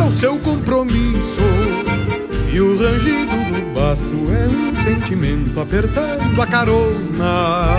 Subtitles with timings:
[0.00, 1.40] para o seu compromisso.
[2.50, 7.76] E o rangido do basto é um sentimento apertando a carona.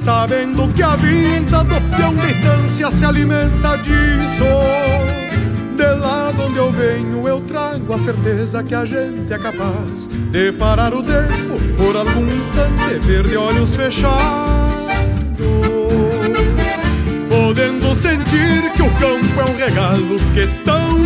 [0.00, 4.44] Sabendo que a vida do peão de distância se alimenta disso.
[5.76, 10.08] De lá de onde eu venho, eu trago a certeza que a gente é capaz
[10.32, 14.16] de parar o tempo por algum instante, ver de olhos fechados.
[17.28, 21.05] Podendo sentir que o campo é um regalo que tão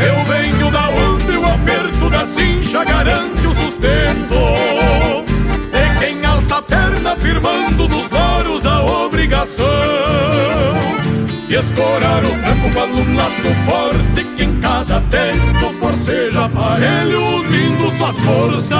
[0.00, 4.38] Eu venho da onde o aperto da cincha garante o sustento.
[5.72, 9.66] De quem alça a perna firmando nos loros a obrigação
[11.48, 17.90] e escorar o campo com um laço forte que em cada tempo forceja aparelho unindo
[17.96, 18.78] suas forças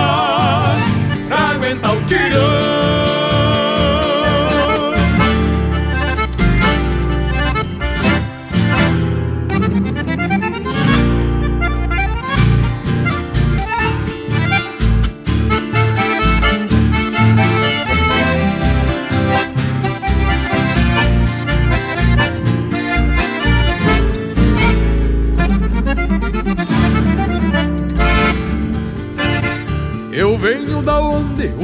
[1.29, 3.08] pra aguentar o tirão.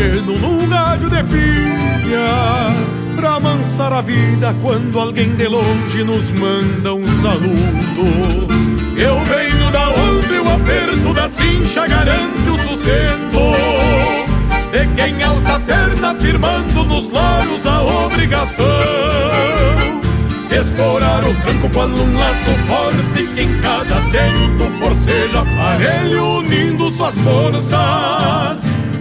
[0.00, 2.74] pequeno num rádio de pilha,
[3.16, 8.40] pra amansar a vida quando alguém de longe nos manda um saludo.
[8.96, 13.40] Eu venho da onde o aperto da cincha garante o sustento.
[14.72, 18.64] De quem alça a perna firmando nos loros a obrigação
[20.48, 27.18] Escorar o tranco quando um laço forte que em cada tempo forceja aparelho unindo suas
[27.18, 28.69] forças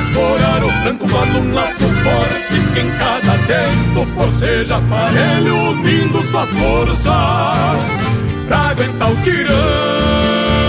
[0.00, 6.48] Escorar o tranco quando um laço forte que em cada tempo forceja aparelho unindo suas
[6.50, 7.04] forças
[8.46, 10.60] pra aguentar o tirão.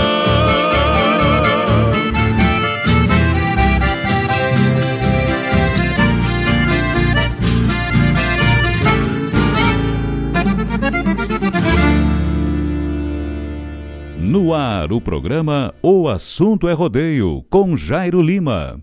[14.20, 18.80] No ar, o programa O Assunto é Rodeio, com Jairo Lima.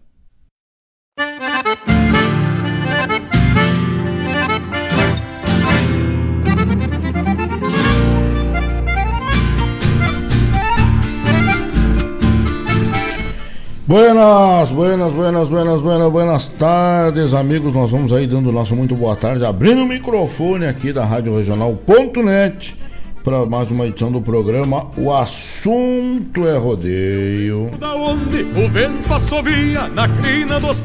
[13.89, 17.73] Buenas, buenas, buenas, buenas, buenas, buenas tardes, amigos.
[17.73, 21.35] Nós vamos aí dando o nosso muito boa tarde, abrindo o microfone aqui da Rádio
[21.35, 22.77] Regional.net
[23.23, 27.71] para mais uma edição do programa O Assunto é Rodeio.
[27.79, 30.83] Da onde o vento assovia na crina dos.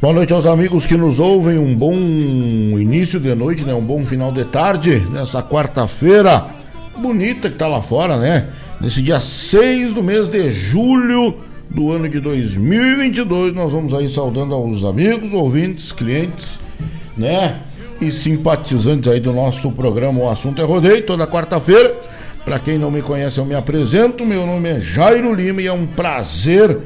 [0.00, 3.74] Boa noite aos amigos que nos ouvem, um bom início de noite, né?
[3.74, 6.46] Um bom final de tarde, nessa quarta-feira
[6.96, 8.48] bonita que tá lá fora, né?
[8.82, 11.36] Nesse dia 6 do mês de julho
[11.70, 16.58] do ano de 2022, nós vamos aí saudando aos amigos, ouvintes, clientes,
[17.16, 17.60] né?
[18.00, 21.94] E simpatizantes aí do nosso programa O Assunto é Rodeio, toda quarta-feira.
[22.44, 24.26] Para quem não me conhece, eu me apresento.
[24.26, 26.76] Meu nome é Jairo Lima e é um prazer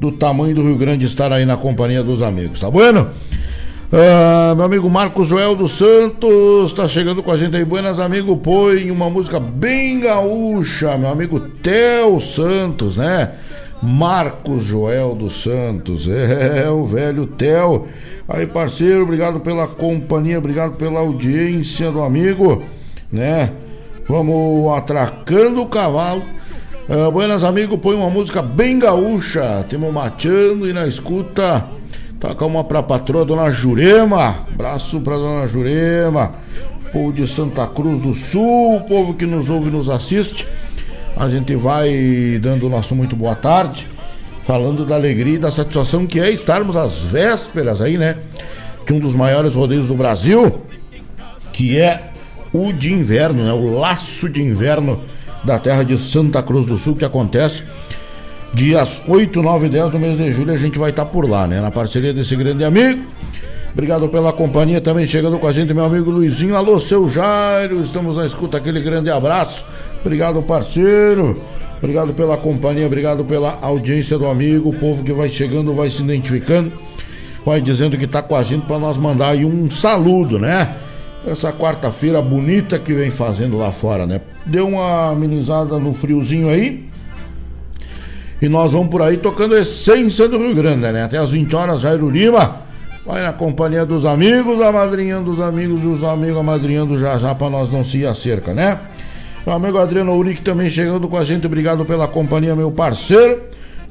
[0.00, 3.10] do tamanho do Rio Grande estar aí na companhia dos amigos, tá bueno?
[3.94, 7.62] Ah, meu amigo Marcos Joel dos Santos está chegando com a gente aí.
[7.62, 8.34] Buenas, amigo.
[8.38, 10.96] Põe uma música bem gaúcha.
[10.96, 13.32] Meu amigo Theo Santos, né?
[13.82, 16.08] Marcos Joel dos Santos.
[16.08, 17.86] É, o velho Theo.
[18.26, 22.62] Aí, parceiro, obrigado pela companhia, obrigado pela audiência do amigo,
[23.12, 23.52] né?
[24.08, 26.22] Vamos atracando o cavalo.
[26.88, 27.76] Uh, buenas, amigo.
[27.76, 29.66] Põe uma música bem gaúcha.
[29.68, 31.81] Temos mateando e na escuta.
[32.22, 34.46] Toca uma pra patroa, dona Jurema.
[34.54, 36.30] Abraço pra dona Jurema.
[36.92, 40.46] Povo de Santa Cruz do Sul, povo que nos ouve e nos assiste.
[41.16, 43.88] A gente vai dando o nosso muito boa tarde,
[44.44, 48.16] falando da alegria e da satisfação que é estarmos às vésperas aí, né?
[48.86, 50.60] De um dos maiores rodeios do Brasil,
[51.52, 52.12] que é
[52.52, 53.52] o de inverno, né?
[53.52, 55.00] O laço de inverno
[55.42, 57.64] da terra de Santa Cruz do Sul, que acontece
[58.54, 61.28] Dias 8, 9 e 10 do mês de julho a gente vai estar tá por
[61.28, 61.60] lá, né?
[61.60, 63.02] Na parceria desse grande amigo.
[63.72, 66.54] Obrigado pela companhia também chegando com a gente, meu amigo Luizinho.
[66.54, 69.64] Alô, seu Jairo, estamos na escuta, aquele grande abraço.
[70.02, 71.40] Obrigado, parceiro.
[71.78, 74.68] Obrigado pela companhia, obrigado pela audiência do amigo.
[74.68, 76.70] O povo que vai chegando vai se identificando,
[77.46, 80.76] vai dizendo que está com a gente para nós mandar aí um saludo, né?
[81.26, 84.20] Essa quarta-feira bonita que vem fazendo lá fora, né?
[84.44, 86.91] Deu uma amenizada no friozinho aí.
[88.42, 91.04] E nós vamos por aí tocando essência do Rio Grande, né?
[91.04, 92.56] Até às 20 horas, Jairo Lima.
[93.06, 97.70] Vai na companhia dos amigos, amadrinhando os amigos dos amigos, amadrinhando já já pra nós
[97.70, 98.80] não se ir a cerca, né?
[99.46, 103.42] Meu amigo Adriano Uric também chegando com a gente, obrigado pela companhia, meu parceiro.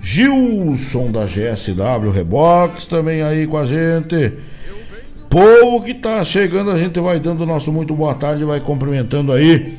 [0.02, 4.34] Gilson da GSW Rebox também aí com a gente.
[5.30, 9.78] Povo que tá chegando, a gente vai dando nosso muito boa tarde, vai cumprimentando aí,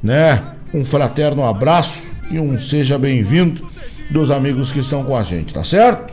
[0.00, 0.40] né?
[0.72, 3.72] Um fraterno abraço e um seja bem-vindo
[4.12, 6.12] dos amigos que estão com a gente, tá certo?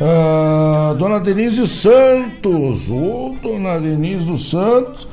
[0.00, 5.08] Ah, Dona Denise Santos, ô Dona Denise dos Santos,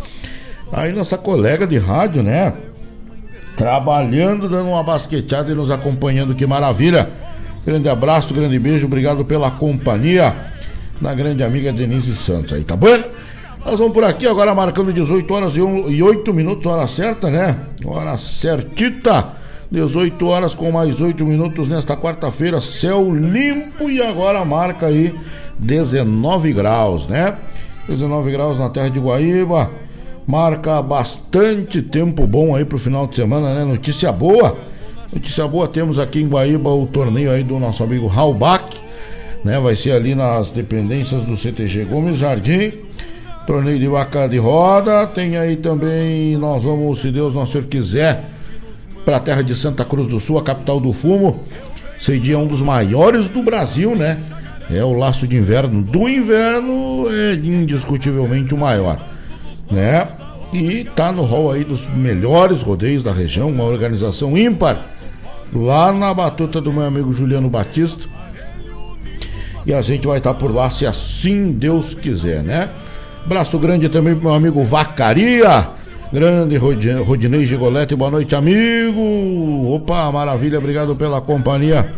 [0.71, 2.53] aí nossa colega de rádio, né?
[3.55, 7.09] Trabalhando, dando uma basqueteada e nos acompanhando, que maravilha!
[7.65, 10.35] Grande abraço, grande beijo, obrigado pela companhia
[10.99, 13.03] da grande amiga Denise Santos aí, tá bom?
[13.65, 17.57] Nós vamos por aqui agora marcando 18 horas e 8 minutos, hora certa, né?
[17.85, 19.33] Hora certita
[19.71, 25.13] 18 horas com mais 8 minutos nesta quarta-feira, céu limpo e agora marca aí
[25.59, 27.37] 19 graus, né?
[27.87, 29.69] 19 graus na terra de Guaíba,
[30.25, 33.63] marca bastante tempo bom aí pro final de semana, né?
[33.63, 34.57] Notícia boa,
[35.13, 38.65] notícia boa, temos aqui em Guaíba o torneio aí do nosso amigo Halbach,
[39.43, 39.59] né?
[39.59, 42.73] Vai ser ali nas dependências do CTG Gomes Jardim.
[43.45, 48.23] Torneio de vaca de roda, tem aí também, nós vamos, se Deus nosso Senhor quiser,
[49.09, 51.43] para a terra de Santa Cruz do Sul, a capital do fumo.
[51.99, 54.19] Esse dia é um dos maiores do Brasil, né?
[54.71, 55.81] É o laço de inverno.
[55.81, 58.99] Do inverno é indiscutivelmente o maior,
[59.71, 60.07] né?
[60.53, 64.77] E tá no hall aí dos melhores rodeios da região, uma organização ímpar,
[65.51, 68.05] lá na batuta do meu amigo Juliano Batista.
[69.65, 72.69] E a gente vai estar tá por lá se assim Deus quiser, né?
[73.25, 75.78] Braço grande também pro meu amigo Vacaria
[76.11, 79.71] Grande Rodinei Gigolete, boa noite, amigo.
[79.75, 81.93] Opa, maravilha, obrigado pela companhia.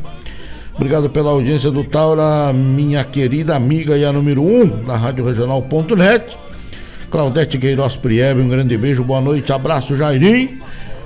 [0.75, 5.25] Obrigado pela audiência do Taura, minha querida amiga e a número 1 um da Rádio
[5.25, 6.38] Regional.net.
[7.10, 10.60] Claudete Queiroz Priebe, um grande beijo, boa noite, abraço, Jairim.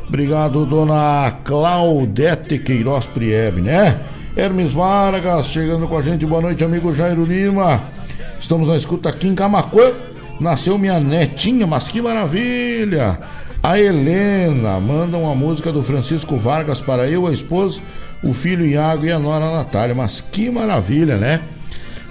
[0.08, 4.00] Obrigado, dona Claudete Queiroz Priebe, né?
[4.36, 7.84] Hermes Vargas chegando com a gente, boa noite, amigo Jairo Lima.
[8.40, 9.94] Estamos na escuta aqui em Camacuã
[10.40, 13.20] nasceu minha netinha, mas que maravilha!
[13.62, 17.80] A Helena manda uma música do Francisco Vargas para eu, a esposa,
[18.24, 19.96] o filho Iago e a nora Natália.
[19.96, 21.42] Mas que maravilha, né?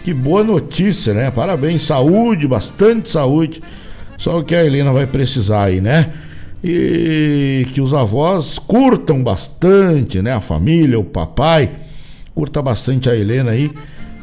[0.03, 1.31] Que boa notícia, né?
[1.31, 3.63] Parabéns, saúde, bastante saúde.
[4.19, 6.13] Só o que a Helena vai precisar aí, né?
[6.63, 10.33] E que os avós curtam bastante, né?
[10.33, 11.71] A família, o papai,
[12.35, 13.71] Curta bastante a Helena aí,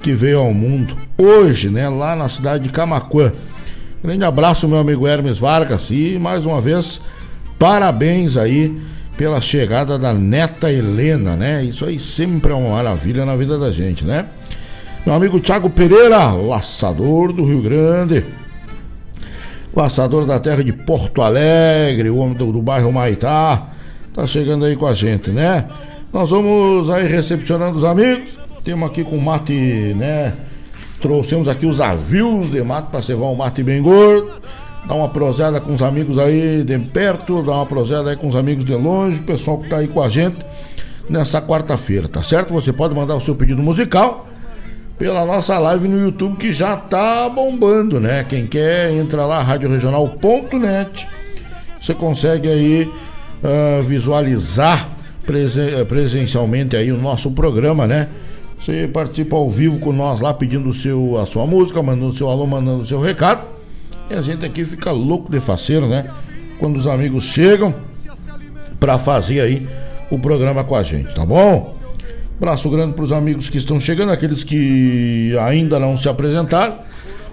[0.03, 1.87] que veio ao mundo hoje, né?
[1.87, 3.31] Lá na cidade de Camacuã.
[4.03, 5.91] Grande abraço, meu amigo Hermes Vargas.
[5.91, 6.99] E mais uma vez,
[7.59, 8.75] parabéns aí
[9.15, 11.63] pela chegada da neta Helena, né?
[11.63, 14.25] Isso aí sempre é uma maravilha na vida da gente, né?
[15.05, 18.25] Meu amigo Thiago Pereira, laçador do Rio Grande,
[19.75, 23.67] laçador da terra de Porto Alegre, o homem do, do bairro Maitá,
[24.15, 25.65] tá chegando aí com a gente, né?
[26.11, 28.35] Nós vamos aí recepcionando os amigos.
[28.63, 29.53] Temos aqui com mate,
[29.95, 30.33] né?
[31.01, 34.31] Trouxemos aqui os avios de mate para cevar um mate bem gordo
[34.85, 38.35] dá uma prosada com os amigos aí de perto, dá uma prosada aí com os
[38.35, 40.37] amigos de longe, o pessoal que tá aí com a gente
[41.09, 42.53] nessa quarta-feira, tá certo?
[42.53, 44.27] Você pode mandar o seu pedido musical
[44.97, 48.25] pela nossa live no YouTube que já tá bombando, né?
[48.27, 51.07] Quem quer, entra lá, radioregional.net.
[51.79, 52.83] Você consegue aí
[53.43, 54.89] uh, visualizar
[55.25, 58.07] presen presencialmente aí o nosso programa, né?
[58.61, 62.45] Você participa ao vivo com nós lá pedindo seu, a sua música, mandando seu alô,
[62.45, 63.43] mandando seu recado.
[64.07, 66.05] E a gente aqui fica louco de faceiro, né?
[66.59, 67.73] Quando os amigos chegam
[68.79, 69.67] para fazer aí
[70.11, 71.75] o programa com a gente, tá bom?
[72.39, 76.75] Braço grande para os amigos que estão chegando, aqueles que ainda não se apresentaram.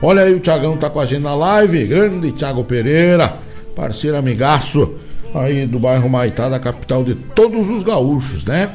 [0.01, 1.85] Olha aí, o Tiagão tá com a gente na live.
[1.85, 3.37] Grande Thiago Pereira,
[3.77, 4.95] parceiro amigaço
[5.35, 8.71] aí do bairro Maitá, da capital de todos os gaúchos, né?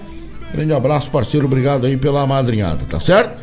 [0.53, 1.48] Grande abraço, parceiro.
[1.48, 3.38] Obrigado aí pela madrinhada, tá certo?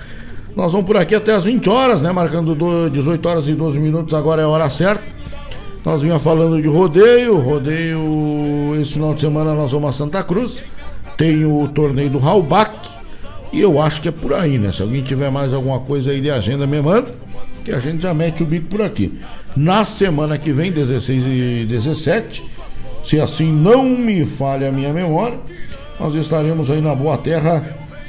[0.54, 2.12] Nós vamos por aqui até as 20 horas, né?
[2.12, 2.56] Marcando
[2.90, 5.02] 18 horas e 12 minutos, agora é a hora certa.
[5.84, 10.62] Nós vinha falando de rodeio, rodeio esse final de semana nós vamos a Santa Cruz.
[11.16, 12.70] Tem o torneio do Raulbach.
[13.52, 14.70] E eu acho que é por aí, né?
[14.70, 17.08] Se alguém tiver mais alguma coisa aí de agenda, me manda.
[17.64, 19.18] Que a gente já mete o bico por aqui.
[19.56, 22.44] Na semana que vem, 16 e 17,
[23.04, 25.38] se assim não me falha a minha memória,
[26.00, 27.62] nós estaremos aí na Boa Terra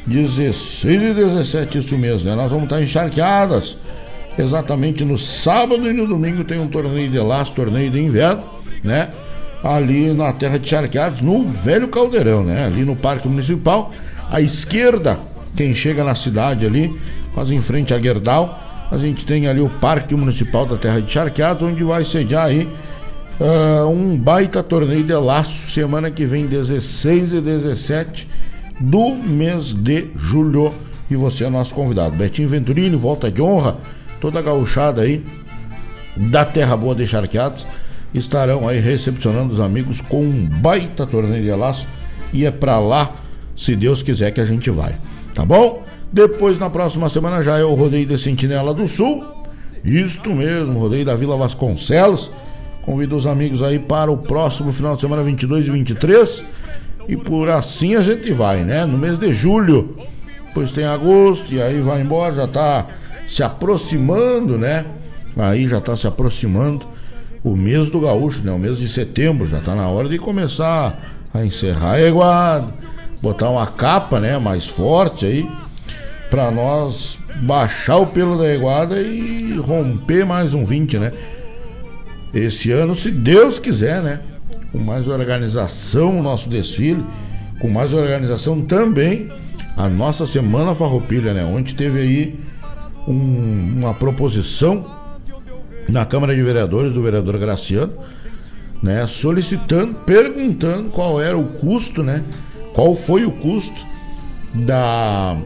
[0.08, 2.36] 16 e 17, isso mesmo, né?
[2.36, 3.76] Nós vamos estar encharqueadas.
[4.40, 8.44] Exatamente no sábado e no domingo tem um torneio de laço, torneio de inverno,
[8.82, 9.10] né?
[9.62, 12.66] Ali na terra de Charqueados, no velho caldeirão, né?
[12.66, 13.92] Ali no Parque Municipal,
[14.32, 15.20] à esquerda,
[15.56, 16.98] quem chega na cidade ali,
[17.34, 18.58] quase em frente a Guerdal,
[18.90, 22.68] a gente tem ali o Parque Municipal da Terra de Charqueados, onde vai sediar aí
[23.42, 28.28] uh, um baita torneio de laço, semana que vem, 16 e 17
[28.80, 30.74] do mês de julho.
[31.10, 32.16] E você é nosso convidado.
[32.16, 33.78] Betinho Venturini, volta de honra,
[34.22, 35.26] toda a gauchada aí
[36.16, 37.66] da Terra Boa de Charqueados
[38.14, 41.88] estarão aí recepcionando os amigos com um baita torneio de laço.
[42.34, 43.16] E é pra lá,
[43.58, 44.96] se Deus quiser, que a gente vai.
[45.34, 45.84] Tá bom?
[46.12, 49.24] Depois, na próxima semana, já é o rodeio de Sentinela do Sul.
[49.84, 52.30] Isto mesmo, rodeio da Vila Vasconcelos.
[52.84, 56.44] Convido os amigos aí para o próximo final de semana, 22 e 23
[57.08, 58.86] e por assim a gente vai, né?
[58.86, 59.96] No mês de julho,
[60.48, 62.88] depois tem agosto e aí vai embora, já tá
[63.28, 64.86] se aproximando, né?
[65.38, 66.86] Aí já tá se aproximando
[67.44, 68.52] o mês do gaúcho, né?
[68.52, 71.00] O mês de setembro, já tá na hora de começar
[71.34, 72.68] a encerrar a eguada,
[73.22, 75.50] botar uma capa, né, mais forte aí,
[76.30, 81.12] para nós baixar o pelo da eguada e romper mais um 20, né?
[82.34, 84.22] Esse ano, se Deus quiser, né?
[84.72, 87.04] com mais organização o nosso desfile,
[87.60, 89.30] com mais organização também
[89.78, 91.44] a nossa Semana Farroupilha, né?
[91.44, 92.40] Onde teve aí
[93.08, 94.86] um, uma proposição
[95.90, 97.94] na Câmara de Vereadores do vereador Graciano,
[98.82, 99.06] né?
[99.08, 102.24] Solicitando, perguntando qual era o custo, né?
[102.74, 103.86] Qual foi o custo
[104.54, 105.38] da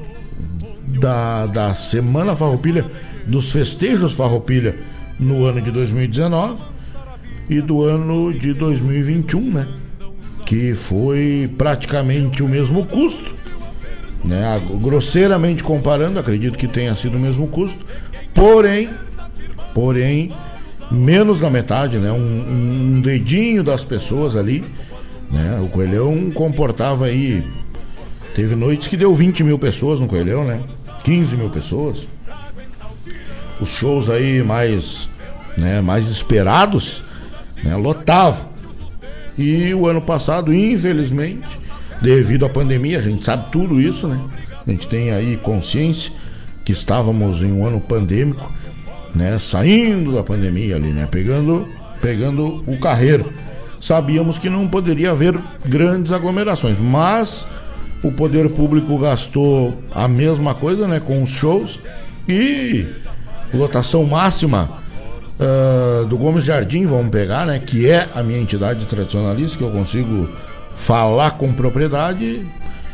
[1.00, 2.86] da, da Semana Farroupilha,
[3.28, 4.78] dos festejos Farroupilha
[5.20, 6.75] no ano de 2019
[7.50, 9.68] e do ano de 2021, né?
[10.46, 13.34] Que foi praticamente o mesmo custo,
[14.24, 14.62] né?
[14.82, 17.86] Grosseiramente comparando, acredito que tenha sido o mesmo custo,
[18.34, 18.90] porém,
[19.74, 20.32] porém,
[20.92, 22.12] menos da metade, né?
[22.12, 24.64] Um, um dedinho das pessoas ali,
[25.32, 25.60] né?
[25.62, 27.44] O Coelhão comportava aí,
[28.36, 30.62] teve noites que deu 20 mil pessoas no Coelhão, né?
[31.04, 32.08] 15 mil pessoas.
[33.60, 35.08] Os shows aí mais,
[35.58, 37.05] né, mais esperados
[37.64, 38.50] né, lotava.
[39.38, 41.48] E o ano passado, infelizmente,
[42.02, 44.20] devido à pandemia, a gente sabe tudo isso, né?
[44.66, 46.12] A gente tem aí consciência
[46.64, 48.52] que estávamos em um ano pandêmico,
[49.14, 49.38] né?
[49.40, 51.08] Saindo da pandemia ali, né?
[51.10, 51.68] Pegando,
[52.02, 53.32] pegando o carreiro.
[53.80, 57.46] Sabíamos que não poderia haver grandes aglomerações, mas
[58.02, 61.00] o poder público gastou a mesma coisa, né?
[61.00, 61.80] Com os shows
[62.28, 62.88] e
[63.54, 64.85] lotação máxima
[65.40, 67.60] uh, do Gomes Jardim, vamos pegar, né?
[67.60, 70.30] Que é a minha entidade tradicionalista, que eu consigo
[70.76, 72.46] falar com propriedade,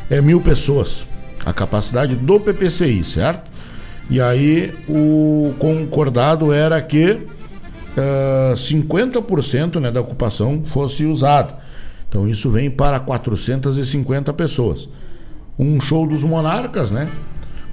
[0.09, 1.05] é mil pessoas.
[1.43, 3.49] a capacidade do PPCI, certo?
[4.09, 11.55] E aí o concordado era que uh, 50% né, da ocupação fosse usado.
[12.07, 14.87] Então isso vem para 450 pessoas.
[15.57, 17.07] Um show dos monarcas, né?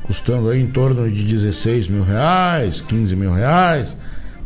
[0.04, 3.94] Custando aí em torno de 16 mil reais, 15 mil reais,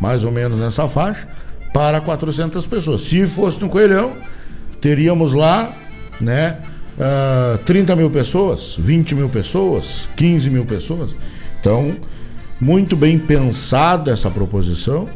[0.02, 1.28] mais ou menos nessa faixa,
[1.72, 3.02] para 400 pessoas.
[3.02, 4.14] Se fosse no Coelhão,
[4.80, 5.72] teríamos lá,
[6.20, 6.58] né?
[6.98, 11.12] Uh, ah, 30 mil pessoas, 20 mil pessoas, 15 mil pessoas.
[11.60, 11.94] Então,
[12.60, 15.08] muito bem pensada essa proposição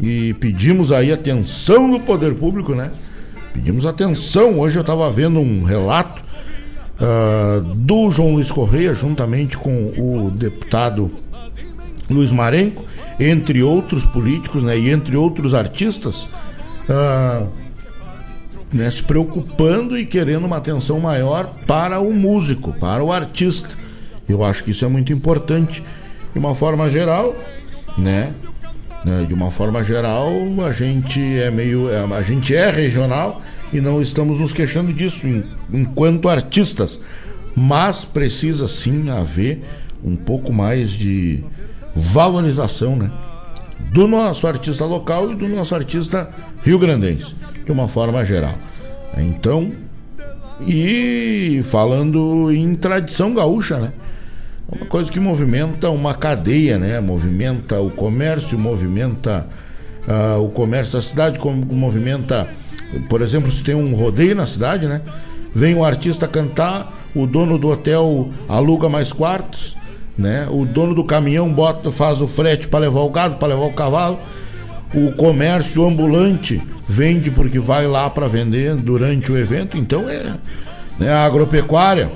[0.00, 2.92] e pedimos aí atenção do poder público, né?
[3.52, 4.60] Pedimos atenção.
[4.60, 6.22] Hoje eu estava vendo um relato
[7.00, 11.10] uh, do João Luiz Correia, juntamente com o deputado
[12.12, 12.84] Luiz Marenco,
[13.18, 14.78] entre outros políticos, né?
[14.78, 16.28] E entre outros artistas.
[16.88, 17.46] Uh,
[18.72, 23.68] né, se preocupando e querendo uma atenção maior para o músico, para o artista.
[24.28, 25.82] Eu acho que isso é muito importante.
[26.32, 27.34] De uma forma geral,
[27.98, 28.32] né?
[29.04, 30.30] né de uma forma geral,
[30.64, 31.90] a gente é meio.
[31.90, 35.26] É, a gente é regional e não estamos nos queixando disso
[35.72, 37.00] enquanto artistas.
[37.56, 39.64] Mas precisa sim haver
[40.04, 41.42] um pouco mais de
[41.94, 43.10] valorização, né?
[43.92, 46.30] Do nosso artista local e do nosso artista
[46.62, 48.54] rio-grandense, de uma forma geral.
[49.16, 49.72] Então,
[50.66, 53.92] e falando em tradição gaúcha, né?
[54.70, 57.00] Uma coisa que movimenta uma cadeia, né?
[57.00, 59.46] Movimenta o comércio, movimenta
[60.06, 62.48] uh, o comércio da cidade, como movimenta,
[63.08, 65.00] por exemplo, se tem um rodeio na cidade, né?
[65.52, 69.74] Vem um artista cantar, o dono do hotel aluga mais quartos,
[70.16, 70.46] né?
[70.50, 73.72] O dono do caminhão bota, faz o frete para levar o gado, para levar o
[73.72, 74.18] cavalo.
[74.94, 80.34] O comércio ambulante vende porque vai lá para vender durante o evento, então é
[80.98, 82.10] né, a agropecuária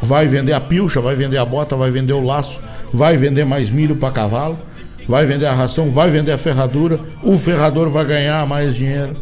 [0.00, 2.60] vai vender a pilcha, vai vender a bota, vai vender o laço,
[2.92, 4.58] vai vender mais milho para cavalo,
[5.06, 9.16] vai vender a ração, vai vender a ferradura, o ferrador vai ganhar mais dinheiro.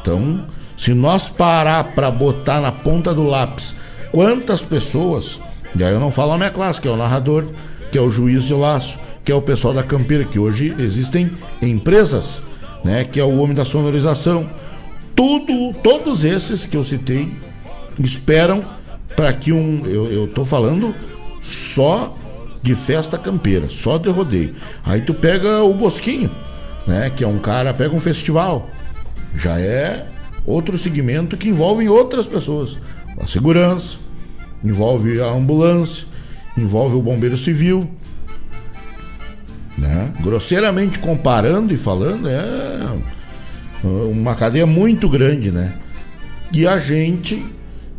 [0.00, 0.44] Então,
[0.76, 3.74] se nós parar para botar na ponta do lápis
[4.12, 5.40] quantas pessoas,
[5.76, 7.44] e aí eu não falo a minha classe, que é o narrador,
[7.90, 11.30] que é o juiz de laço, que é o pessoal da campeira, que hoje existem
[11.60, 12.42] empresas,
[12.84, 14.48] né, que é o homem da sonorização.
[15.14, 17.28] Tudo, todos esses que eu citei
[17.98, 18.64] esperam
[19.16, 19.84] para que um.
[19.86, 20.94] Eu, tô falando
[21.42, 22.16] só
[22.62, 24.54] de festa campeira, só de rodeio.
[24.84, 26.30] Aí tu pega o Bosquinho,
[26.86, 27.10] né?
[27.14, 28.68] Que é um cara, pega um festival.
[29.34, 30.06] Já é
[30.46, 32.78] outro segmento que envolve outras pessoas.
[33.18, 33.98] A segurança,
[34.64, 36.06] envolve a ambulância,
[36.56, 37.88] envolve o bombeiro civil.
[39.78, 40.12] Né?
[40.20, 42.86] Grosseiramente comparando e falando, é
[43.82, 45.72] uma cadeia muito grande, né?
[46.52, 47.42] E a gente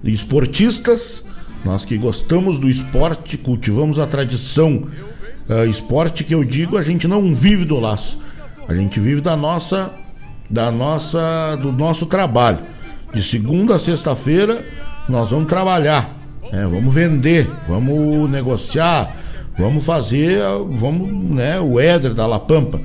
[0.03, 1.25] esportistas,
[1.63, 4.87] nós que gostamos do esporte, cultivamos a tradição.
[5.49, 8.19] Uh, esporte que eu digo, a gente não vive do laço.
[8.67, 9.91] A gente vive da nossa
[10.49, 12.59] da nossa do nosso trabalho.
[13.13, 14.65] De segunda a sexta-feira
[15.09, 16.09] nós vamos trabalhar,
[16.51, 16.67] né?
[16.69, 19.15] vamos vender, vamos negociar,
[19.57, 20.39] vamos fazer,
[20.71, 22.79] vamos, né, o Éder da La Pampa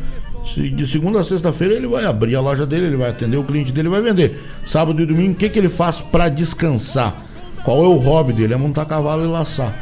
[0.54, 3.72] de segunda a sexta-feira ele vai abrir a loja dele, ele vai atender o cliente
[3.72, 4.40] dele, vai vender.
[4.64, 7.24] Sábado e domingo, o que, que ele faz para descansar?
[7.64, 8.54] Qual é o hobby dele?
[8.54, 9.74] É montar cavalo e laçar.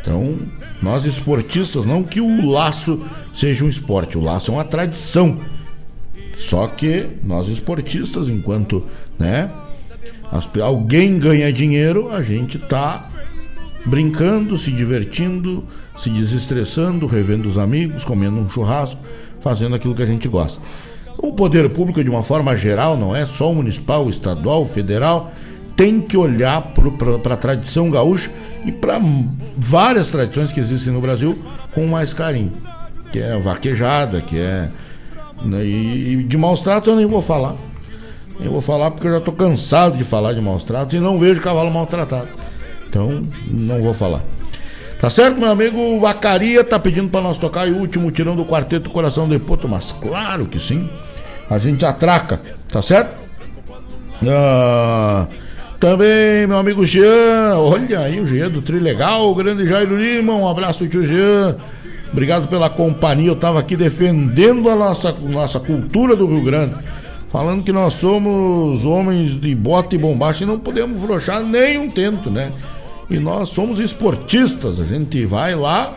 [0.00, 0.34] Então,
[0.82, 3.00] nós esportistas, não que o laço
[3.32, 5.38] seja um esporte, o laço é uma tradição.
[6.36, 8.84] Só que nós esportistas, enquanto
[9.18, 9.50] né,
[10.62, 13.08] alguém ganha dinheiro, a gente tá
[13.88, 15.64] brincando, se divertindo,
[15.96, 19.00] se desestressando, revendo os amigos, comendo um churrasco
[19.40, 20.60] fazendo aquilo que a gente gosta.
[21.16, 24.66] O poder público, de uma forma geral, não é só o municipal, o estadual, o
[24.66, 25.32] federal,
[25.74, 26.72] tem que olhar
[27.22, 28.30] para a tradição gaúcha
[28.64, 29.00] e para
[29.56, 31.38] várias tradições que existem no Brasil
[31.72, 32.52] com mais carinho.
[33.12, 34.68] Que é vaquejada, que é.
[35.42, 37.56] Né, e, e de maus tratos eu nem vou falar.
[38.38, 41.18] Nem vou falar porque eu já estou cansado de falar de maus tratos e não
[41.18, 42.28] vejo cavalo maltratado.
[42.88, 44.22] Então, não vou falar.
[45.00, 48.90] Tá certo, meu amigo Vacaria tá pedindo para nós tocar o último tirão do quarteto
[48.90, 50.88] Coração de Poto, mas claro que sim.
[51.48, 53.16] A gente atraca, tá certo?
[54.26, 55.28] Ah,
[55.78, 60.48] também, meu amigo Jean, olha aí o Jean do Trilegal, o grande Jairo Lima, um
[60.48, 61.56] abraço, tio Jean.
[62.12, 63.28] Obrigado pela companhia.
[63.28, 66.74] Eu tava aqui defendendo a nossa, nossa cultura do Rio Grande.
[67.30, 71.90] Falando que nós somos homens de bota e bombacha e não podemos frouxar nem um
[71.90, 72.50] tento, né?
[73.10, 75.96] E nós somos esportistas, a gente vai lá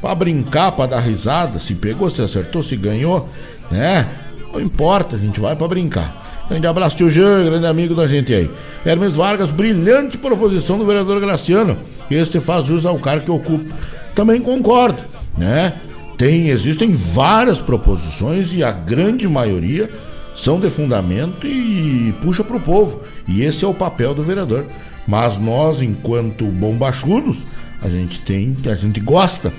[0.00, 3.28] para brincar, para dar risada, se pegou, se acertou, se ganhou,
[3.70, 4.06] né?
[4.52, 6.46] Não importa, a gente vai para brincar.
[6.48, 8.50] Grande abraço, tio Jean, grande amigo da gente aí.
[8.86, 11.76] Hermes Vargas, brilhante proposição do vereador Graciano.
[12.10, 13.74] este faz jus ao cargo que ocupa.
[14.14, 15.02] Também concordo,
[15.36, 15.74] né?
[16.16, 19.90] Tem, existem várias proposições e a grande maioria
[20.34, 23.02] são de fundamento e puxa para o povo.
[23.26, 24.64] E esse é o papel do vereador.
[25.08, 27.42] Mas nós, enquanto bombachudos,
[27.80, 29.50] a gente tem, a gente gosta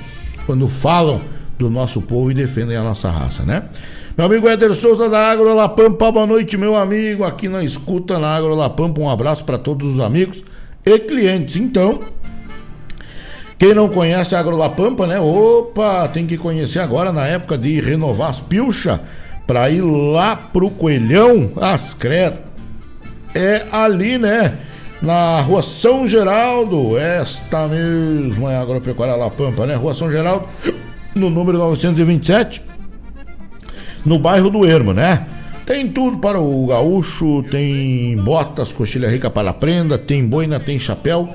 [0.46, 1.20] quando falam
[1.58, 3.64] do nosso povo e defendem a nossa raça, né?
[4.16, 8.20] Meu amigo Éder Souza da Agro La Pampa, boa noite, meu amigo, aqui na escuta
[8.20, 10.44] na Agro La Pampa, um abraço para todos os amigos
[10.86, 11.56] e clientes.
[11.56, 12.00] Então,
[13.58, 15.20] quem não conhece a Agro La Pampa, né?
[15.20, 19.00] Opa, tem que conhecer agora na época de renovar as pilchas
[19.48, 21.98] para ir lá pro Coelhão, as.
[23.34, 24.60] É ali, né?
[25.02, 29.76] Na rua São Geraldo, esta mesma é a Agropecuária La Pampa, né?
[29.76, 30.46] Rua São Geraldo,
[31.16, 32.62] no número 927,
[34.06, 35.26] no bairro do Ermo, né?
[35.66, 40.78] Tem tudo para o gaúcho, tem botas, coxilha rica para a prenda, tem boina, tem
[40.78, 41.30] chapéu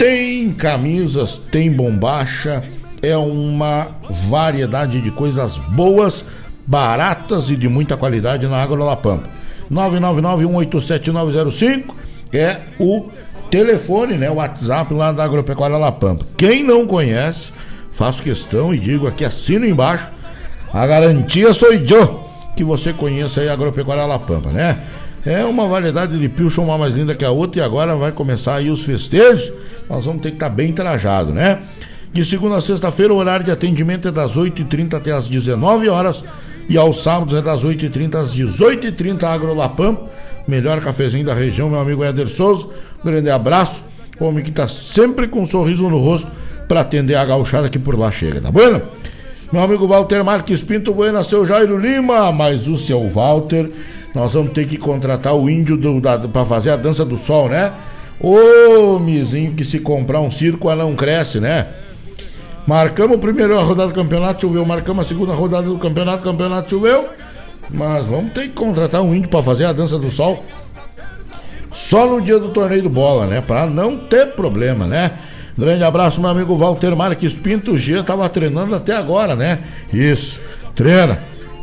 [0.00, 2.64] tem camisas, tem bombacha,
[3.02, 3.88] é uma
[4.30, 6.24] variedade de coisas boas,
[6.66, 9.28] baratas e de muita qualidade na Água La Pampa.
[9.70, 11.94] 999-187-905
[12.32, 13.08] é o
[13.50, 14.30] telefone, né?
[14.30, 16.24] O WhatsApp lá da Agropecuária La Pampa.
[16.36, 17.52] Quem não conhece,
[17.92, 20.10] faço questão e digo aqui, assino embaixo.
[20.72, 24.78] A garantia sou eu que você conheça aí a Agropecuária La Pampa, né?
[25.24, 28.54] É uma variedade de pilcha, uma mais linda que a outra, e agora vai começar
[28.54, 29.52] aí os festejos
[29.90, 31.58] nós vamos ter que estar tá bem trajado, né?
[32.12, 36.24] De segunda a sexta-feira, o horário de atendimento é das 8h30 até as 19 horas
[36.68, 39.98] e aos sábados é das 8h30 às 18h30, Agrolapam,
[40.50, 42.66] melhor cafezinho da região, meu amigo Éder Souza.
[43.04, 43.84] Grande abraço,
[44.18, 46.30] homem que está sempre com um sorriso no rosto
[46.68, 48.82] para atender a gauchada que por lá chega, tá bom?
[49.52, 53.70] Meu amigo Walter Marques Pinto Bueno, seu Jairo Lima, mas o seu Walter,
[54.14, 55.78] nós vamos ter que contratar o índio
[56.32, 57.72] para fazer a dança do sol, né?
[58.20, 61.66] Ô, mizinho, que se comprar um circo, ela não cresce, né?
[62.66, 64.64] Marcamos a primeira rodada do campeonato, choveu.
[64.64, 67.08] Marcamos a segunda rodada do campeonato, campeonato choveu.
[67.72, 70.44] Mas vamos ter que contratar um índio para fazer a dança do sol.
[71.72, 73.40] Só no dia do torneio do bola, né?
[73.40, 75.12] Para não ter problema, né?
[75.56, 77.72] Grande abraço, meu amigo Walter Marques Pinto.
[77.72, 79.60] O G tava treinando até agora, né?
[79.92, 80.40] Isso.
[80.74, 81.20] Treina,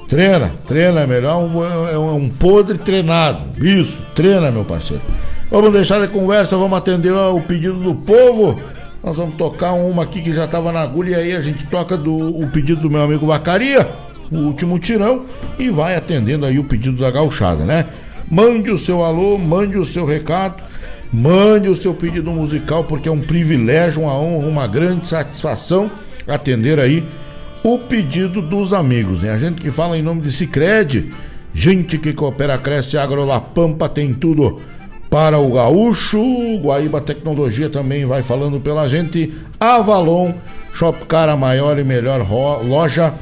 [0.07, 1.01] treina, treina.
[1.01, 3.63] É melhor um, é um, um podre treinado.
[3.65, 5.03] Isso, treina, meu parceiro.
[5.49, 8.61] Vamos deixar de conversa, vamos atender o pedido do povo.
[9.03, 11.95] Nós vamos tocar uma aqui que já estava na agulha e aí a gente toca
[11.95, 13.87] do, o pedido do meu amigo Vacaria,
[14.31, 15.25] o último tirão,
[15.57, 17.85] e vai atendendo aí o pedido da gauchada, né?
[18.29, 20.61] Mande o seu alô, mande o seu recado,
[21.11, 25.89] mande o seu pedido musical, porque é um privilégio, uma honra, uma grande satisfação
[26.27, 27.03] atender aí
[27.63, 29.31] o pedido dos amigos, né?
[29.31, 31.11] A gente que fala em nome de Cicred,
[31.53, 34.59] gente que coopera, cresce, agrolapampa, tem tudo
[35.09, 36.19] para o gaúcho.
[36.61, 39.33] Guaíba Tecnologia também vai falando pela gente.
[39.59, 40.33] Avalon,
[40.73, 42.25] Shopcar, a maior e melhor
[42.63, 43.13] loja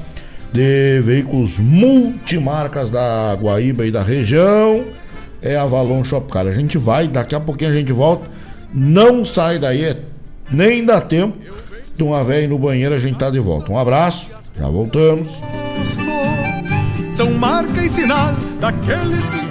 [0.55, 4.85] de veículos multimarcas da Guaíba e da região.
[5.41, 6.47] É Avalon Shopcar.
[6.47, 8.29] A gente vai, daqui a pouquinho a gente volta.
[8.73, 9.97] Não sai daí, é,
[10.49, 11.37] nem dá tempo
[11.95, 13.71] de uma velha no banheiro, a gente tá de volta.
[13.71, 15.29] Um abraço, já voltamos.
[17.11, 19.44] São marca e sinal daqueles que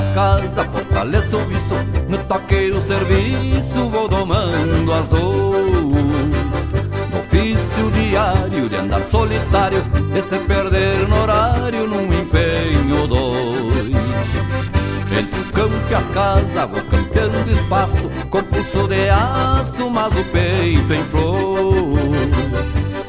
[0.00, 1.74] as casas, fortaleço o viço,
[2.08, 6.34] no toqueiro serviço vou domando as dores.
[7.10, 13.90] No ofício diário de andar solitário, de se perder no horário num empenho dois.
[15.18, 20.24] Entre o campo e as casas vou campeando espaço, com pulso de aço, mas o
[20.24, 22.00] peito em flor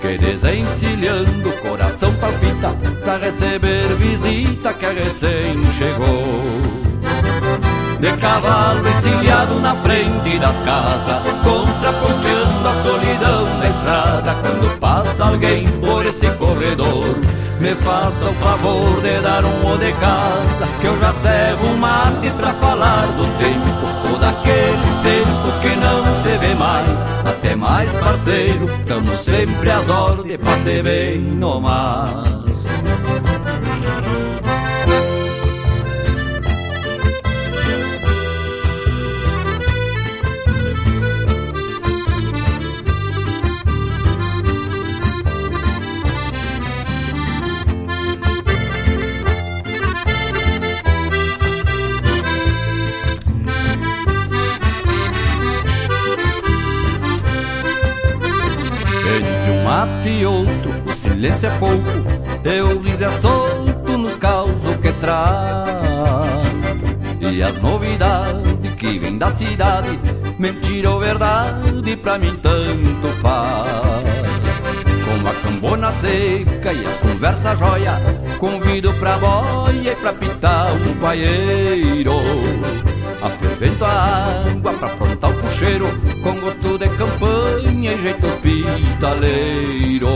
[0.02, 6.81] que desencilhando o coração palpita pra receber visita que recém chegou.
[8.02, 14.36] De cavalo encilhado na frente das casas, contraponteando a solidão na estrada.
[14.42, 17.16] Quando passa alguém por esse corredor,
[17.60, 21.78] me faça o favor de dar um o de casa, que eu já servo um
[21.78, 27.92] mate pra falar do tempo, ou daqueles tempos que não se vê mais até mais
[27.92, 32.72] parceiro, tamo sempre às ordens, passe bem no mas.
[59.86, 61.90] Mate e outro, o silêncio é pouco,
[62.44, 65.72] eu riso é solto nos causos que traz.
[67.20, 70.00] E as novidades que vêm da cidade,
[70.38, 73.72] mentira ou verdade, pra mim tanto faz.
[75.04, 78.00] Com a cambona seca e as conversas joia,
[78.38, 82.14] convido pra boia e pra pitar um paieiro.
[83.22, 85.88] Afervento a água pra aprontar o puxeiro
[86.24, 90.10] Com gosto de campanha e jeito hospitaleiro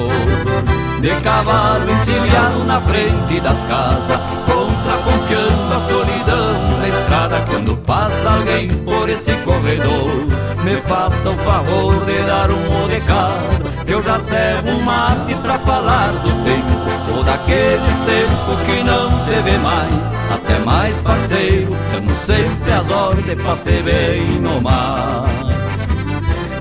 [1.02, 7.44] De cavalo encilhado na frente das casas Contraponteando a solidão na estrada.
[7.50, 10.28] Quando passa alguém por esse corredor
[10.64, 13.70] Me faça o favor de dar um de casa.
[13.88, 19.42] Eu já servo um mate pra falar do tempo Ou daqueles tempos que não se
[19.42, 19.96] vê mais.
[20.32, 25.45] Até mais parceiro, tamo sempre às ordens pra ser bem no mar.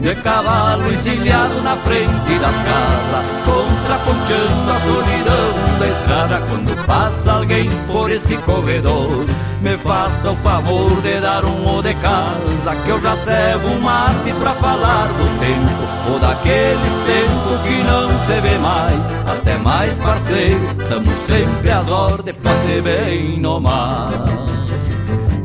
[0.05, 6.43] De cavalo encilhado na frente das casas, contraponteando a solidão da estrada.
[6.47, 9.25] Quando passa alguém por esse corredor,
[9.63, 13.81] me faça o favor de dar um o de casa, que eu já servo um
[13.81, 19.01] mate pra falar do tempo, ou daqueles tempos que não se vê mais.
[19.27, 24.13] Até mais parceiro, tamo sempre às ordens pra ser bem no mas.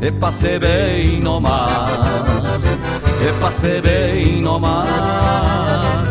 [0.02, 2.76] E pra ser bem no mas,
[3.20, 6.08] e pra ser bem no mas.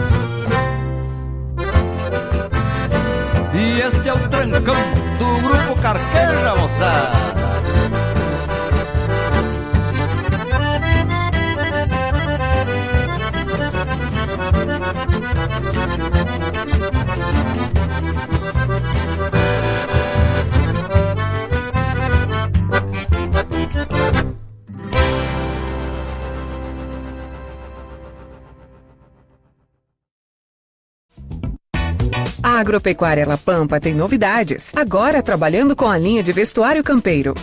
[3.53, 4.75] E esse é o trancão
[5.17, 7.38] do grupo Carqueja, moçada.
[32.59, 37.33] Agropecuária La Pampa tem novidades, agora trabalhando com a linha de vestuário campeiro.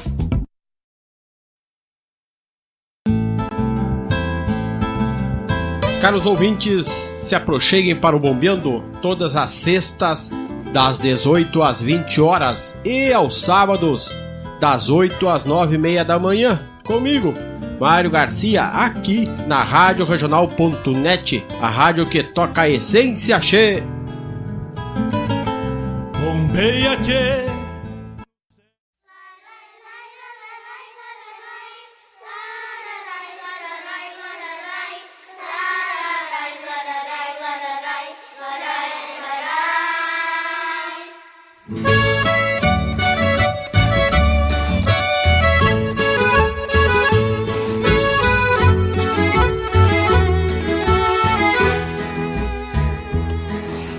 [6.01, 10.31] Caros ouvintes, se aproxeguem para o Bombeando todas as sextas,
[10.73, 14.15] das 18 às 20 horas e aos sábados,
[14.61, 17.35] das 8 às 9 e meia da manhã, comigo,
[17.81, 23.83] Mário Garcia, aqui na Rádio Regional.net, a rádio que toca a essência che.
[26.57, 27.45] Bombeia che.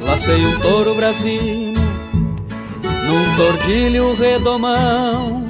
[0.01, 1.56] Lacei um touro brasino
[3.07, 5.47] num tordilho redomão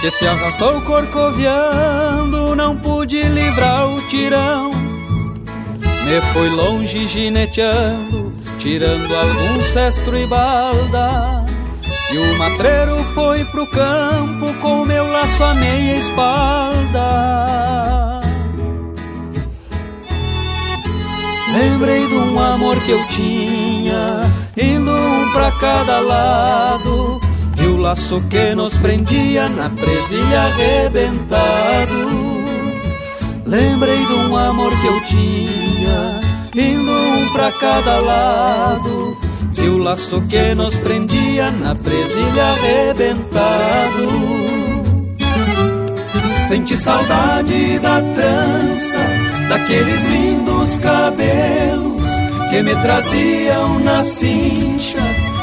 [0.00, 4.72] que se arrastou corcoviando, não pude livrar o tirão.
[6.04, 11.44] Me fui longe gineteando, tirando algum cestro e balda.
[12.12, 17.00] E o matreiro foi pro campo com meu laço à meia espalda.
[21.54, 27.20] Lembrei de um amor que eu tinha, indo um pra cada lado.
[27.54, 31.94] Vi o laço que nos prendia na presilha arrebentado.
[33.46, 36.20] Lembrei de um amor que eu tinha,
[36.56, 39.16] indo um pra cada lado.
[39.52, 44.43] Vi o laço que nos prendia na presilha arrebentado.
[46.54, 49.00] Senti saudade da trança,
[49.48, 52.04] daqueles lindos cabelos
[52.48, 55.00] que me traziam na cincha,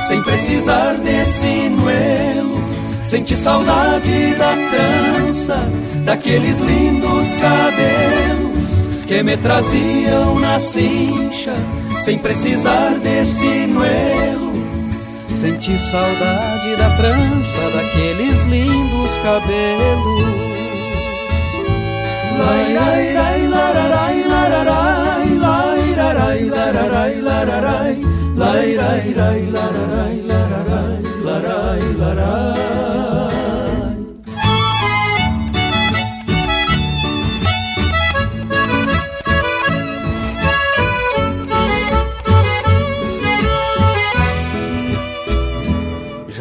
[0.07, 2.63] sem precisar de sinuelo.
[3.03, 5.57] Senti saudade da trança,
[6.05, 11.53] daqueles lindos cabelos que me traziam na cincha,
[11.99, 14.53] sem precisar de sinuelo.
[15.33, 20.50] Senti saudade da trança, daqueles lindos cabelos.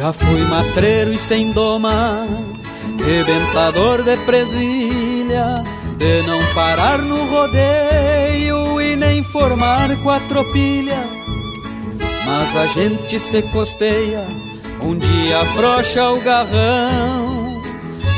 [0.01, 2.25] Já fui matreiro e sem doma,
[3.05, 5.63] rebentador de presilha,
[6.01, 10.97] de não parar no rodeio e nem formar quatropilha.
[12.25, 14.25] Mas a gente se costeia,
[14.81, 17.61] um dia afrouxa o garrão.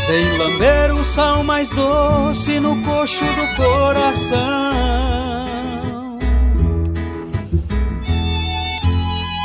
[0.07, 4.39] Vem lamber o sal mais doce no coxo do coração.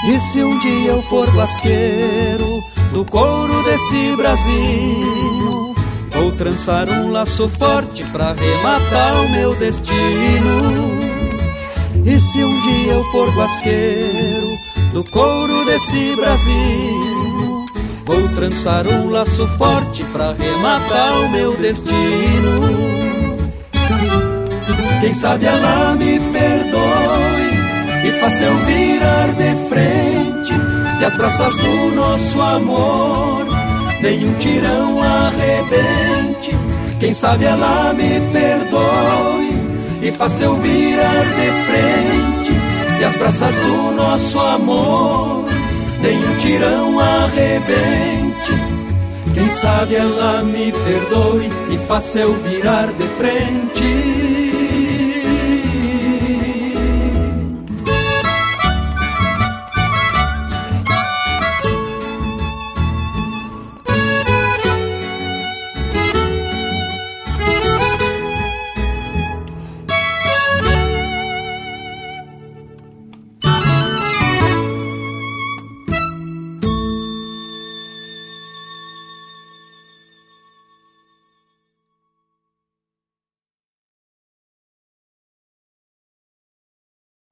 [0.09, 5.38] E se um dia eu for basqueiro do couro desse Brasil,
[6.39, 10.97] trançar um laço forte pra rematar o meu destino.
[12.07, 14.57] E se um dia eu for guasqueiro
[14.93, 17.67] do couro desse Brasil,
[18.05, 21.99] vou trançar um laço forte pra rematar o meu destino.
[25.01, 30.53] Quem sabe ela me perdoe e faça eu virar de frente
[31.01, 33.45] e as braças do nosso amor
[34.01, 34.99] nenhum tirão
[36.39, 36.57] arrebente.
[36.99, 39.59] Quem sabe ela me perdoe
[40.03, 42.53] e faça eu virar de frente
[43.01, 45.45] e as braças do nosso amor
[46.01, 48.53] nenhum tirão arrebente.
[49.35, 54.38] Quem sabe ela me perdoe e faça eu virar de frente.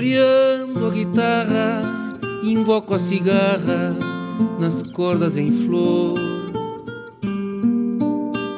[0.00, 1.82] Floreando a guitarra,
[2.42, 3.94] invoco a cigarra
[4.58, 6.18] nas cordas em flor.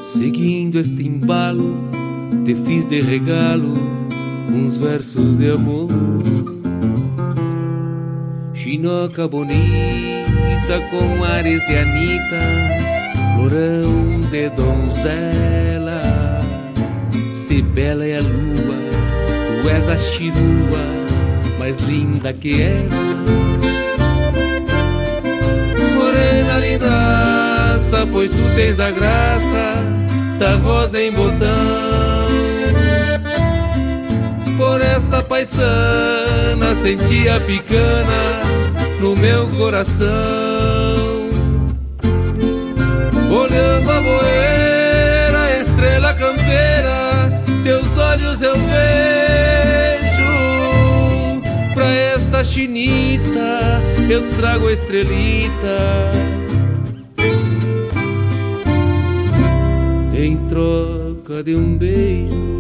[0.00, 1.74] Seguindo este embalo,
[2.44, 3.74] te fiz de regalo
[4.54, 5.88] uns versos de amor.
[8.54, 12.40] Chinoca bonita com ares de Anita,
[13.34, 16.00] florão de donzela.
[17.32, 18.76] Se bela é a lua,
[19.60, 21.01] tu és a chirua
[21.62, 22.90] mais linda que ela.
[25.94, 29.74] Morena lindaça, pois tu tens a graça
[30.40, 32.26] da rosa em botão.
[34.56, 38.42] Por esta paisana senti a picana
[39.00, 40.10] no meu coração.
[43.30, 47.30] Olhando a boeira, estrela campeira,
[47.62, 49.31] teus olhos eu vejo
[51.82, 56.12] pra esta chinita eu trago a estrelita.
[60.14, 62.51] Em troca de um beijo.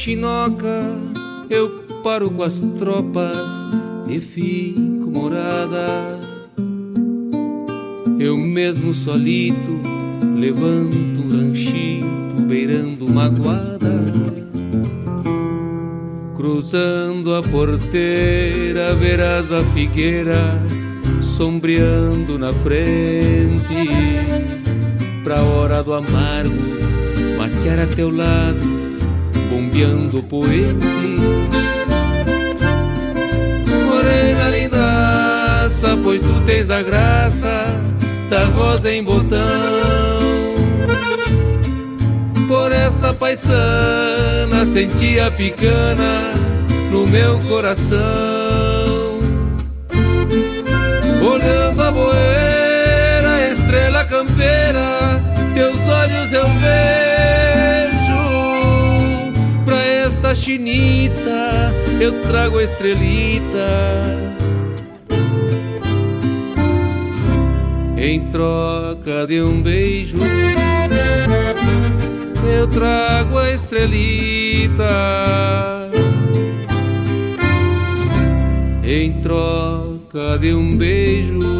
[0.00, 0.82] Chinoca
[1.50, 3.50] eu paro com as tropas
[4.08, 6.18] e fico morada.
[8.18, 9.78] Eu mesmo solito
[10.38, 14.00] levanto um ranchito beirando uma guada.
[16.34, 20.62] Cruzando a porteira, verás a figueira
[21.20, 23.90] sombreando na frente.
[25.22, 26.56] Pra hora do amargo,
[27.36, 28.79] matear a teu lado,
[29.70, 30.86] bombeando poente.
[33.86, 37.66] Morena lindaça, pois tu tens a graça
[38.28, 39.38] da rosa em botão.
[42.48, 46.32] Por esta paisana senti a picana
[46.90, 48.00] no meu coração.
[51.22, 55.22] Olhando a boeira, estrela campeira,
[55.54, 57.09] teus olhos eu vejo.
[60.34, 63.68] Chinita eu trago a estrelita.
[67.98, 70.16] Em troca de um beijo,
[72.58, 74.88] eu trago a estrelita.
[78.82, 81.59] Em troca de um beijo.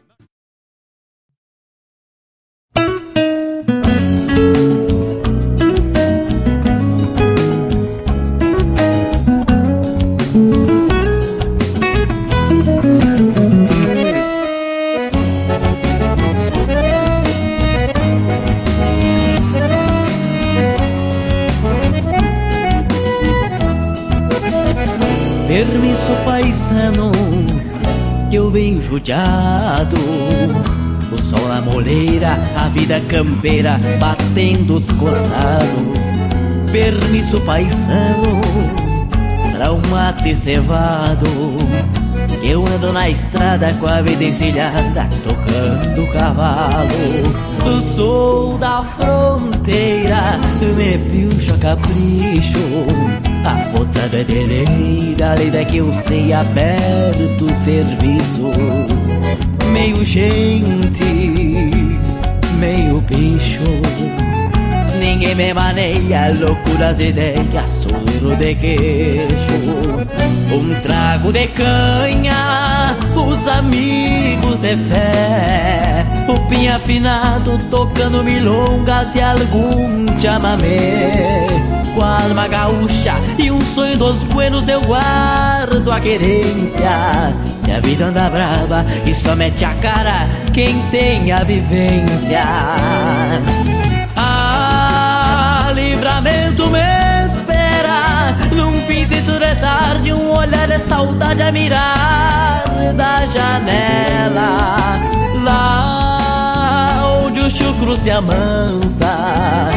[28.81, 29.97] Judiado
[31.11, 35.99] O sol na moleira, a vida campeira batendo os costados
[36.71, 38.41] Permisso paisano
[39.53, 41.27] pra um mate cevado
[42.43, 46.89] eu ando na estrada com a vida encilhada, tocando cavalo.
[47.63, 50.39] Do sul da fronteira,
[50.75, 53.30] me pilcho a capricho.
[53.43, 58.51] A botada é deleira, lida que eu sei aberto serviço.
[59.71, 61.03] Meio gente,
[62.59, 63.63] meio bicho.
[64.99, 70.30] Ninguém me maneia, loucuras ideias, soro de queixo.
[70.53, 76.05] Um trago de canha, os amigos de fé.
[76.27, 81.47] O pinho afinado tocando milongas e algum chamamé.
[81.95, 87.33] Com a alma gaúcha e um sonho dos buenos eu guardo a querência.
[87.55, 92.43] Se a vida anda brava e só mete a cara quem tem a vivência
[99.07, 102.63] se tudo é tarde Um olhar de saudade a mirar
[102.95, 104.75] da janela.
[105.43, 109.69] Lá onde o chucro se amansa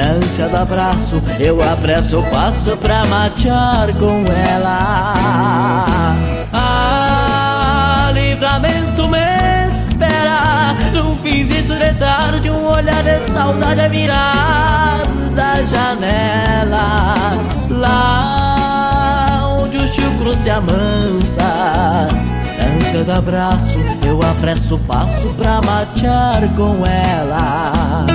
[0.00, 4.94] ânsia do abraço Eu apresso o passo pra matear com ela.
[6.52, 15.00] Ah, livramento me espera Num finzito de tarde Um olhar de saudade a mirar
[15.34, 17.14] da janela.
[17.68, 18.49] Lá
[19.90, 22.06] onde o chucro se amansa
[22.76, 28.06] ânsia do abraço, eu apresso o passo pra matear com ela.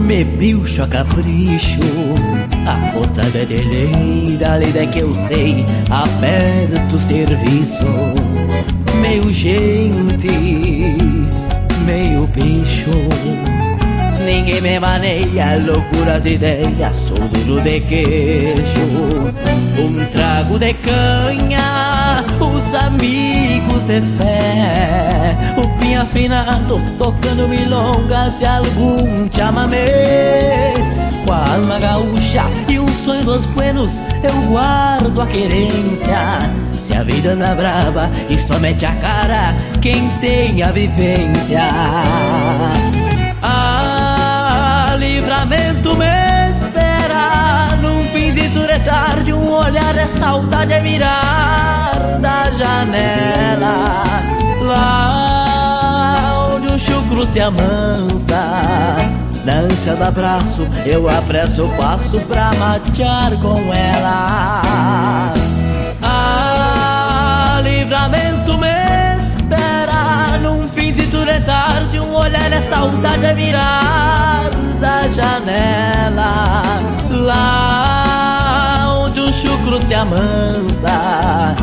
[0.00, 1.80] Me pilcho a capricho
[2.66, 7.84] A outra bedeleira, lida que eu sei Aperto o serviço.
[9.00, 10.28] Meio gente,
[11.84, 12.90] meio bicho.
[14.24, 19.34] Ninguém me maneia, loucuras ideias Sou duro de queijo
[19.78, 22.03] Um trago de canha
[22.40, 25.36] Os amigos de fé.
[25.56, 30.74] O pinho afinado Tocando milongas e algum chamamé
[31.24, 36.18] Com a alma gaúcha e um sonho dos buenos Eu guardo a querência.
[36.76, 41.62] Se a vida anda brava e só mete a cara Quem tem a vivência.
[44.98, 46.23] Livramento me espera
[48.34, 54.02] Finzito de tarde Um olhar de saudade é mirar Da janela.
[54.60, 58.96] Lá onde o chucro se amansa
[59.44, 65.32] Na ânsia do abraço Eu apresso o passo pra matear com ela.
[66.02, 75.08] Ah, livramento me espera Num finzito de tarde Um olhar de saudade é mirar da
[75.08, 76.62] janela.
[77.10, 78.03] Lá
[79.24, 81.54] o chucro se amansa.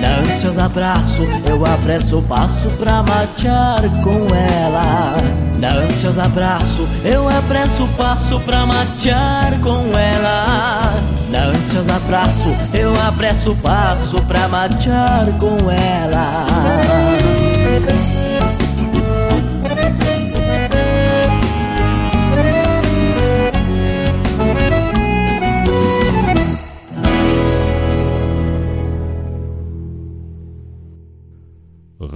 [0.00, 5.16] Na ânsia do abraço eu apresso o passo pra matear com ela.
[5.58, 10.94] Na ânsia do abraço eu apresso o passo pra matear com ela.
[11.30, 16.46] Na ânsia do abraço eu apresso o passo pra matear com ela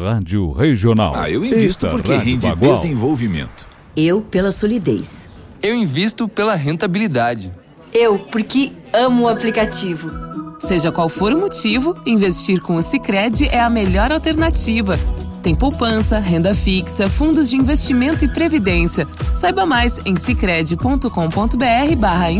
[0.04, 1.14] Rádio Regional.
[1.16, 2.74] Ah, eu invisto Eita, porque Rádio rende Bagual.
[2.74, 3.66] desenvolvimento.
[3.96, 5.30] Eu pela solidez.
[5.62, 7.50] Eu invisto pela rentabilidade.
[7.92, 10.10] Eu porque amo o aplicativo.
[10.58, 14.98] Seja qual for o motivo, investir com o Sicredi é a melhor alternativa.
[15.42, 19.06] Tem poupança, renda fixa, fundos de investimento e previdência.
[19.36, 22.30] Saiba mais em sicredi.com.br/barra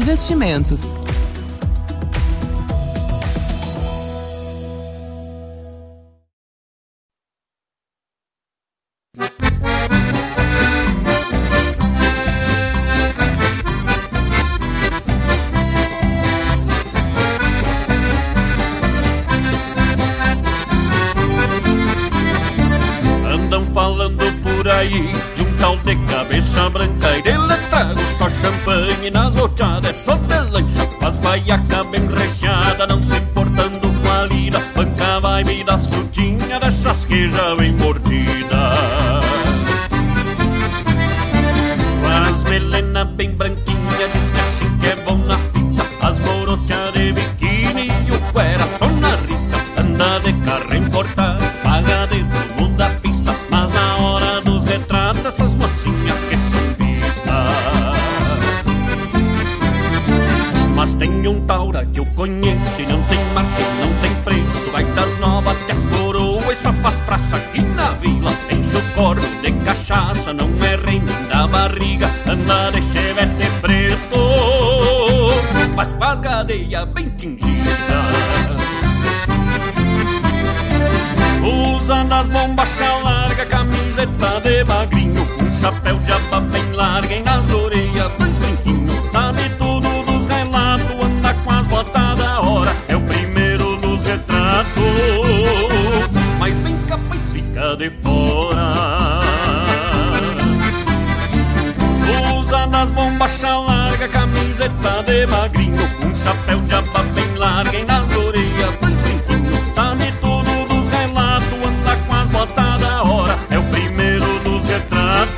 [104.64, 110.12] camiseta de magrinho Um chapéu de aba bem larga e nas orelhas dois brinquinhos Sabe
[110.20, 115.34] tudo dos relatos, anda com as botas da hora É o primeiro dos retratos.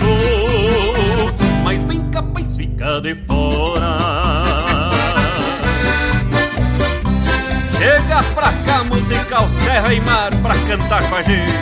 [1.65, 3.97] Mas bem capaz fica de fora.
[7.77, 11.53] Chega pra cá, musical Serra e Mar Pra cantar com a gente.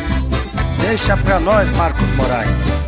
[0.80, 2.83] Deixa pra nós, Marcos Moraes.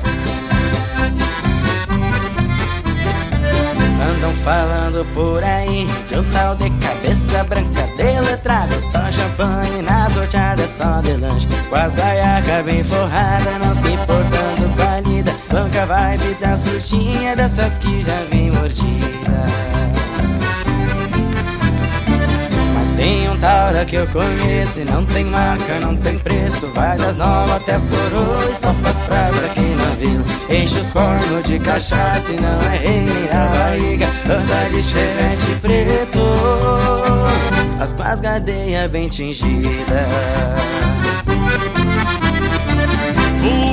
[4.16, 5.86] Andam falando por aí.
[6.08, 11.46] De um tal de cabeça branca de letrado Só champanhe nas sorteadas, só de lanche.
[11.68, 15.34] Com as baiacas bem forradas, não se importando com a lida.
[15.52, 19.75] Banca vibe das frutinhas, dessas que já vem mordida
[23.36, 24.80] Tem Taura que eu conheço.
[24.80, 26.66] E não tem marca, não tem preço.
[26.68, 30.24] Vai das novas até as coroas, só faz praça aqui na vila.
[30.48, 34.06] Enche os cornos de cachaça e não é rei nem a barriga.
[34.24, 36.20] Anda de cheirante preto.
[37.78, 39.76] As com as gadeias bem tingidas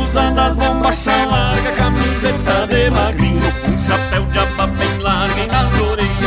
[0.02, 5.80] Usa das bombachas larga, camiseta de magrinho Um chapéu de aba bem larga e nas
[5.80, 6.23] orelhas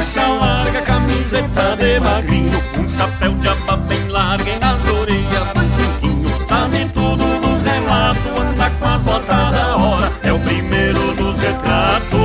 [0.00, 2.58] bombachas larga, camiseta de magrinho.
[2.78, 8.26] Um chapéu de aba bem larga e nas orelhas dois dentinhos Sabe tudo dos relatos,
[8.38, 10.12] anda com as botas da hora.
[10.22, 12.18] É o primeiro dos retratos.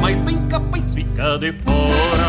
[0.00, 2.26] Mas bem capaz fica de fora.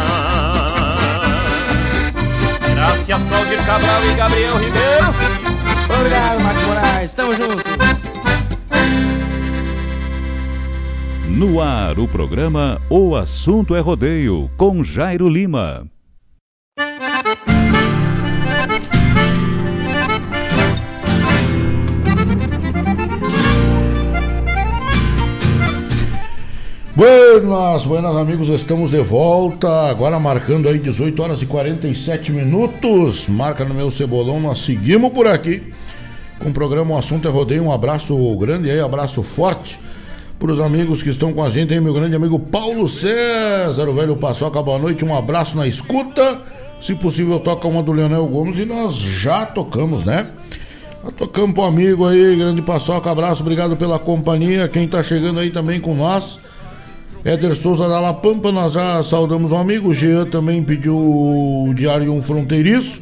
[2.75, 5.15] Graças Claudir Cabral e Gabriel Ribeiro.
[5.99, 7.66] Obrigado, Marcos Moraes, tamo junto
[11.37, 15.85] No ar, o programa O Assunto é Rodeio, com Jairo Lima.
[26.95, 29.91] Buenas, buenas amigos, estamos de volta.
[29.91, 33.27] Agora marcando aí 18 horas e 47 minutos.
[33.27, 35.71] Marca no meu cebolão, nós seguimos por aqui
[36.39, 37.61] com o programa O Assunto é Rodeio.
[37.61, 39.85] Um abraço grande aí, abraço forte
[40.39, 43.93] para os amigos que estão com a gente aí, meu grande amigo Paulo César, o
[43.93, 46.41] velho Paçoca, boa noite, um abraço na escuta.
[46.79, 50.27] Se possível, toca uma do Leonel Gomes e nós já tocamos, né?
[51.03, 54.67] Já tocamos pro amigo aí, grande Paçoca, abraço, obrigado pela companhia.
[54.67, 56.39] Quem tá chegando aí também com nós.
[57.25, 59.89] Éder Souza da La Pampa, nós já saudamos um amigo.
[59.89, 63.01] O Jean também pediu o Diário Um Fronteiriço.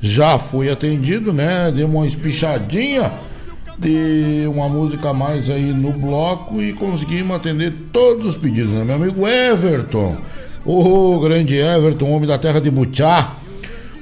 [0.00, 1.70] Já foi atendido, né?
[1.70, 3.12] Deu uma espichadinha
[3.78, 8.84] de uma música a mais aí no bloco e conseguimos atender todos os pedidos, né?
[8.84, 10.16] Meu amigo Everton,
[10.64, 13.36] o grande Everton, homem da terra de Butiá,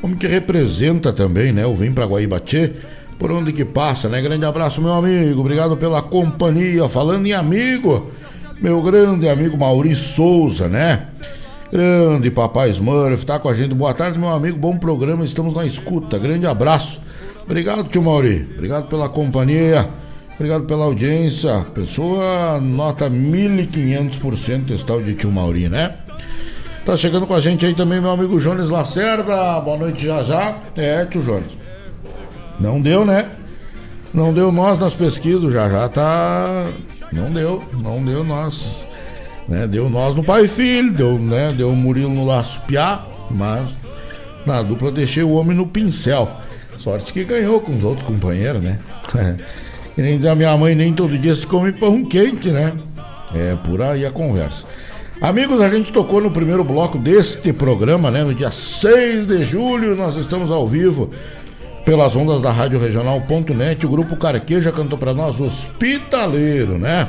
[0.02, 1.66] homem que representa também, né?
[1.66, 2.72] O Vem pra Guaíbatê,
[3.18, 4.20] por onde que passa, né?
[4.20, 6.88] Grande abraço, meu amigo, obrigado pela companhia.
[6.88, 8.10] Falando em amigo,
[8.60, 11.06] meu grande amigo Maurício Souza, né?
[11.72, 13.74] Grande papai Smurf, tá com a gente.
[13.74, 16.18] Boa tarde, meu amigo, bom programa, estamos na escuta.
[16.18, 17.00] Grande abraço.
[17.50, 18.48] Obrigado, tio Mauri.
[18.54, 19.88] Obrigado pela companhia.
[20.34, 21.66] Obrigado pela audiência.
[21.74, 25.96] Pessoa nota 1500% esse tal de tio Mauri, né?
[26.86, 29.58] Tá chegando com a gente aí também meu amigo Jones Lacerda.
[29.58, 30.58] Boa noite já já.
[30.76, 31.58] É, tio Jones.
[32.60, 33.28] Não deu, né?
[34.14, 36.68] Não deu nós nas pesquisas, já já tá.
[37.12, 38.84] Não deu, não deu nós.
[39.48, 39.66] Né?
[39.66, 41.52] Deu nós no pai e filho, deu, né?
[41.52, 43.76] Deu o Murilo no laço piá, mas
[44.46, 46.30] na dupla deixei o homem no pincel.
[46.80, 48.78] Sorte que ganhou com os outros companheiros, né?
[49.94, 52.72] que nem diz a minha mãe, nem todo dia se come pão quente, né?
[53.34, 54.64] É por aí a conversa.
[55.20, 58.24] Amigos, a gente tocou no primeiro bloco deste programa, né?
[58.24, 61.10] No dia 6 de julho, nós estamos ao vivo
[61.84, 63.84] pelas ondas da Rádio Regional.net.
[63.84, 67.06] O grupo Carqueja cantou para nós Hospitaleiro, né?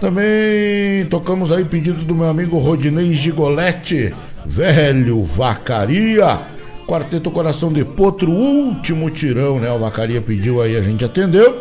[0.00, 4.12] Também tocamos aí pedido do meu amigo Rodinei Gigoletti,
[4.44, 6.57] velho Vacaria.
[6.88, 9.70] Quarteto Coração de Potro, último tirão, né?
[9.70, 11.54] O Vacaria pediu aí, a gente atendeu.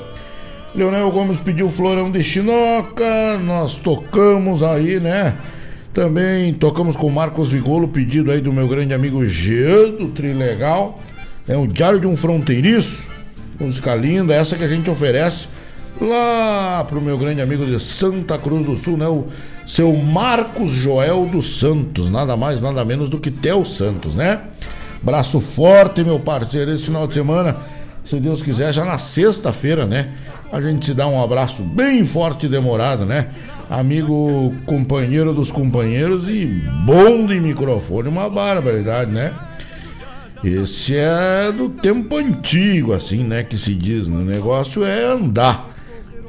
[0.73, 5.36] Leonel Gomes pediu Florão de Chinoca, nós tocamos aí, né?
[5.93, 10.97] Também tocamos com Marcos Vigolo, pedido aí do meu grande amigo Jean do Trilegal.
[11.45, 13.05] É o Diário de um Fronteiriço,
[13.59, 15.49] música linda, essa que a gente oferece
[15.99, 19.07] lá pro meu grande amigo de Santa Cruz do Sul, né?
[19.09, 19.25] O
[19.67, 24.39] seu Marcos Joel dos Santos, nada mais, nada menos do que Theo Santos, né?
[25.02, 27.56] Braço forte, meu parceiro, esse final de semana,
[28.04, 30.12] se Deus quiser, já na sexta-feira, né?
[30.52, 33.28] A gente se dá um abraço bem forte e demorado, né?
[33.70, 36.45] Amigo companheiro dos companheiros e
[36.86, 39.34] bom de microfone, uma barbaridade, né?
[40.43, 43.43] Esse é do tempo antigo, assim, né?
[43.43, 44.18] Que se diz, né?
[44.18, 45.76] O negócio é andar.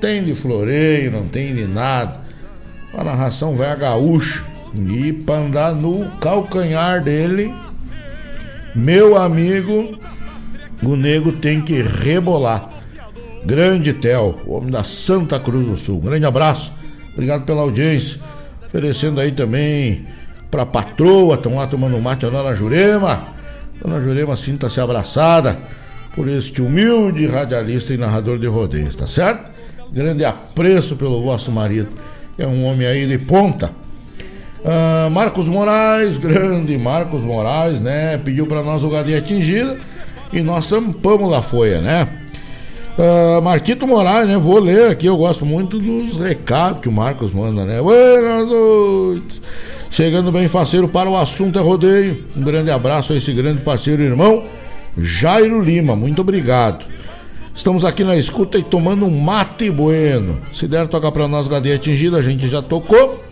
[0.00, 2.20] Tem de floreio, não tem de nada.
[2.96, 4.42] A narração vai a gaúcha.
[4.76, 7.52] E pra andar no calcanhar dele,
[8.74, 9.98] meu amigo,
[10.82, 12.70] o nego tem que rebolar.
[13.44, 16.00] Grande Tel, homem da Santa Cruz do Sul.
[16.00, 16.72] Grande abraço,
[17.12, 18.20] obrigado pela audiência.
[18.66, 20.06] Oferecendo aí também
[20.50, 23.28] pra patroa, estão lá tomando mate a dona Jurema.
[23.82, 25.56] Dona Jurema sinta-se abraçada
[26.14, 29.50] por este humilde radialista e narrador de rodeios, tá certo?
[29.90, 31.88] Grande apreço pelo vosso marido.
[32.36, 33.70] É um homem aí de ponta.
[34.64, 38.18] Ah, Marcos Moraes, grande Marcos Moraes, né?
[38.18, 39.76] Pediu para nós o galinha atingida
[40.32, 42.08] e nós zampamos lá folha, né?
[42.98, 44.36] Uh, Marquito Moraes, né?
[44.36, 47.80] Vou ler aqui, eu gosto muito dos recados que o Marcos manda, né?
[47.80, 49.40] Buenas noites.
[49.88, 52.24] Chegando bem faceiro para o assunto é rodeio.
[52.36, 54.44] Um grande abraço a esse grande parceiro irmão,
[54.98, 55.94] Jairo Lima.
[55.94, 56.84] Muito obrigado.
[57.54, 60.38] Estamos aqui na escuta e tomando um mate bueno.
[60.52, 63.22] Se der tocar para nós gadeia atingida, a gente já tocou.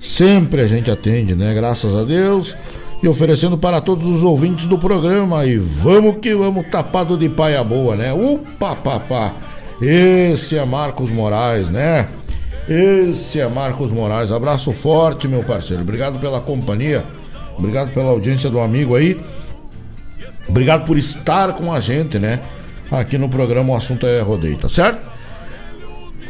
[0.00, 1.52] Sempre a gente atende, né?
[1.54, 2.56] Graças a Deus.
[3.02, 5.44] E oferecendo para todos os ouvintes do programa.
[5.46, 8.12] E vamos que vamos, tapado de paia boa, né?
[8.12, 9.34] Upa, papá.
[9.80, 12.08] Esse é Marcos Moraes, né?
[12.68, 14.32] Esse é Marcos Moraes.
[14.32, 15.82] Abraço forte, meu parceiro.
[15.82, 17.04] Obrigado pela companhia.
[17.56, 19.20] Obrigado pela audiência do amigo aí.
[20.48, 22.40] Obrigado por estar com a gente, né?
[22.90, 25.06] Aqui no programa O Assunto é Rodeio, tá certo?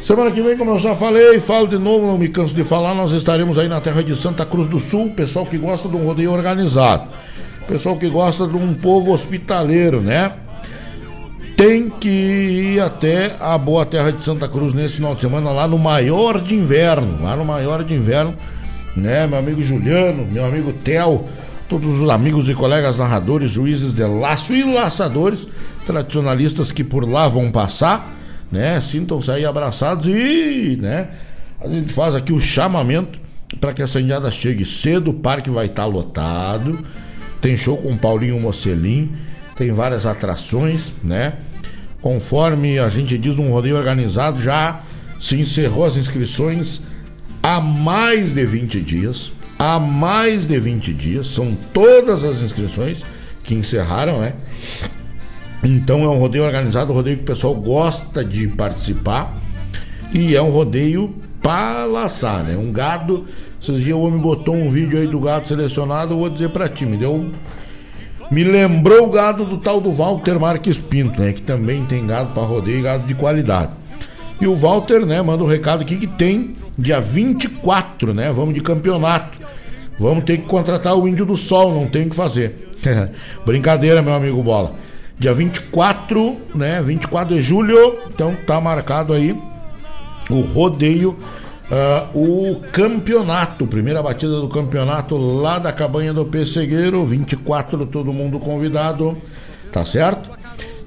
[0.09, 2.95] Semana que vem, como eu já falei, falo de novo, não me canso de falar,
[2.95, 6.03] nós estaremos aí na terra de Santa Cruz do Sul, pessoal que gosta de um
[6.03, 7.09] rodeio organizado,
[7.67, 10.31] pessoal que gosta de um povo hospitaleiro, né?
[11.55, 15.67] Tem que ir até a boa terra de Santa Cruz nesse final de semana, lá
[15.67, 18.33] no maior de inverno, lá no maior de inverno,
[18.95, 19.27] né?
[19.27, 21.27] Meu amigo Juliano, meu amigo Tel,
[21.69, 25.47] todos os amigos e colegas narradores, juízes de laço e laçadores,
[25.85, 28.17] tradicionalistas que por lá vão passar
[28.51, 28.79] né?
[28.81, 31.09] Sintam-se aí abraçados e, né?
[31.61, 33.19] A gente faz aqui o chamamento
[33.59, 36.79] para que essa indiada chegue cedo, o parque vai estar tá lotado.
[37.41, 39.11] Tem show com Paulinho Mocelin,
[39.55, 41.33] tem várias atrações, né?
[42.01, 44.81] Conforme a gente diz, um rodeio organizado já
[45.19, 46.81] se encerrou as inscrições
[47.43, 49.31] há mais de 20 dias.
[49.57, 53.03] Há mais de 20 dias, são todas as inscrições
[53.43, 54.33] que encerraram, né?
[55.63, 59.33] Então é um rodeio organizado, um rodeio que o pessoal gosta de participar.
[60.13, 62.55] E é um rodeio para laçar, né?
[62.57, 63.25] Um gado.
[63.61, 66.69] Esses dias o homem botou um vídeo aí do gado selecionado, eu vou dizer pra
[66.69, 67.29] ti, me deu.
[68.31, 71.33] Me lembrou o gado do tal do Walter Marques Pinto, né?
[71.33, 73.71] Que também tem gado para rodeio e gado de qualidade.
[74.39, 78.31] E o Walter, né, manda um recado aqui que tem dia 24, né?
[78.31, 79.37] Vamos de campeonato.
[79.99, 82.69] Vamos ter que contratar o Índio do Sol, não tem o que fazer.
[83.45, 84.73] Brincadeira, meu amigo Bola.
[85.19, 86.81] Dia 24, né?
[86.81, 87.97] 24 de julho.
[88.09, 89.37] Então tá marcado aí
[90.29, 91.17] o rodeio,
[91.69, 97.05] uh, o campeonato, primeira batida do campeonato lá da cabanha do Pessegueiro.
[97.05, 99.17] 24, todo mundo convidado.
[99.73, 100.29] Tá certo?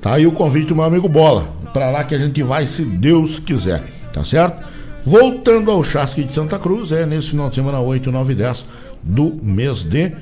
[0.00, 1.48] Tá aí o convite do meu amigo Bola.
[1.72, 3.82] Pra lá que a gente vai, se Deus quiser.
[4.14, 4.62] Tá certo?
[5.04, 8.64] Voltando ao Chasque de Santa Cruz, é nesse final de semana 8, 9 e 10
[9.02, 10.12] do mês de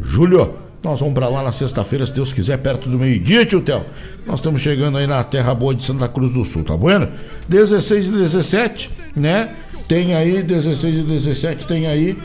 [0.00, 0.67] julho.
[0.82, 3.84] Nós vamos para lá na sexta-feira, se Deus quiser, perto do meio-dia, tio Tel.
[4.24, 7.08] Nós estamos chegando aí na Terra Boa de Santa Cruz do Sul, tá bueno?
[7.48, 9.56] 16 e 17, né?
[9.88, 12.16] Tem aí, 16 e 17, tem aí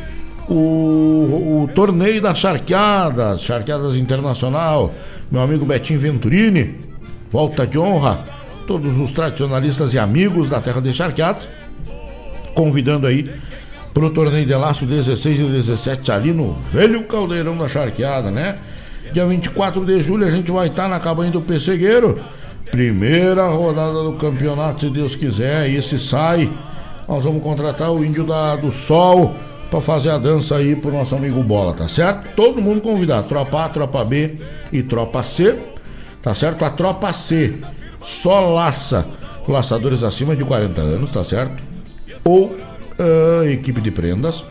[0.47, 4.93] o, o torneio das charqueadas, charqueadas internacional.
[5.31, 6.75] Meu amigo Betinho Venturini,
[7.31, 8.23] volta de honra.
[8.67, 11.49] Todos os tradicionalistas e amigos da Terra de Charqueados,
[12.55, 13.29] convidando aí
[13.93, 18.57] pro torneio de laço 16 e 17 ali no velho caldeirão da charqueada, né?
[19.13, 22.19] Dia 24 de julho a gente vai estar tá na cabanha do Pessegueiro.
[22.71, 25.69] Primeira rodada do campeonato, se Deus quiser.
[25.69, 26.49] E esse sai.
[27.07, 29.35] Nós vamos contratar o Índio da, do Sol
[29.69, 32.33] para fazer a dança aí pro nosso amigo Bola, tá certo?
[32.35, 33.27] Todo mundo convidado.
[33.27, 34.37] Tropa A, Tropa B
[34.71, 35.55] e Tropa C.
[36.23, 36.65] Tá certo?
[36.65, 37.59] A Tropa C
[38.01, 39.05] só laça
[39.47, 41.61] laçadores acima de 40 anos, tá certo?
[42.23, 42.55] Ou
[42.99, 44.45] uh, equipe de prendas.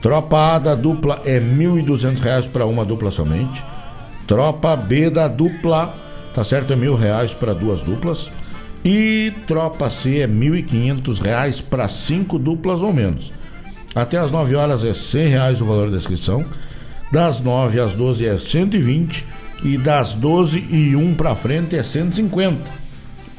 [0.00, 3.62] Tropa A da dupla é R$ 1.200 para uma dupla somente.
[4.26, 5.94] Tropa B da dupla,
[6.34, 6.72] tá certo?
[6.72, 8.30] É mil reais para duas duplas.
[8.82, 13.30] E tropa C é R$ 1.500 para cinco duplas ou menos.
[13.94, 16.44] Até as 9 horas é R$ reais o valor da inscrição.
[17.12, 19.26] Das 9 às 12 é 120
[19.64, 22.62] e das 12 e 1 para frente é 150.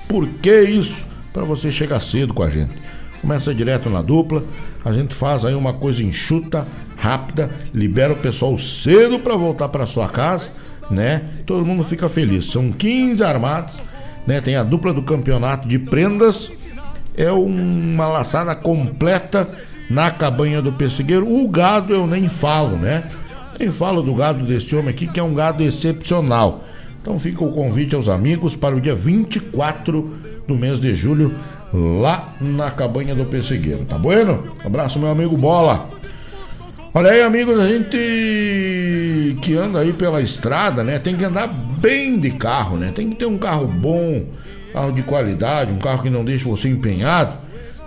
[0.08, 1.08] Por que isso?
[1.34, 2.81] Para você chegar cedo com a gente
[3.22, 4.44] começa direto na dupla,
[4.84, 6.68] a gente faz aí uma coisa enxuta,
[6.98, 10.50] rápida, libera o pessoal cedo para voltar para sua casa,
[10.90, 11.22] né?
[11.46, 12.48] Todo mundo fica feliz.
[12.48, 13.80] São 15 armados,
[14.26, 14.42] né?
[14.42, 16.52] Tem a dupla do campeonato de prendas,
[17.16, 19.48] é uma laçada completa
[19.90, 21.28] na cabanha do pessegueiro.
[21.28, 23.04] O gado eu nem falo, né?
[23.60, 26.64] Nem falo do gado desse homem aqui, que é um gado excepcional.
[27.02, 31.34] Então fica o convite aos amigos para o dia 24 do mês de julho,
[31.74, 34.44] lá na cabanha do Pessegueiro, tá bueno?
[34.64, 35.90] Abraço, meu amigo Bola.
[36.94, 41.00] Olha aí, amigos, a gente que anda aí pela estrada, né?
[41.00, 42.92] Tem que andar bem de carro, né?
[42.94, 44.26] Tem que ter um carro bom,
[44.74, 47.38] carro de qualidade, um carro que não deixe você empenhado.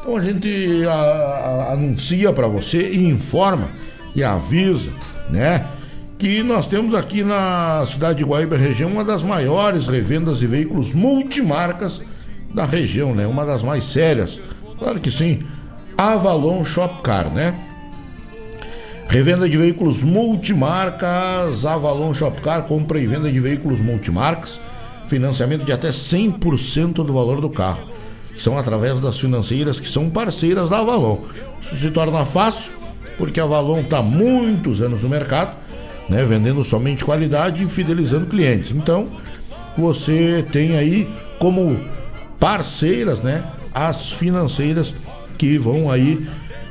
[0.00, 3.68] Então a gente a, a, anuncia para você e informa
[4.16, 4.90] e avisa,
[5.28, 5.66] né?
[6.18, 10.94] Que nós temos aqui na cidade de Guaíba região uma das maiores revendas de veículos
[10.94, 12.00] multimarcas
[12.54, 13.26] da região, né?
[13.26, 14.40] Uma das mais sérias.
[14.78, 15.42] Claro que sim.
[15.98, 17.54] Avalon Shop Car, né?
[19.08, 24.58] Revenda de veículos multimarcas, Avalon Shopcar, compra e venda de veículos multimarcas,
[25.08, 27.84] financiamento de até 100% do valor do carro.
[28.38, 31.18] São através das financeiras que são parceiras da Avalon.
[31.60, 32.72] Isso se torna fácil,
[33.16, 35.54] porque a Avalon está muitos anos no mercado,
[36.08, 38.72] né, vendendo somente qualidade e fidelizando clientes.
[38.72, 39.06] Então,
[39.78, 41.78] você tem aí como
[42.38, 44.94] parceiras, né, as financeiras
[45.38, 46.26] que vão aí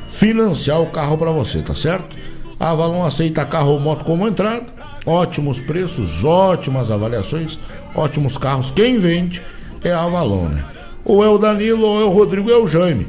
[0.10, 2.16] financiar o carro para você, tá certo?
[2.60, 4.66] A Avalon aceita carro ou moto como entrada,
[5.06, 7.60] ótimos preços, ótimas avaliações,
[7.96, 8.72] ótimos carros.
[8.72, 9.42] Quem vende
[9.84, 10.64] é a Avalon, né?
[11.04, 13.08] Ou é o Danilo, ou é o Rodrigo, ou é o Jaime.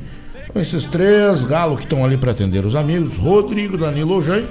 [0.49, 4.49] Então, esses três galos que estão ali para atender os amigos, Rodrigo, Danilo ou Jaime.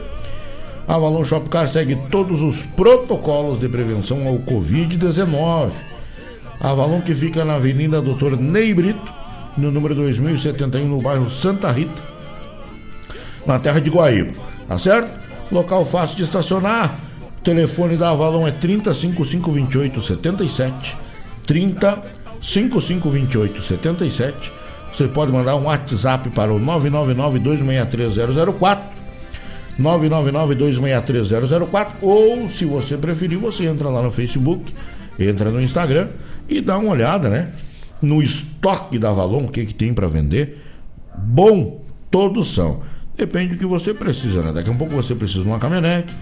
[0.87, 5.71] A Avalon Shopcar segue todos os protocolos de prevenção ao Covid-19.
[6.63, 9.13] Avalon que fica na Avenida Doutor Ney Brito,
[9.57, 12.01] no número 2071, no bairro Santa Rita,
[13.45, 14.31] na terra de Guaíba.
[14.65, 15.11] Tá certo?
[15.51, 16.97] Local fácil de estacionar.
[17.37, 20.97] O telefone da Avalon é 30 5528 77.
[21.45, 22.01] 30
[22.41, 24.53] 5528 77.
[24.93, 28.15] Você pode mandar um WhatsApp para o 999 263
[28.57, 29.03] 004.
[29.77, 34.73] 999 263 004 ou se você preferir, você entra lá no Facebook,
[35.19, 36.07] entra no Instagram
[36.47, 37.51] e dá uma olhada, né?
[38.01, 40.61] No estoque da Avalon, o que que tem para vender.
[41.17, 41.81] Bom,
[42.11, 42.81] todos são.
[43.15, 44.51] Depende do que você precisa, né?
[44.51, 46.13] Daqui a pouco você precisa de uma caminhonete,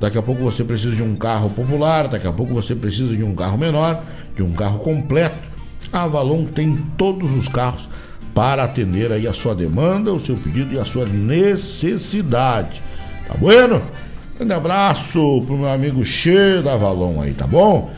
[0.00, 3.22] daqui a pouco você precisa de um carro popular, daqui a pouco você precisa de
[3.22, 4.04] um carro menor,
[4.34, 5.38] de um carro completo.
[5.92, 7.88] A Avalon tem todos os carros
[8.34, 12.82] para atender aí a sua demanda, o seu pedido e a sua necessidade.
[13.26, 13.82] Tá bueno?
[14.36, 17.90] Grande abraço pro meu amigo Che da Avalon aí, tá bom?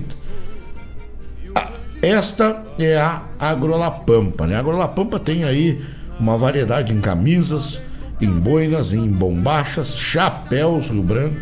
[2.01, 4.57] Esta é a Agrolapampa, né?
[4.57, 5.85] A Agrolapampa tem aí
[6.19, 7.79] uma variedade em camisas,
[8.23, 11.37] em boinas, em bombachas, chapéus Rio Branco,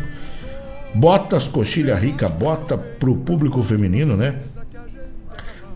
[0.93, 4.35] botas coxilha rica, bota pro público feminino, né?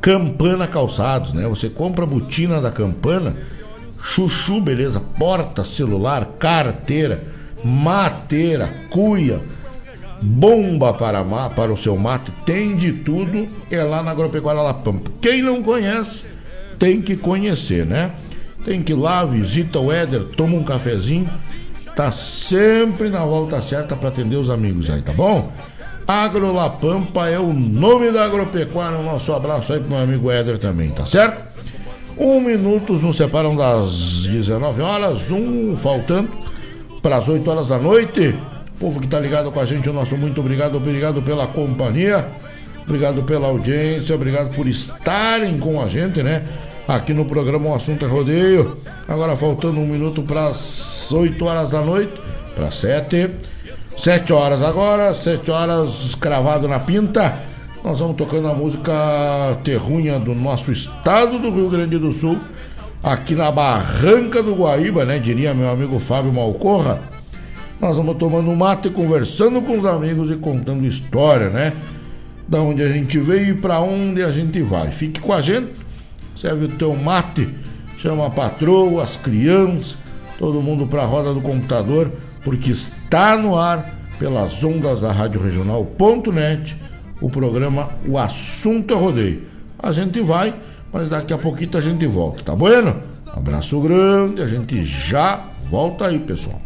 [0.01, 1.47] Campana calçados, né?
[1.47, 3.37] Você compra a botina da campana
[4.05, 7.23] chuchu, beleza, porta celular, carteira,
[7.63, 9.41] mateira, cuia,
[10.21, 15.09] bomba para, para o seu mato, tem de tudo, é lá na Agropecuária La Pampa.
[15.19, 16.23] Quem não conhece,
[16.77, 18.11] tem que conhecer, né?
[18.63, 21.27] Tem que ir lá, visita o Éder, toma um cafezinho,
[21.95, 25.51] tá sempre na volta certa para atender os amigos aí, tá bom?
[26.07, 28.99] Agro La Pampa é o nome da agropecuária.
[28.99, 31.54] Um nosso abraço aí pro meu amigo Éder também, tá certo?
[32.17, 36.29] Um minuto nos separam das 19 horas, um faltando
[37.01, 38.33] para as 8 horas da noite.
[38.79, 42.25] Povo que está ligado com a gente, o nosso muito obrigado, obrigado pela companhia,
[42.83, 46.45] obrigado pela audiência, obrigado por estarem com a gente, né?
[46.87, 48.77] Aqui no programa O Assunto é Rodeio.
[49.07, 52.13] Agora faltando um minuto para as 8 horas da noite,
[52.55, 53.29] para 7.
[53.97, 57.54] 7 horas agora, 7 horas cravado na pinta.
[57.85, 58.91] Nós vamos tocando a música
[59.63, 62.39] terrunha do nosso estado do Rio Grande do Sul,
[63.03, 65.19] aqui na Barranca do Guaíba, né?
[65.19, 66.99] Diria meu amigo Fábio Malcorra.
[67.79, 71.73] Nós vamos tomando mate, conversando com os amigos e contando história, né?
[72.47, 74.87] Da onde a gente veio e para onde a gente vai.
[74.87, 75.73] Fique com a gente,
[76.35, 77.47] serve o teu mate,
[77.99, 79.95] chama a patroa, as crianças,
[80.39, 82.11] todo mundo para a roda do computador,
[82.43, 86.83] porque está no ar pelas ondas da Rádio Regional.net
[87.21, 89.43] o programa O Assunto é Rodeio.
[89.79, 90.53] A gente vai,
[90.91, 93.01] mas daqui a pouquinho a gente volta, tá bueno?
[93.35, 96.61] Abraço grande, a gente já volta aí, pessoal.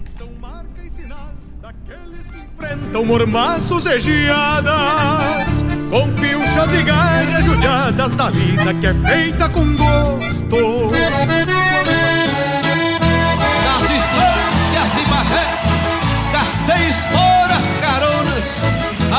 [2.59, 9.65] Enfrentam mormaços e geadas Com pilchas e garras judiadas Da vida que é feita com
[9.75, 10.89] gosto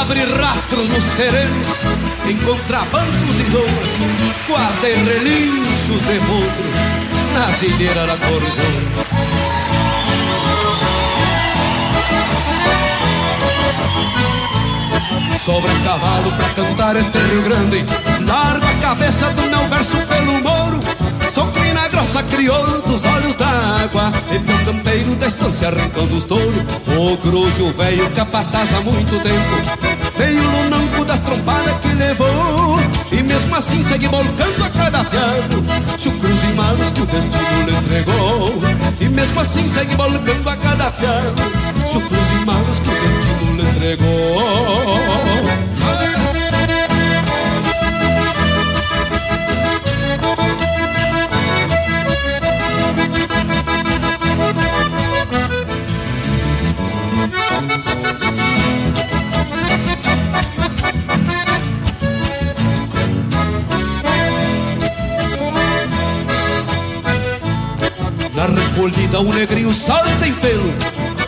[0.01, 1.69] Abri rastros nos serenos
[2.27, 9.11] Encontrar bancos e doas Guardei relinchos de potro Nas ilheiras da Cordona
[15.39, 17.85] Sobre um cavalo pra cantar este Rio Grande
[18.27, 20.70] Largo a cabeça do meu verso pelo moro
[21.33, 24.13] Sou crina grossa, crioulo dos olhos d'água
[24.47, 29.81] meu campeiro da estância, rincão dos touros O grujo velho capataz há muito tempo
[30.17, 32.79] Veio no nanco das trompadas que levou.
[33.11, 35.65] E mesmo assim segue volcando a cada piado
[35.97, 38.53] Chucros e malos que o destino lhe entregou.
[39.01, 41.43] E mesmo assim segue volcando a cada piado
[41.91, 45.70] Chucros e malos que o destino lhe entregou
[68.81, 70.73] Recolhida o negrinho salta em pelo.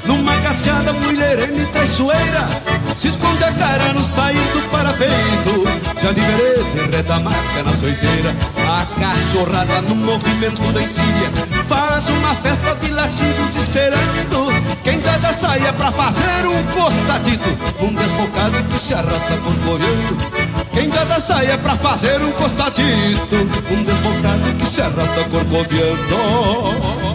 [0.07, 2.49] Numa gateada mulherene traiçoeira.
[2.97, 5.63] Se esconde a cara no sair do parapeito.
[6.03, 8.35] Já de vereda reta marca na soiteira.
[8.57, 11.31] A cachorrada no movimento da encilha
[11.69, 14.51] Faz uma festa de latidos esperando.
[14.83, 17.49] Quem dá da saia pra fazer um costadito
[17.81, 23.37] Um desbocado que se arrasta corcoveando quem dá da saia pra fazer um costadito
[23.71, 27.12] Um desbocado que se arrasta corcoviando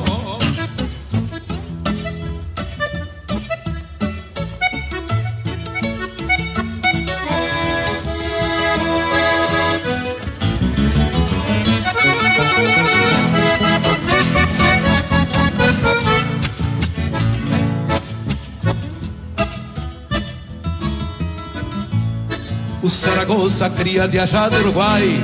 [22.98, 25.24] O Saragossa, cria de Ajá do Uruguai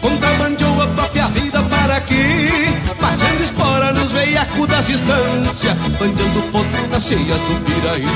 [0.00, 2.48] Contrabandeou a própria vida para aqui.
[2.98, 8.06] Passando espora nos veiacos da distância Bandeando potro nas cheias do Piraí.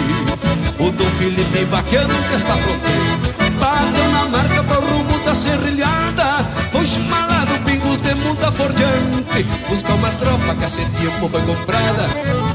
[0.79, 6.49] O Dom Felipe vaqueiro desta fronteira Bateu na marca pro rumo da serrilhada.
[6.73, 9.45] Foi chimalado pingos de muda por diante.
[9.69, 12.09] Busca uma tropa que há tempo foi comprada.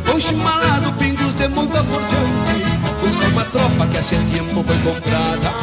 [0.04, 5.54] Foi chimalado pingos de muda por diante Busca uma tropa que há tempo foi comprada.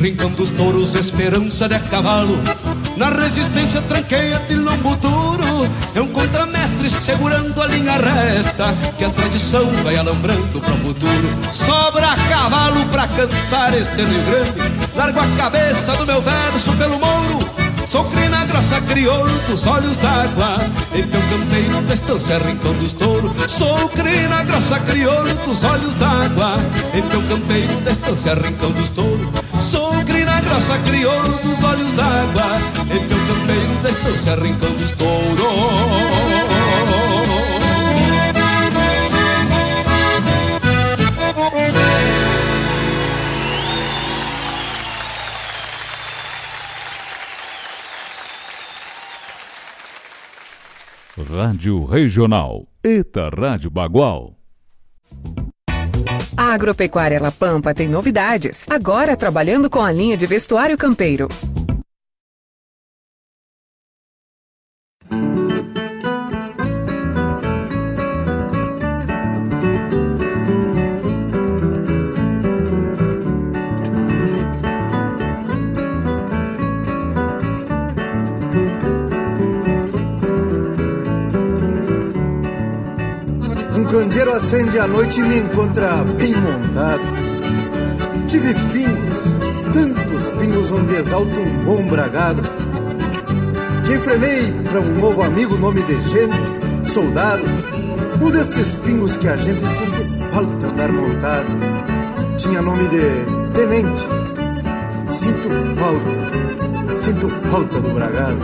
[0.00, 2.40] Rincão dos touros, esperança de cavalo
[2.98, 9.10] Na resistência tranqueia de lombo duro É um contramestre segurando a linha reta Que a
[9.10, 11.28] tradição vai alambrando pro futuro.
[11.52, 17.67] Sobra cavalo pra cantar este Rio Grande Largo a cabeça do meu verso pelo mouro
[17.88, 20.58] Sou crina grossa, crioulo dos olhos d'água.
[20.94, 23.32] Em meu campeiro da estância, rincão dos touros.
[23.50, 26.58] Sou crina grossa, crioulo dos olhos d'água.
[26.92, 29.26] Em meu campeiro da estância, rincão dos touros.
[29.60, 32.60] Sou crina grossa, crioulo dos olhos d'água.
[32.88, 36.37] Meu campeiro da estância, rincão dos touros
[51.18, 52.68] Rádio Regional.
[52.82, 54.36] Eta Rádio Bagual.
[56.36, 58.66] A Agropecuária La Pampa tem novidades.
[58.70, 61.28] Agora trabalhando com a linha de vestuário campeiro.
[84.34, 87.02] Acende à noite e me encontra bem montado.
[88.28, 89.24] Tive pingos,
[89.72, 92.42] tantos pingos onde exalta um bom bragado.
[93.84, 97.42] Que enfrenei para um novo amigo, nome de gente, soldado.
[98.22, 101.48] Um destes pingos que a gente sente falta andar montado.
[102.36, 104.04] Tinha nome de tenente.
[105.10, 108.38] Sinto falta, sinto falta do bragado.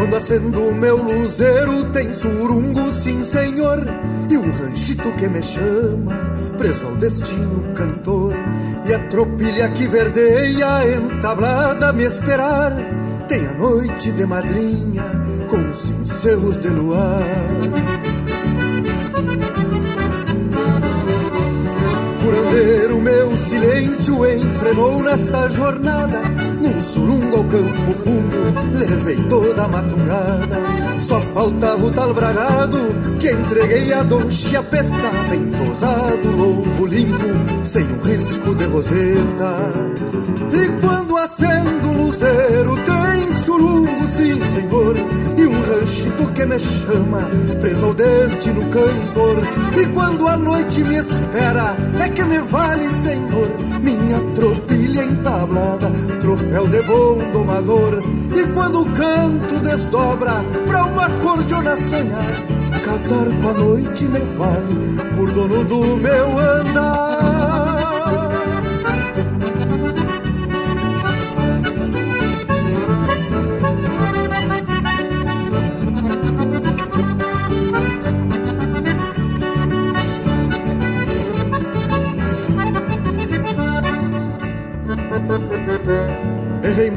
[0.00, 3.86] Quando acendo o meu luzeiro tem surungo, sim senhor,
[4.30, 6.14] e um ranchito que me chama,
[6.56, 8.32] preso ao destino cantor.
[8.86, 12.72] E a tropilha que verdeia entablada me esperar,
[13.28, 15.04] tem a noite de madrinha
[15.50, 17.26] com cincerros de luar.
[22.24, 26.49] Curandeiro, meu silêncio enfrenou nesta jornada.
[26.60, 30.60] Num surungo ao campo fundo, levei toda a matungada.
[31.00, 32.78] Só faltava o tal bragado
[33.18, 39.72] que entreguei a Dom Chiapeta, bem tosado, longo, limpo, sem um risco de roseta.
[40.52, 44.96] E quando acendo o luzeiro, tem surungo, sim, senhor,
[45.38, 45.59] e um
[45.90, 47.28] ranchito que me chama,
[47.60, 49.38] preso ao destino cantor.
[49.76, 53.48] E quando a noite me espera, é que me vale, senhor,
[53.80, 58.02] minha tropilha entablada, troféu de bom domador.
[58.34, 62.32] E quando o canto desdobra pra uma cordiona sonhar,
[62.84, 67.39] casar com a noite me vale, por dono do meu andar.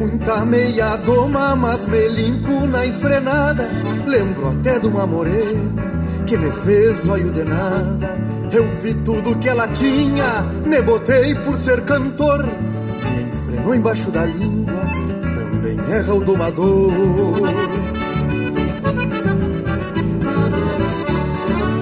[0.03, 3.69] Muita meia doma, mas me limpo na enfrenada.
[4.05, 5.93] Lembro até de uma morena
[6.27, 8.21] que me fez olho de nada.
[8.51, 12.45] Eu vi tudo que ela tinha, me botei por ser cantor.
[12.45, 14.81] Me enfrenou embaixo da língua,
[15.35, 16.91] também erra o domador.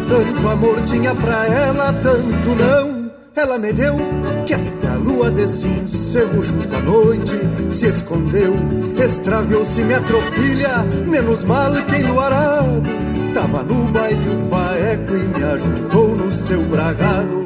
[0.09, 3.11] Tanto amor tinha pra ela, tanto não.
[3.35, 3.95] Ela me deu
[4.45, 4.53] que
[5.01, 5.67] lua desse
[6.41, 7.33] junto à noite
[7.71, 8.53] se escondeu.
[9.03, 12.83] Extraviou-se minha tropilha, menos mal quem no arado.
[13.33, 17.41] Tava no baile o faeco e me ajudou no seu bragado.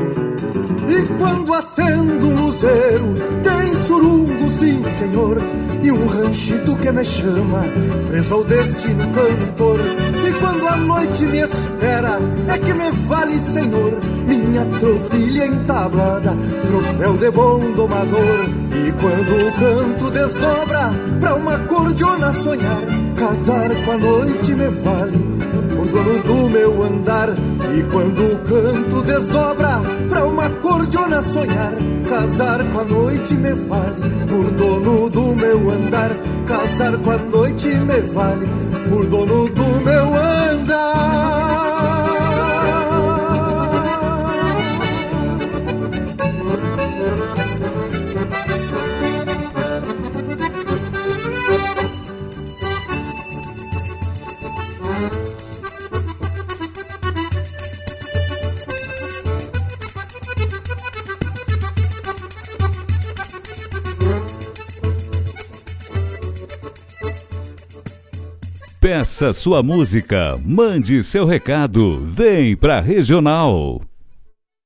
[0.87, 5.37] E quando acendo um luzeiro, tem surungo, sim, senhor.
[5.81, 7.63] E um ranchito que me chama,
[8.07, 9.79] preso ao destino cantor.
[10.27, 12.17] E quando a noite me espera,
[12.47, 13.93] é que me vale, senhor,
[14.25, 18.49] minha tropilha entablada, troféu de bom domador.
[18.71, 22.81] E quando o canto desdobra pra uma cordiona sonhar,
[23.15, 25.17] casar com a noite me vale,
[25.75, 27.29] por dono do meu andar.
[27.77, 31.73] E quando o canto desdobra pra uma cordiona sonhar,
[32.09, 36.09] casar com a noite me vale, por dono do meu andar.
[36.47, 38.47] Casar com a noite me vale,
[38.89, 39.64] por dono do
[69.05, 73.79] Peça sua música, mande seu recado, vem pra Regional.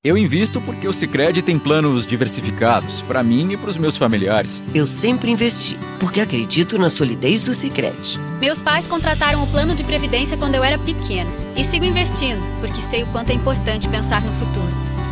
[0.01, 4.63] Eu invisto porque o Sicredi tem planos diversificados para mim e para os meus familiares.
[4.73, 8.17] Eu sempre investi porque acredito na solidez do Sicredi.
[8.39, 12.81] Meus pais contrataram o plano de previdência quando eu era pequeno e sigo investindo porque
[12.81, 14.68] sei o quanto é importante pensar no futuro.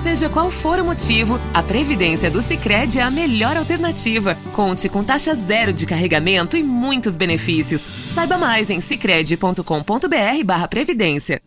[0.08, 4.38] Seja qual for o motivo, a Previdência do Sicredi é a melhor alternativa.
[4.54, 7.82] Conte com taxa zero de carregamento e muitos benefícios.
[8.16, 11.42] Saiba mais em sicredi.com.br/previdência.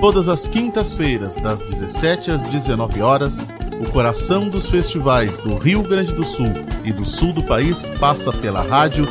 [0.00, 3.46] Todas as quintas-feiras, das 17 às 19 horas,
[3.80, 6.52] o coração dos festivais do Rio Grande do Sul
[6.84, 9.04] e do sul do país passa pela rádio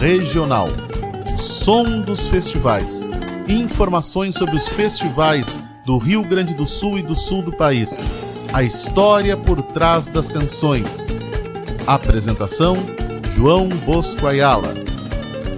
[0.00, 0.70] Regional.
[1.42, 3.10] Som dos festivais.
[3.48, 8.06] Informações sobre os festivais do Rio Grande do Sul e do sul do país.
[8.52, 11.26] A história por trás das canções.
[11.84, 12.76] Apresentação:
[13.34, 14.72] João Bosco Ayala.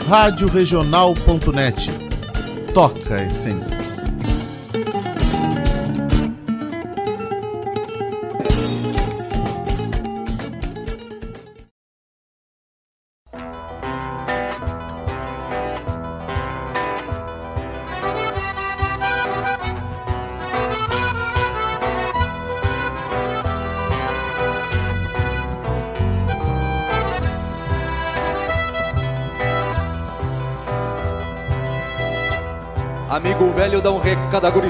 [0.09, 1.91] Radioregional.net.
[2.73, 3.94] Toca a essência.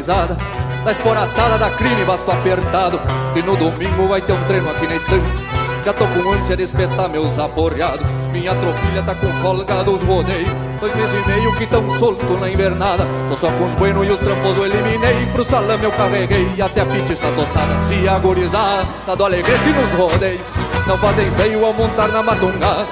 [0.05, 3.01] Da esporatada da crime, basto apertado.
[3.35, 5.43] E no domingo vai ter um treino aqui na estância.
[5.83, 8.07] Já tô com ânsia de espetar meus aporreados.
[8.31, 10.51] Minha tropilha tá com folga dos rodeios.
[10.79, 13.07] Dois meses e meio que tão solto na invernada.
[13.31, 15.27] Tô só com os buenos e os trampos eu eliminei.
[15.33, 17.83] Pro salame eu carreguei até a pizza tostada.
[17.85, 20.43] Se agorizar, tá do alegrete nos rodeios
[20.87, 22.87] Não fazem feio ao montar na matungada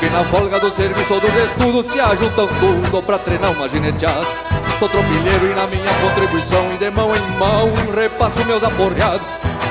[0.00, 4.26] que na folga do serviço ou dos estudos se ajuntam tudo pra treinar uma gineteada.
[4.80, 9.26] Sou tropilheiro e na minha contribuição e de mão em mão repasso meus aporreados.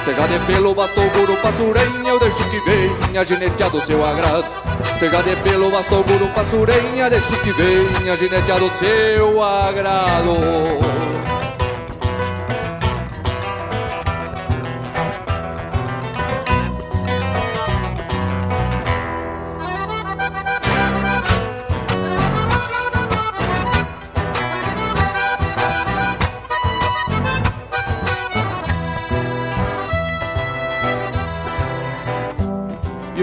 [0.06, 4.46] Seja de pelo, bastou guru, passurenha, eu deixo que venha gineteado seu agrado.
[5.00, 11.09] Seja de pelo, bastou guru, passurenha, deixo que venha gineteado seu agrado.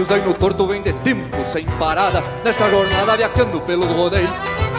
[0.07, 2.23] E o zaino torto vem de tempo sem parada.
[2.41, 4.31] Nesta jornada viajando pelos rodeios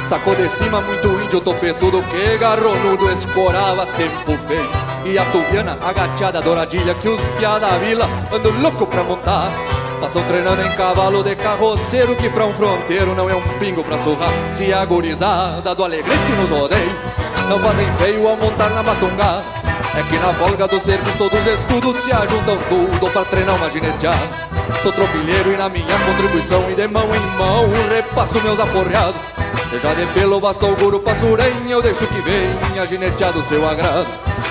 [0.09, 4.71] Sacou de cima muito índio topetudo Que garronudo escorava tempo feio
[5.05, 9.53] E a tubiana agachada douradilha Que os piá da vila andam louco pra montar.
[10.01, 13.99] Passam treinando em cavalo de carroceiro Que pra um fronteiro não é um pingo pra
[13.99, 14.33] surrar.
[14.51, 16.93] Se a gurizada do alegrete nos rodeios
[17.51, 19.59] Não fazem feio ao montar na matungada
[19.99, 24.48] é que na folga do serviço dos estudos se ajuntam tudo pra treinar uma gineteada.
[24.83, 29.21] Sou tropilheiro e na minha contribuição e de mão em mão repasso meus aporreados.
[29.71, 34.09] Seja de pelo, bastou guru, passurem, eu deixo que venha gineteado seu agrado.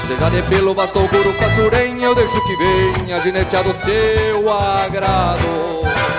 [0.08, 6.17] Seja de pelo, bastou guru, passurem, eu deixo que venha gineteado seu agrado.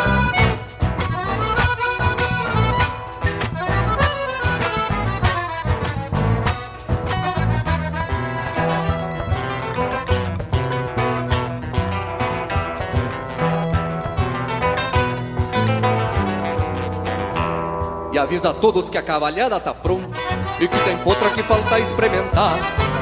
[18.29, 20.19] Avisa a todos que a cavalhada tá pronta
[20.61, 22.59] E que tem potra que falta experimentar.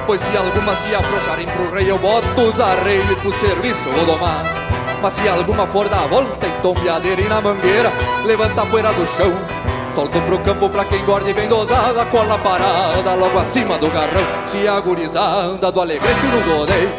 [0.06, 4.44] Pois se alguma se afrouxarem pro rei Eu boto os arreios pro serviço vou domar
[5.02, 7.90] Mas se alguma for dar a volta Em tombeadeira e na mangueira
[8.24, 9.32] Levanta a poeira do chão.
[9.92, 14.22] Solto pro campo pra quem gorde bem dosada Cola parada logo acima do garrão.
[14.44, 16.94] Se a gurizada do alegrete nos rodeia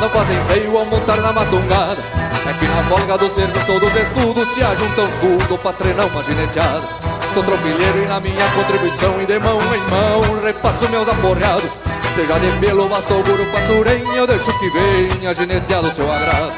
[0.00, 2.02] Não fazem feio ao montar na matungada.
[2.48, 6.22] É que na folga do serviço ou dos estudos Se ajuntam tudo pra treinar uma
[6.22, 11.70] gineteada Sou tropilheiro e na minha contribuição E de mão em mão repasso meus aporreados.
[12.14, 16.52] Seja de pelo, bastou guru, passurem Eu deixo que venha gineteado seu agrado.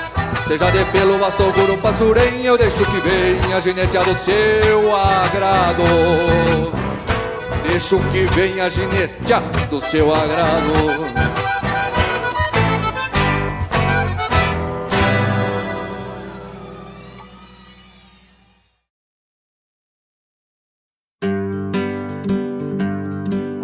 [0.49, 6.73] Seja de pelo, bastou guru, passurem Eu deixo que venha gineteado seu agrado.
[7.69, 11.24] Deixo que venha gineteado seu agrado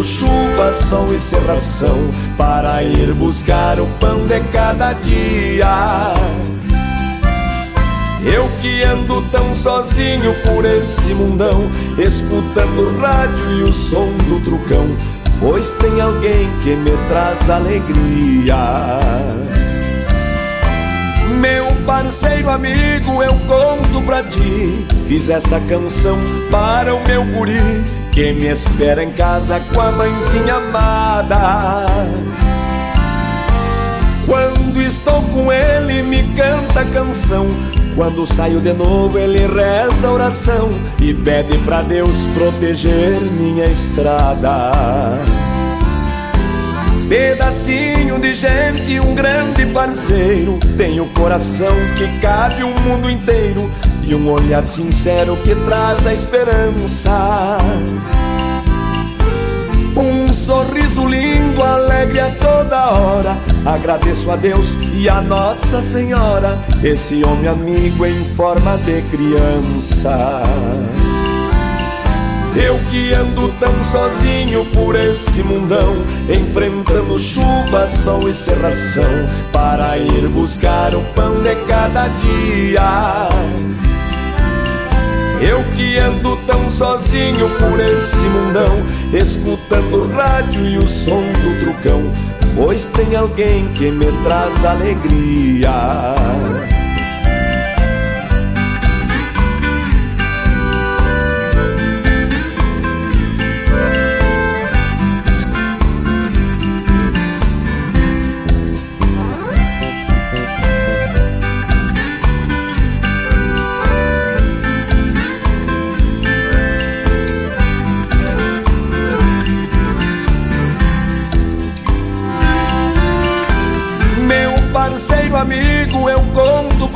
[0.00, 6.14] Enfrentando chuva, sol e serração, para ir buscar o pão de cada dia.
[8.24, 14.40] Eu que ando tão sozinho por esse mundão, escutando o rádio e o som do
[14.44, 14.86] trucão,
[15.38, 19.00] pois tem alguém que me traz alegria.
[21.40, 24.86] Meu parceiro amigo, eu conto pra ti.
[25.08, 26.18] Fiz essa canção
[26.50, 31.86] para o meu guri que me espera em casa com a mãezinha amada.
[34.26, 37.46] Quando estou com ele, me canta a canção
[37.96, 40.68] Quando saio de novo, ele reza a oração
[41.00, 44.70] e pede pra Deus proteger minha estrada.
[47.08, 50.60] Pedacinho de gente, um grande parceiro.
[50.76, 53.70] Tem o coração que cabe o mundo inteiro
[54.02, 57.58] e um olhar sincero que traz a esperança.
[59.96, 63.36] Um sorriso lindo, alegre a toda hora.
[63.66, 70.42] Agradeço a Deus e a Nossa Senhora, esse homem amigo em forma de criança.
[72.56, 75.96] Eu que ando tão sozinho por esse mundão,
[76.28, 79.04] enfrentando chuva, sol e serração,
[79.52, 83.28] para ir buscar o pão de cada dia.
[85.40, 88.76] Eu que ando tão sozinho por esse mundão,
[89.12, 92.12] escutando o rádio e o som do trucão,
[92.54, 95.70] pois tem alguém que me traz alegria.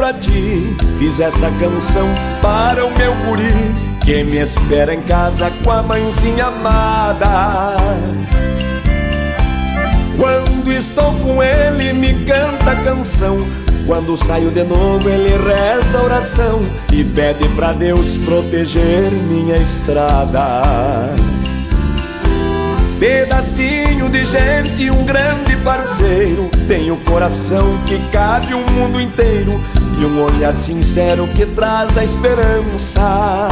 [0.05, 0.77] Pra ti.
[0.99, 2.07] Fiz essa canção
[2.43, 3.75] para o meu guri,
[4.05, 7.75] que me espera em casa com a mãezinha amada.
[10.19, 13.39] Quando estou com ele, me canta a canção.
[13.87, 16.61] Quando saio de novo, ele reza a oração
[16.93, 21.15] e pede pra Deus proteger minha estrada.
[22.99, 26.49] Pedacinho de gente, um grande parceiro.
[26.69, 29.61] Tem o coração que cabe o mundo inteiro
[29.99, 33.49] e um olhar sincero que traz a esperança.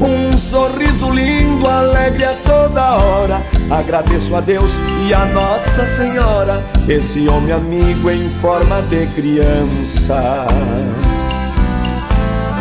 [0.00, 3.42] Um sorriso lindo, alegre a toda hora.
[3.70, 4.74] Agradeço a Deus
[5.06, 10.46] e a Nossa Senhora, esse homem amigo em forma de criança.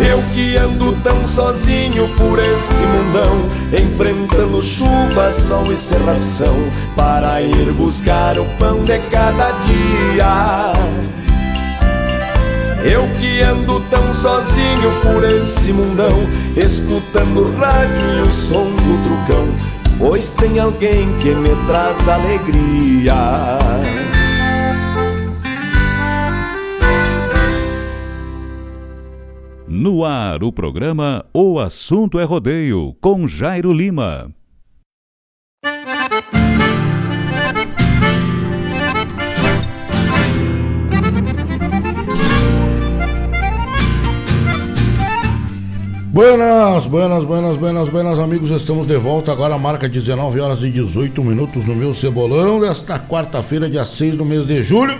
[0.09, 6.55] Eu que ando tão sozinho por esse mundão, enfrentando chuva, sol e serração,
[6.95, 10.71] para ir buscar o pão de cada dia.
[12.89, 16.25] Eu que ando tão sozinho por esse mundão,
[16.55, 19.47] escutando o rádio e o som do trucão,
[19.99, 23.13] pois tem alguém que me traz alegria.
[29.79, 34.33] No ar, o programa O Assunto é Rodeio, com Jairo Lima.
[46.07, 48.49] Buenas, buenas, buenas, buenas, buenas, amigos.
[48.49, 53.69] Estamos de volta agora, marca 19 horas e 18 minutos no meu cebolão desta quarta-feira,
[53.69, 54.97] dia 6 do mês de julho.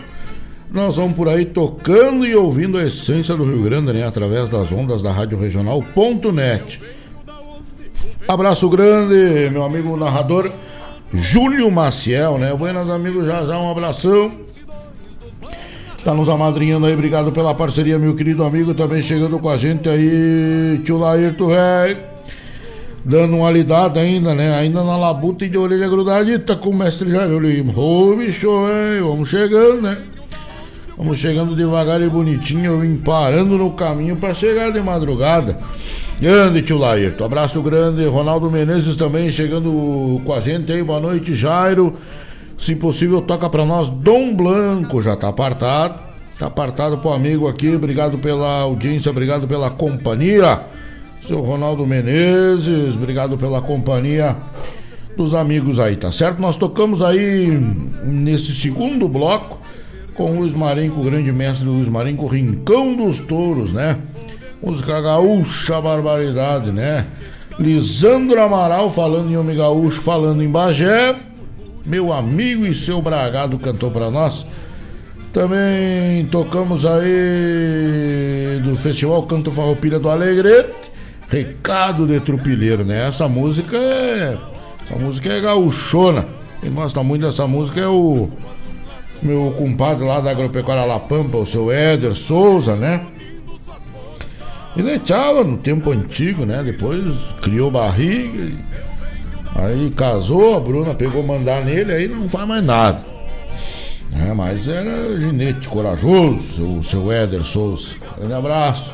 [0.72, 4.06] Nós vamos por aí tocando e ouvindo a essência do Rio Grande, né?
[4.06, 6.82] Através das ondas da Rádio Regional.net.
[8.28, 10.52] Abraço grande, meu amigo narrador
[11.14, 12.54] Júlio Maciel, né?
[12.54, 14.32] Buenas, amigos, já já um abração.
[16.04, 18.74] Tá nos amadrinhando aí, obrigado pela parceria, meu querido amigo.
[18.74, 21.98] Também chegando com a gente aí, tio Laírto Ré.
[23.06, 24.54] Dando uma lidada ainda, né?
[24.56, 27.74] Ainda na labuta e de orelha grudadita com o mestre Jair Lima.
[27.78, 29.98] Ô, bicho, velho, vamos chegando, né?
[30.98, 35.56] Vamos chegando devagar e bonitinho, eu vim parando no caminho para chegar de madrugada.
[36.20, 38.04] Grande tio Laírto, abraço grande.
[38.08, 40.82] Ronaldo Menezes também chegando com a gente aí.
[40.82, 41.96] Boa noite, Jairo.
[42.58, 46.00] Se possível, toca para nós Dom Blanco, já tá apartado.
[46.40, 47.76] Tá apartado pro amigo aqui.
[47.76, 50.62] Obrigado pela audiência, obrigado pela companhia.
[51.28, 54.36] Seu Ronaldo Menezes, obrigado pela companhia
[55.16, 56.42] dos amigos aí, tá certo?
[56.42, 57.50] Nós tocamos aí
[58.04, 59.67] nesse segundo bloco
[60.18, 63.98] com o Luiz Marenco, grande mestre Luiz Marenco, Rincão dos Touros, né?
[64.62, 67.06] Música gaúcha, barbaridade, né?
[67.60, 71.16] Lisandro Amaral falando em Homem Gaúcho, falando em Bagé.
[71.86, 74.44] Meu amigo e seu Bragado cantou para nós.
[75.32, 80.74] Também tocamos aí do Festival Canto Farroupilha do Alegrete.
[81.30, 83.08] Recado de Trupilheiro, né?
[83.08, 84.36] Essa música é.
[84.84, 86.26] Essa música é gaúchona.
[86.60, 88.30] Quem gosta muito dessa música é o
[89.22, 93.06] meu compadre lá da Agropecuária La Pampa, o seu Éder Souza, né?
[94.76, 96.62] Ele tchau no tempo antigo, né?
[96.64, 98.52] Depois criou barriga,
[99.56, 103.02] aí casou, a Bruna pegou mandar nele, aí não faz mais nada.
[104.16, 107.96] É, mas era ginete corajoso, o seu Éder Souza.
[108.22, 108.94] Um abraço.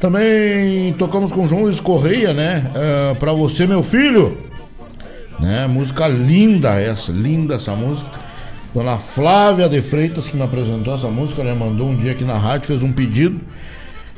[0.00, 2.64] Também tocamos com João Luiz Correia, né?
[2.70, 4.36] Uh, pra você, meu filho.
[5.38, 5.66] Né?
[5.66, 8.10] Música linda essa, linda essa música.
[8.74, 11.54] Dona Flávia de Freitas que me apresentou essa música, né?
[11.54, 13.40] Mandou um dia aqui na rádio, fez um pedido.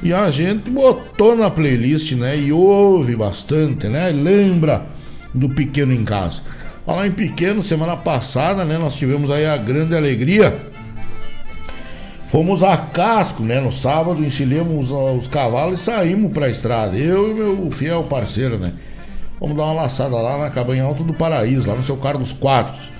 [0.02, 2.38] E a gente botou na playlist, né?
[2.38, 4.10] E ouve bastante, né?
[4.10, 4.86] Lembra
[5.32, 6.42] do Pequeno em Casa.
[6.86, 10.54] Falar em pequeno, semana passada, né, nós tivemos aí a grande alegria.
[12.28, 16.94] Fomos a casco, né, no sábado, enchilhamos os cavalos e saímos pra estrada.
[16.94, 18.74] Eu e meu fiel parceiro, né.
[19.40, 22.93] Vamos dar uma laçada lá na Cabanha Alta do Paraíso, lá no seu Carlos Quatro.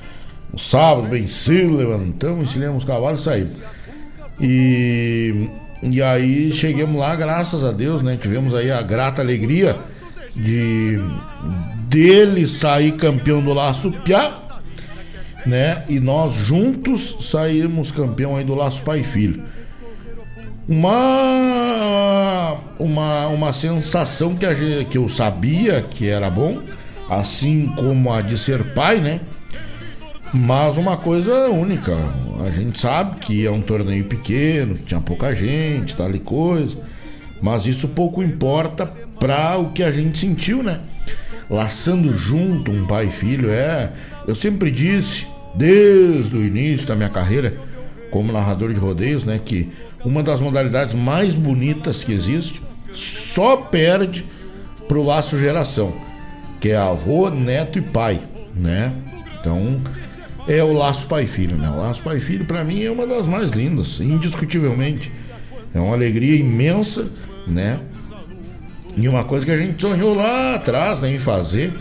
[0.55, 3.57] No sábado, bem cedo, levantamos, enchilhamos os cavalos e saímos.
[4.41, 5.49] E,
[5.83, 9.77] e aí chegamos lá, graças a Deus, né, tivemos aí a grata alegria
[10.33, 10.97] de
[11.89, 14.43] dele sair campeão do Laço Piá,
[15.45, 15.83] né?
[15.89, 19.43] E nós juntos saímos campeão aí do Laço Pai e Filho.
[20.69, 24.55] Uma uma, uma sensação que, a
[24.89, 26.63] que eu sabia que era bom,
[27.11, 29.21] assim como a de ser pai, né?
[30.35, 31.97] Mas uma coisa única.
[32.45, 36.77] A gente sabe que é um torneio pequeno, que tinha pouca gente, tal e coisa.
[37.41, 38.87] Mas isso pouco importa
[39.21, 40.81] para o que a gente sentiu, né?
[41.49, 43.93] Laçando junto um pai e filho, é.
[44.27, 45.25] Eu sempre disse,
[45.55, 47.55] desde o início da minha carreira
[48.11, 49.71] como narrador de rodeios, né, que
[50.05, 52.63] uma das modalidades mais bonitas que existe
[52.93, 54.25] só perde
[54.87, 55.93] pro laço geração,
[56.61, 58.21] que é avô, neto e pai,
[58.55, 58.93] né?
[59.41, 59.81] Então,
[60.47, 61.69] é o laço pai filho, né?
[61.69, 65.11] O laço pai filho para mim é uma das mais lindas, indiscutivelmente.
[65.75, 67.07] É uma alegria imensa
[67.47, 67.81] né?
[68.97, 71.73] E uma coisa que a gente sonhou lá atrás né, em fazer.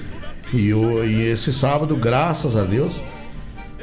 [0.52, 3.02] E, o, e esse sábado, graças a Deus,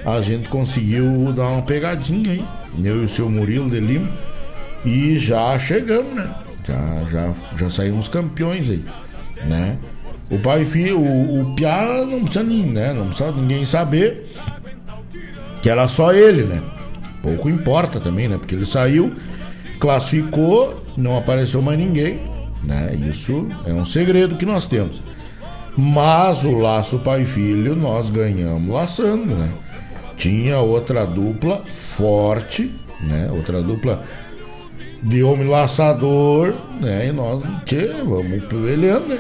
[0.05, 2.44] a gente conseguiu dar uma pegadinha aí.
[2.82, 4.09] Eu e o seu Murilo de Lima.
[4.85, 6.35] E já chegamos, né?
[6.66, 8.85] Já, já, já saímos campeões aí,
[9.44, 9.78] né?
[10.31, 12.93] O pai e filho, o, o Piá não precisa, né?
[12.93, 14.31] não precisa ninguém saber
[15.62, 16.61] que era só ele, né?
[17.23, 18.39] Pouco importa também, né?
[18.39, 19.15] Porque ele saiu,
[19.78, 22.20] classificou não apareceu mais ninguém,
[22.62, 22.95] né?
[23.09, 25.03] Isso é um segredo que nós temos.
[25.77, 29.51] Mas o laço pai e filho nós ganhamos laçando, né?
[30.16, 32.70] Tinha outra dupla forte,
[33.01, 33.31] né?
[33.32, 34.03] Outra dupla
[35.03, 37.07] de homem laçador, né?
[37.09, 39.19] E nós, tchê, vamos peleando, né?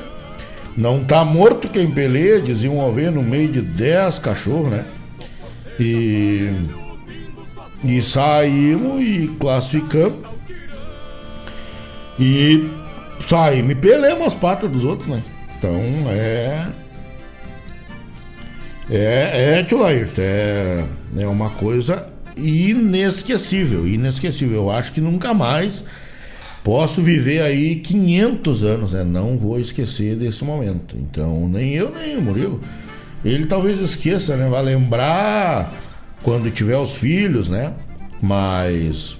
[0.76, 4.84] Não tá morto quem peleia, dizia um ovelha no meio de 10 cachorros, né?
[5.80, 6.52] E,
[7.82, 10.28] e saímos e classificamos.
[12.18, 12.68] E
[13.26, 15.22] sai, me pelemos as patas dos outros, né?
[15.58, 16.68] Então é.
[18.92, 20.84] É, é, tio Laírto, é,
[21.16, 24.56] é uma coisa inesquecível, inesquecível.
[24.56, 25.82] Eu acho que nunca mais
[26.62, 29.04] posso viver aí 500 anos, né?
[29.04, 30.96] Não vou esquecer desse momento.
[30.98, 32.60] Então, nem eu, nem o Murilo.
[33.24, 34.48] Ele talvez esqueça, né?
[34.48, 35.72] Vai lembrar
[36.22, 37.72] quando tiver os filhos, né?
[38.20, 39.18] Mas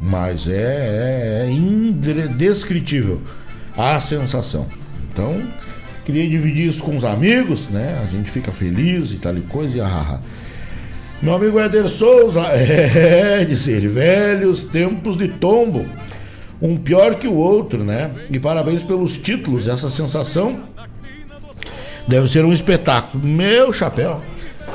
[0.00, 3.22] mas é, é, é indescritível
[3.76, 4.66] a sensação.
[5.10, 5.42] Então,
[6.04, 8.00] queria dividir isso com os amigos, né?
[8.02, 10.20] A gente fica feliz e tal e coisa e ah,
[11.22, 15.84] Meu amigo Éder Souza, é, disse ele, velhos tempos de tombo.
[16.60, 18.10] Um pior que o outro, né?
[18.30, 20.60] E parabéns pelos títulos, essa sensação
[22.06, 23.24] deve ser um espetáculo.
[23.24, 24.22] Meu chapéu,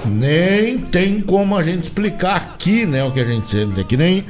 [0.06, 3.04] nem tem como a gente explicar aqui, né?
[3.04, 4.26] O que a gente sente, é que nem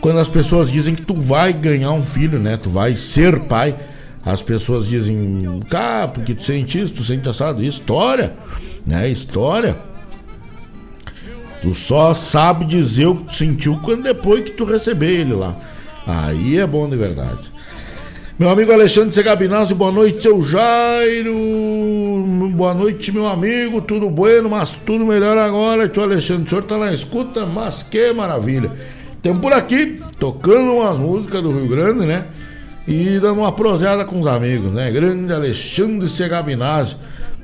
[0.00, 2.56] quando as pessoas dizem que tu vai ganhar um filho, né?
[2.56, 3.74] Tu vai ser pai.
[4.24, 7.62] As pessoas dizem, cara, porque tu sente isso, tu sente assado.
[7.62, 8.34] História,
[8.84, 9.08] né?
[9.08, 9.76] História.
[11.62, 15.56] Tu só sabe dizer o que tu sentiu quando depois que tu receber ele lá.
[16.06, 17.55] Aí é bom de verdade.
[18.38, 21.32] Meu amigo Alexandre Segabinazzi, boa noite, seu Jairo.
[22.54, 23.80] Boa noite, meu amigo.
[23.80, 25.88] Tudo bueno, mas tudo melhor agora.
[25.88, 28.70] Tu, Alexandre, o senhor tá na escuta, mas que maravilha.
[29.22, 32.26] Temos por aqui, tocando umas músicas do Rio Grande, né?
[32.86, 34.90] E dando uma proseada com os amigos, né?
[34.90, 36.94] Grande Alexandre Segabinazzi,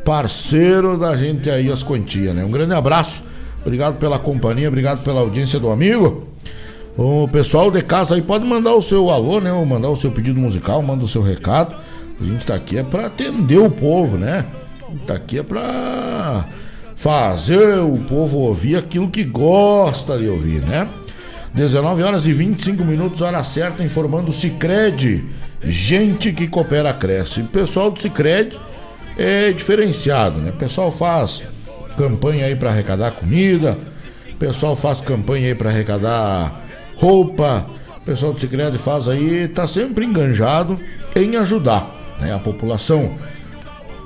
[0.04, 2.44] parceiro da gente aí, as quantias, né?
[2.44, 3.22] Um grande abraço,
[3.62, 6.31] obrigado pela companhia, obrigado pela audiência do amigo.
[6.96, 9.52] O pessoal de casa aí pode mandar o seu alô, né?
[9.52, 11.74] Ou mandar o seu pedido musical, manda o seu recado.
[12.20, 14.44] A gente tá aqui é para atender o povo, né?
[14.86, 16.44] A gente tá aqui é pra
[16.94, 20.86] fazer o povo ouvir aquilo que gosta de ouvir, né?
[21.54, 25.24] 19 horas e 25 minutos, hora certa, informando o Cicred.
[25.62, 27.40] Gente que coopera, cresce.
[27.40, 28.58] O pessoal do Cicred
[29.16, 30.50] é diferenciado, né?
[30.50, 31.42] O pessoal faz
[31.96, 33.76] campanha aí para arrecadar comida.
[34.38, 36.62] pessoal faz campanha aí para arrecadar
[36.96, 37.66] roupa.
[37.96, 40.74] O pessoal do Cicred faz aí, tá sempre enganjado
[41.14, 41.88] em ajudar
[42.20, 43.14] né, a população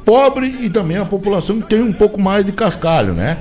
[0.05, 3.39] pobre e também a população que tem um pouco mais de cascalho, né?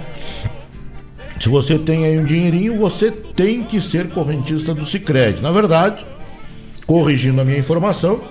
[1.39, 5.41] Se você tem aí um dinheirinho, você tem que ser correntista do Cicred.
[5.41, 6.05] Na verdade,
[6.87, 8.21] corrigindo a minha informação,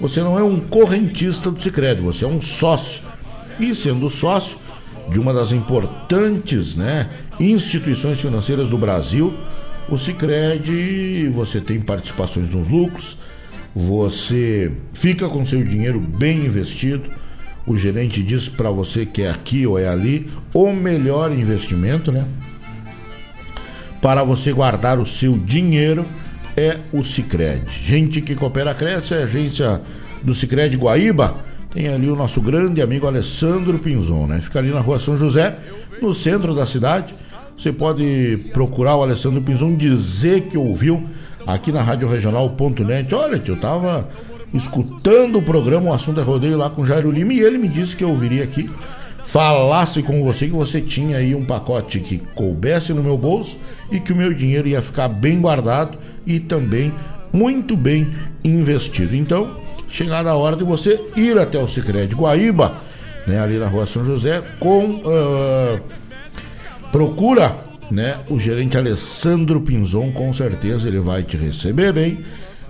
[0.00, 3.02] você não é um correntista do Cicred, você é um sócio.
[3.58, 4.58] E sendo sócio
[5.08, 7.08] de uma das importantes né,
[7.40, 9.32] instituições financeiras do Brasil,
[9.88, 13.16] o Cicred, você tem participações nos lucros,
[13.74, 17.08] você fica com seu dinheiro bem investido.
[17.66, 22.26] O gerente diz para você que é aqui ou é ali o melhor investimento, né?
[24.00, 26.06] Para você guardar o seu dinheiro
[26.56, 27.62] é o Cicred.
[27.82, 29.80] Gente que coopera cresce, é a agência
[30.22, 31.36] do Cicred Guaíba.
[31.70, 34.40] Tem ali o nosso grande amigo Alessandro Pinzon, né?
[34.40, 35.58] Fica ali na rua São José,
[36.00, 37.14] no centro da cidade.
[37.58, 41.02] Você pode procurar o Alessandro Pinzon, dizer que ouviu
[41.44, 43.12] aqui na Rádio Regional.net.
[43.12, 44.08] Olha, eu tava
[44.54, 47.96] escutando o programa O Assunto é Rodeio lá com Jairo Lima e ele me disse
[47.96, 48.70] que eu ouviria aqui,
[49.24, 53.56] falasse com você que você tinha aí um pacote que coubesse no meu bolso
[53.90, 56.92] e que o meu dinheiro ia ficar bem guardado e também
[57.32, 58.06] muito bem
[58.44, 59.16] investido.
[59.16, 59.58] Então,
[59.88, 62.72] chegada a hora de você ir até o Sicredi Guaíba,
[63.26, 65.80] né, ali na Rua São José, com uh,
[66.92, 67.56] procura,
[67.90, 72.24] né, o gerente Alessandro Pinzon, com certeza ele vai te receber bem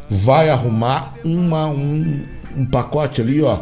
[0.09, 2.23] vai arrumar uma, um,
[2.57, 3.59] um pacote ali, ó,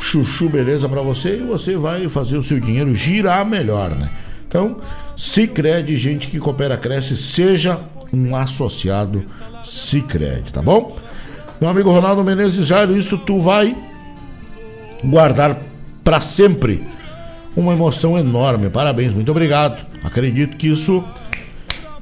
[0.00, 4.10] chuchu beleza para você e você vai fazer o seu dinheiro girar melhor, né?
[4.48, 4.78] Então,
[5.16, 7.80] Cicred, gente que coopera, cresce, seja
[8.12, 9.24] um associado
[9.64, 10.96] Cicred, tá bom?
[11.60, 13.74] Meu amigo Ronaldo Menezes Jairo, isso tu vai
[15.04, 15.56] guardar
[16.02, 16.84] para sempre
[17.56, 18.70] uma emoção enorme.
[18.70, 19.84] Parabéns, muito obrigado.
[20.02, 21.04] Acredito que isso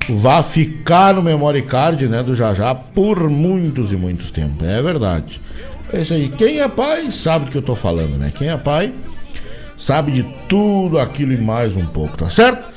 [0.09, 4.67] vai ficar no memory card, né, do Jajá por muitos e muitos tempos.
[4.67, 5.41] É verdade.
[5.93, 6.29] É isso aí.
[6.29, 8.33] Quem é pai sabe do que eu tô falando, né?
[8.35, 8.93] Quem é pai
[9.77, 12.71] sabe de tudo aquilo e mais um pouco, tá certo?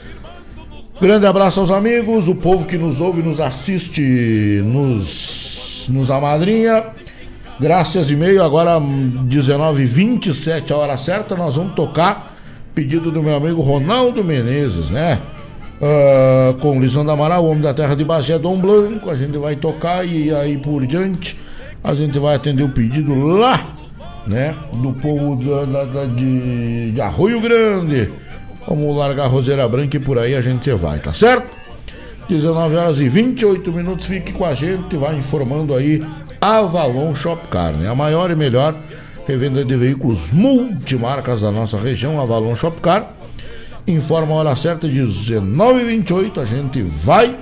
[1.00, 6.86] Grande abraço aos amigos, o povo que nos ouve, nos assiste, nos, nos amadrinha.
[7.60, 12.33] Graças e meio, agora 19h27, a hora certa, nós vamos tocar
[12.74, 15.20] pedido do meu amigo Ronaldo Menezes, né?
[15.84, 19.10] uh, com Lisandro Amaral, Homem da Terra de Bagé, Dom Blanco.
[19.10, 21.38] A gente vai tocar e aí por diante
[21.84, 23.76] a gente vai atender o pedido lá,
[24.26, 24.56] né?
[24.78, 28.10] Do povo da, da, da de, de Arroio Grande.
[28.66, 31.52] Vamos largar a roseira branca e por aí a gente vai, tá certo?
[32.30, 36.02] 19 horas e 28 minutos, fique com a gente, vai informando aí
[36.40, 37.90] Avalon Shopcar, né?
[37.90, 38.74] A maior e melhor
[39.28, 43.14] revenda de veículos multimarcas da nossa região, Avalon Shopcar
[43.88, 46.42] informa a hora certa de 19h28.
[46.42, 47.38] A gente vai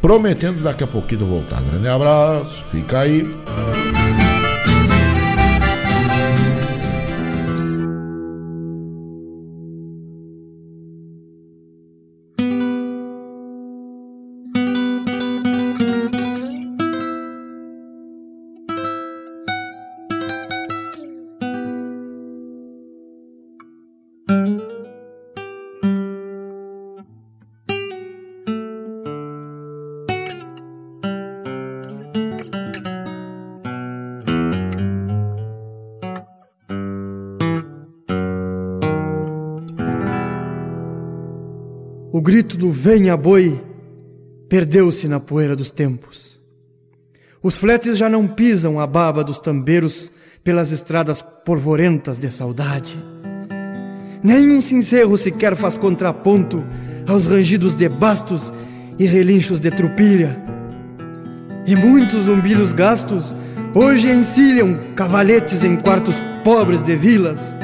[0.00, 1.62] prometendo daqui a pouquinho voltar.
[1.62, 3.24] Grande abraço, fica aí.
[42.24, 43.60] Grito do venha boi
[44.48, 46.40] perdeu-se na poeira dos tempos.
[47.42, 50.10] Os fletes já não pisam a baba dos tambeiros
[50.42, 52.98] pelas estradas polvorentas de saudade.
[54.22, 56.64] Nenhum cincerro sequer faz contraponto
[57.06, 58.50] aos rangidos de bastos
[58.98, 60.34] e relinchos de trupilha.
[61.66, 63.36] E muitos zumbidos gastos
[63.74, 67.54] hoje encilham cavaletes em quartos pobres de vilas,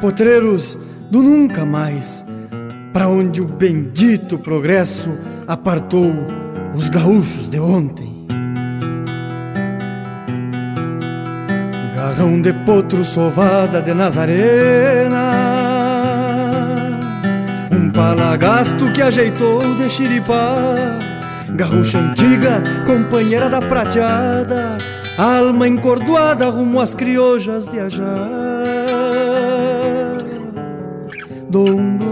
[0.00, 0.76] potreiros
[1.08, 2.25] do nunca mais
[2.96, 5.10] para onde o bendito progresso
[5.46, 6.10] apartou
[6.74, 8.26] os gaúchos de ontem.
[11.94, 15.30] Garrão de potro sovada de Nazarena,
[17.70, 20.98] um palagasto que ajeitou de xiripá,
[21.50, 24.78] garrucha antiga, companheira da prateada,
[25.18, 28.30] alma encordoada rumo às criojas de Ajá.
[31.50, 32.06] Dom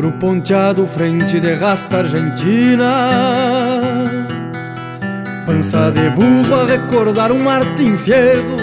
[0.00, 2.86] Ouro ponteado, frente de rasta argentina.
[5.44, 8.56] Pança de burro a recordar um Martim Fierro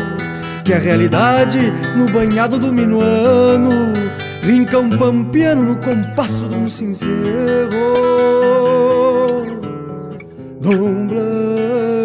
[0.66, 3.94] que é realidade no banhado do minuano
[4.42, 7.70] Rinca um pampiano no compasso de um sincero
[10.60, 11.97] Dom Blanco,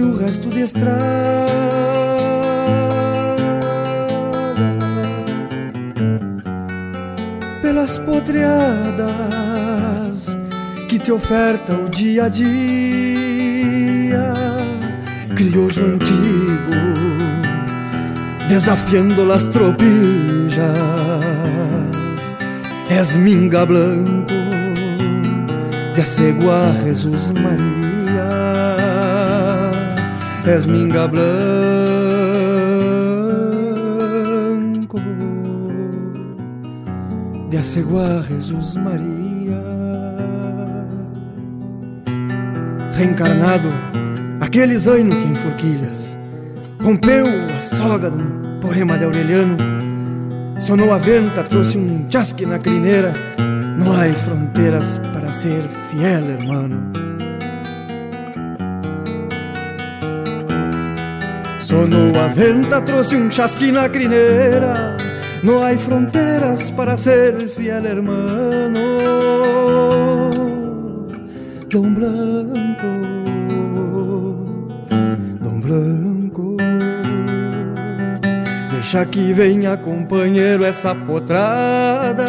[0.00, 1.00] fundiu o resto de estrada.
[7.62, 9.08] Pelas potreadas
[10.88, 12.54] que te oferta o dia a dia,
[15.36, 16.80] crioulo antigo,
[18.48, 20.58] desafiando las tropillas,
[22.90, 24.34] és minga blanco,
[25.94, 27.79] de acegua Jesus Maria,
[30.46, 31.30] és minga blanco
[37.48, 39.60] de Aceguá, Jesus Maria.
[42.94, 43.68] Reencarnado,
[44.40, 46.16] aquele zaino que em forquilhas
[46.82, 49.56] rompeu a soga de um poema de Aureliano.
[50.58, 53.12] Sonou a venta, trouxe um chasque na crineira.
[53.78, 56.99] Não há fronteiras para ser fiel, hermano.
[61.70, 64.96] Sonou a venta, trouxe um chasque na crineira.
[65.44, 68.98] No hay fronteras para ser fiel hermano.
[71.70, 72.92] Don Blanco,
[75.40, 76.56] Don Blanco.
[78.72, 82.26] Deixa que venha, companheiro, essa potrada.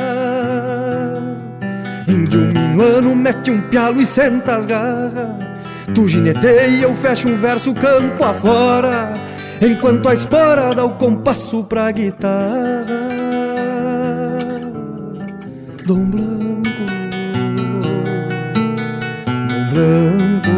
[2.08, 5.32] Índio minuano mete um pialo e senta as garras.
[5.96, 9.31] Tu gineteia, eu fecho um verso campo afora.
[9.62, 13.12] Enquanto a espora dá o compasso pra guitarra.
[15.86, 16.62] Dom Blanco
[17.54, 17.70] Dom
[19.72, 20.50] Blanco.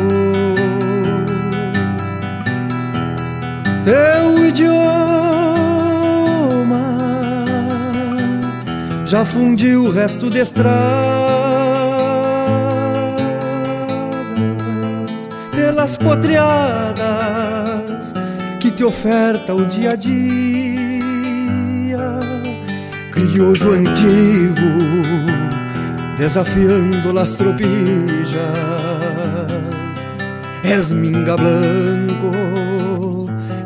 [3.84, 4.78] Teu idioma
[9.06, 10.74] Já fundiu o resto de estradas
[15.52, 17.83] Pelas potreadas que
[18.76, 20.20] te oferta o dia a dia,
[23.12, 24.70] criojo antigo,
[26.18, 28.34] desafiando las tropillas,
[30.64, 32.32] és minga blanco,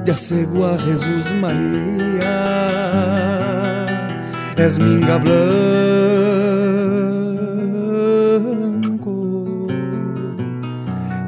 [0.04, 2.36] de acegua Jesus Maria,
[4.58, 5.38] és minga blanco,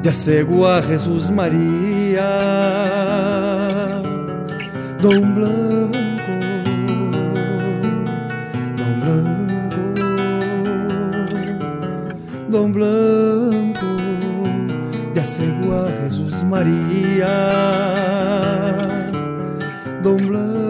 [0.02, 3.09] de acegua Jesus Maria.
[5.02, 5.96] Dom Blanco,
[8.76, 9.82] Dom Blanco,
[12.50, 13.86] Dom Blanco,
[15.14, 17.48] de Acegua Jesus Maria,
[20.02, 20.69] Dom Blanco,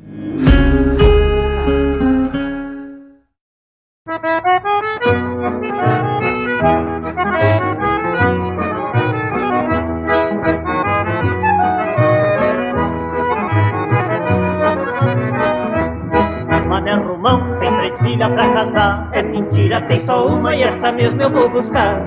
[20.53, 22.01] e essa mesmo eu vou buscar.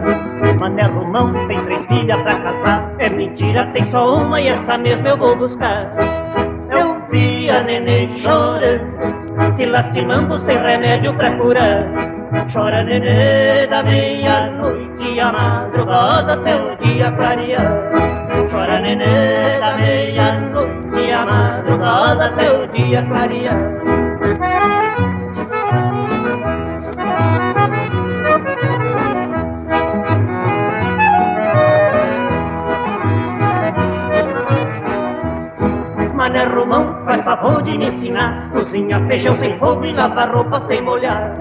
[0.61, 2.95] Mané Romão tem três filhas pra casar.
[2.99, 5.93] É mentira, tem só uma e essa mesmo eu vou buscar.
[6.71, 12.15] Eu vi a nenê chorando, se lastimando sem remédio pra curar.
[12.53, 17.91] Chora nenê da meia-noite a madrugada até o dia clarear.
[18.51, 24.04] Chora nenê da meia-noite a madrugada até o dia clarear.
[37.15, 38.51] Faz favor de me ensinar.
[38.51, 41.37] Cozinha feijão sem fogo e lavar roupa sem molhar.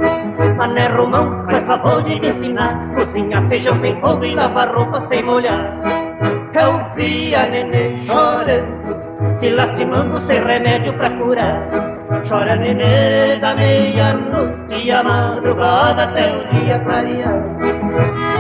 [0.58, 2.94] Mané Romão, faz favor de me ensinar.
[2.96, 5.80] Cozinha feijão sem fogo e lavar roupa sem molhar.
[6.54, 11.68] Eu vi a nenê chorando Se lastimando sem remédio pra curar.
[12.28, 18.33] Chora nenê da meia-noite a madrugada até o dia clarear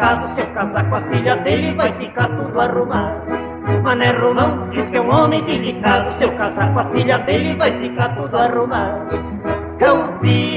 [0.00, 3.22] delicado Se eu casar com a filha dele vai ficar tudo arrumado.
[3.82, 6.12] Mané Romão diz que é um homem delicado.
[6.14, 9.06] Se eu casar com a filha dele vai ficar tudo arrumado.
[9.78, 10.02] Eu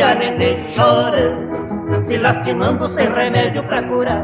[0.06, 4.24] a nenê chorando Se lastimando sem remédio pra curar.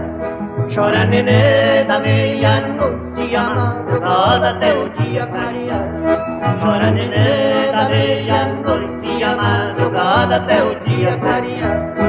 [0.73, 6.59] Chora nenê da meia-noite a madrugada até o dia clarear.
[6.61, 12.08] Chora nenê da meia-noite a madrugada até o dia clarear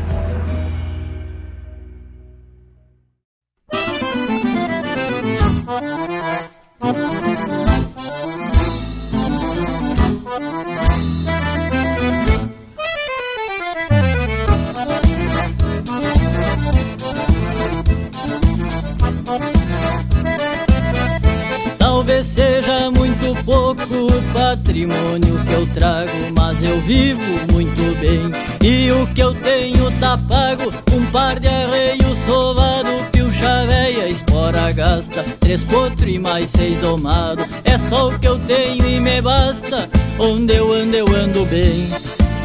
[22.31, 27.21] Seja muito pouco o patrimônio que eu trago, mas eu vivo
[27.51, 28.31] muito bem.
[28.63, 34.71] E o que eu tenho tá pago: um par de arreio sovado, pilcha véia, espora
[34.71, 37.43] gasta, três potro e mais seis domado.
[37.65, 39.89] É só o que eu tenho e me basta.
[40.17, 41.89] Onde eu ando, eu ando bem.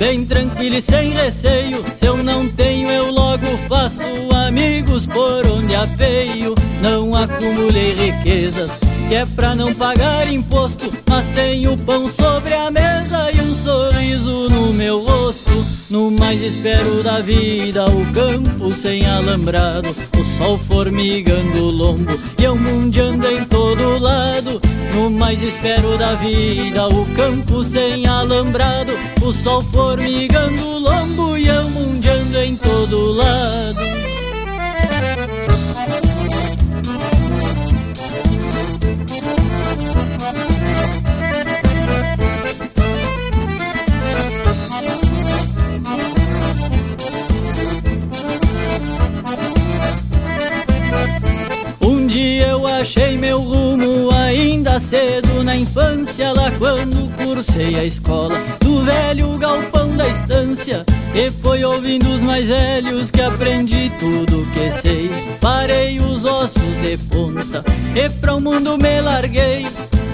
[0.01, 4.03] Bem tranquilo e sem receio, se eu não tenho eu logo faço
[4.47, 6.55] amigos por onde apeio.
[6.83, 8.71] Não acumulei riquezas,
[9.09, 14.49] que é pra não pagar imposto, mas tenho pão sobre a mesa e um sorriso
[14.49, 15.66] no meu rosto.
[15.89, 19.89] No mais espero da vida, o campo sem alambrado,
[20.19, 24.61] o sol formigando o lombo e eu mundiando em todo lado.
[24.95, 28.93] No mais espero da vida, o campo sem alambrado,
[29.23, 33.95] o sol formigando o lombo e eu mundiando em todo lado.
[52.81, 59.95] Achei meu rumo ainda cedo na infância, lá quando cursei a escola do velho galpão
[59.97, 60.85] da estância.
[61.14, 65.10] E foi ouvindo os mais velhos que aprendi tudo que sei.
[65.40, 67.64] Parei os ossos de ponta
[67.94, 69.66] e pra o mundo me larguei.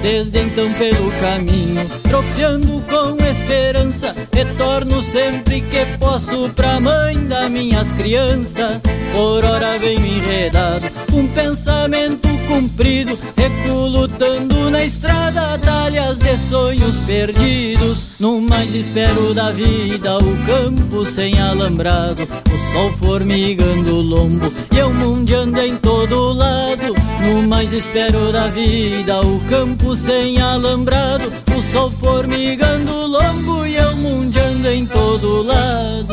[0.03, 7.93] Desde então pelo caminho, tropeando com esperança, retorno sempre que posso pra mãe das minhas
[7.93, 8.81] crianças.
[9.13, 18.07] Por hora venho enredado, um pensamento cumprido, recuo lutando na estrada, talhas de sonhos perdidos.
[18.19, 19.72] No mais espero da vida,
[20.19, 26.95] o campo sem alambrado, o sol formigando o lombo e eu mundiando em todo lado.
[27.23, 33.77] No mais espero da vida, o campo sem alambrado, o sol formigando o lombo e
[33.77, 36.12] eu mundiando em todo lado.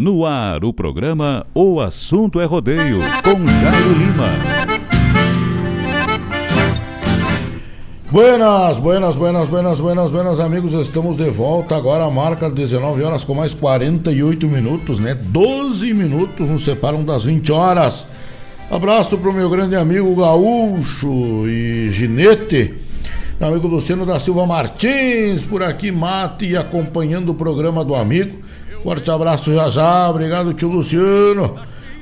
[0.00, 4.30] No ar, o programa O Assunto é Rodeio, com Jairo Lima.
[8.10, 10.72] Buenas, buenas, buenas, buenas, buenas, buenas, amigos.
[10.72, 12.08] Estamos de volta agora.
[12.08, 15.14] Marca 19 horas com mais 48 minutos, né?
[15.14, 18.06] 12 minutos nos separam das 20 horas.
[18.70, 22.74] Abraço pro meu grande amigo Gaúcho e Ginete.
[23.38, 28.48] Meu amigo Luciano da Silva Martins, por aqui, mate e acompanhando o programa do amigo.
[28.82, 31.56] Forte abraço já já, obrigado tio Luciano,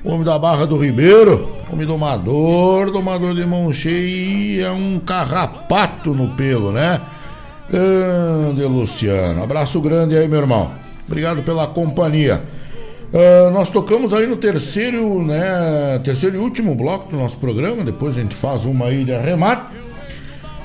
[0.04, 6.28] homem da Barra do Ribeiro, homem domador, domador de mão cheia, é um carrapato no
[6.36, 7.00] pelo, né?
[7.68, 10.70] Grande Luciano, abraço grande aí, meu irmão.
[11.06, 12.42] Obrigado pela companhia.
[13.12, 15.98] Uh, nós tocamos aí no terceiro, né?
[16.04, 17.82] Terceiro e último bloco do nosso programa.
[17.82, 19.74] Depois a gente faz uma aí de arremate.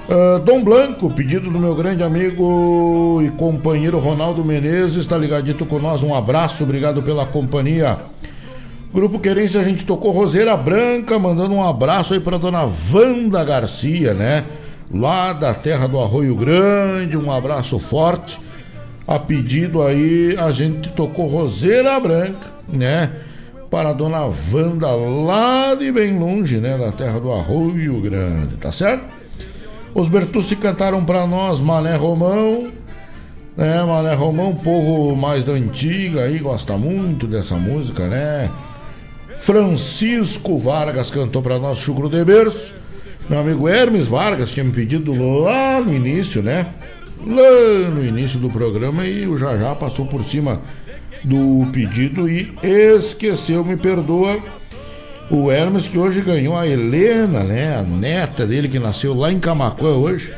[0.03, 5.79] Uh, Dom Blanco, pedido do meu grande amigo e companheiro Ronaldo Menezes, está ligadito com
[5.79, 6.03] nós.
[6.03, 7.97] Um abraço, obrigado pela companhia.
[8.93, 14.13] Grupo Querência, a gente tocou Roseira Branca, mandando um abraço aí para dona Wanda Garcia,
[14.13, 14.43] né?
[14.93, 18.37] Lá da terra do Arroio Grande, um abraço forte.
[19.07, 23.09] A pedido aí, a gente tocou Roseira Branca, né?
[23.71, 26.77] Para a dona Wanda, lá de bem longe, né?
[26.77, 29.22] Da terra do Arroio Grande, tá certo?
[29.95, 32.67] Os Bertucci cantaram para nós Mané Romão,
[33.55, 33.83] né?
[33.83, 38.49] Mané Romão, povo mais da antiga aí, gosta muito dessa música, né?
[39.37, 42.73] Francisco Vargas cantou para nós Chucro de Berço.
[43.29, 45.13] Meu amigo Hermes Vargas tinha me pedido
[45.43, 46.65] lá no início, né?
[47.25, 50.59] Lá no início do programa e o Jajá passou por cima
[51.23, 52.53] do pedido e
[52.97, 54.39] esqueceu, me perdoa,
[55.29, 57.77] o Hermes que hoje ganhou a Helena, né?
[57.77, 60.33] A neta dele que nasceu lá em Camacuã hoje.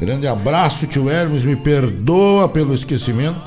[0.00, 3.40] Grande abraço, tio Hermes, me perdoa pelo esquecimento.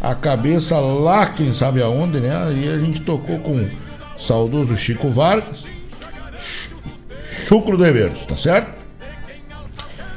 [0.00, 2.30] A cabeça lá, quem sabe aonde, né?
[2.56, 3.70] E a gente tocou com o
[4.18, 5.64] saudoso Chico Vargas.
[7.46, 8.82] Chucro de Verdes, tá certo?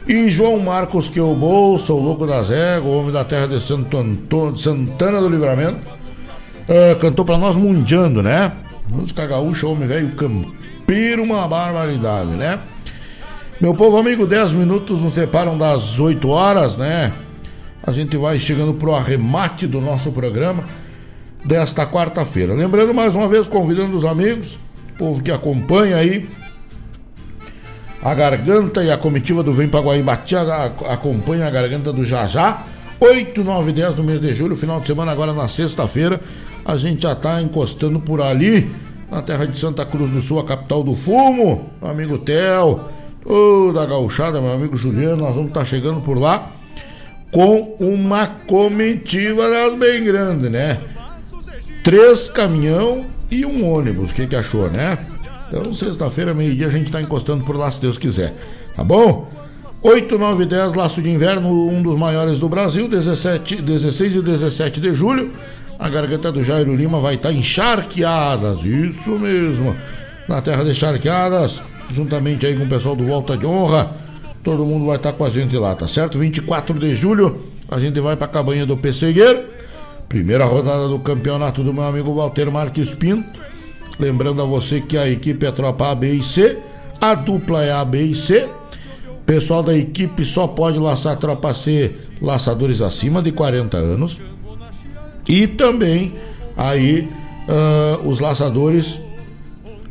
[0.08, 3.48] E João Marcos que é o bolso, o louco das éguas, o homem da terra
[3.48, 5.80] de Santo Antônio, Santana do Livramento,
[6.70, 8.52] uh, cantou para nós mundiando, né?
[8.88, 12.60] Música gaúcha, homem velho campeiro, uma barbaridade, né?
[13.60, 17.12] Meu povo amigo, 10 minutos nos separam das 8 horas, né?
[17.82, 20.64] A gente vai chegando pro arremate do nosso programa
[21.44, 22.54] desta quarta-feira.
[22.54, 24.60] Lembrando mais uma vez, convidando os amigos,
[24.98, 26.30] povo que acompanha aí
[28.04, 30.36] a garganta e a comitiva do Vem Paguaíbati
[30.88, 32.64] acompanha a garganta do Jajá.
[33.00, 36.22] 8, 9, 10 do mês de julho, final de semana, agora na sexta-feira.
[36.66, 38.72] A gente já está encostando por ali,
[39.10, 41.70] na terra de Santa Cruz do Sul, a capital do fumo.
[41.80, 42.80] Meu amigo Theo,
[43.24, 46.50] toda a gauchada, meu amigo Juliano, nós vamos estar tá chegando por lá
[47.32, 49.44] com uma comitiva
[49.78, 50.80] bem grande, né?
[51.84, 54.12] Três caminhão e um ônibus.
[54.12, 54.98] O que, que achou, né?
[55.48, 58.34] Então, sexta-feira, meio-dia, a gente está encostando por lá, se Deus quiser.
[58.76, 59.30] Tá bom?
[59.84, 64.80] 8, 9 10, Laço de Inverno, um dos maiores do Brasil, 17, 16 e 17
[64.80, 65.32] de julho.
[65.86, 69.76] A garganta do Jairo Lima vai estar tá encharqueadas, isso mesmo.
[70.28, 71.62] Na terra de encharqueadas,
[71.94, 73.92] juntamente aí com o pessoal do Volta de Honra.
[74.44, 76.18] Todo mundo vai estar tá com a gente lá, tá certo?
[76.18, 77.40] 24 de julho,
[77.70, 79.44] a gente vai para a cabanha do Pessegueiro.
[80.10, 83.40] Primeira rodada do campeonato do meu amigo Walter Marques Pinto.
[84.00, 86.58] Lembrando a você que a equipe é tropa A, B e C.
[87.00, 88.50] A dupla é A, B e C.
[89.24, 94.20] Pessoal da equipe só pode laçar tropa C laçadores acima de 40 anos.
[95.28, 96.14] E também
[96.56, 97.10] aí
[97.48, 99.00] uh, os laçadores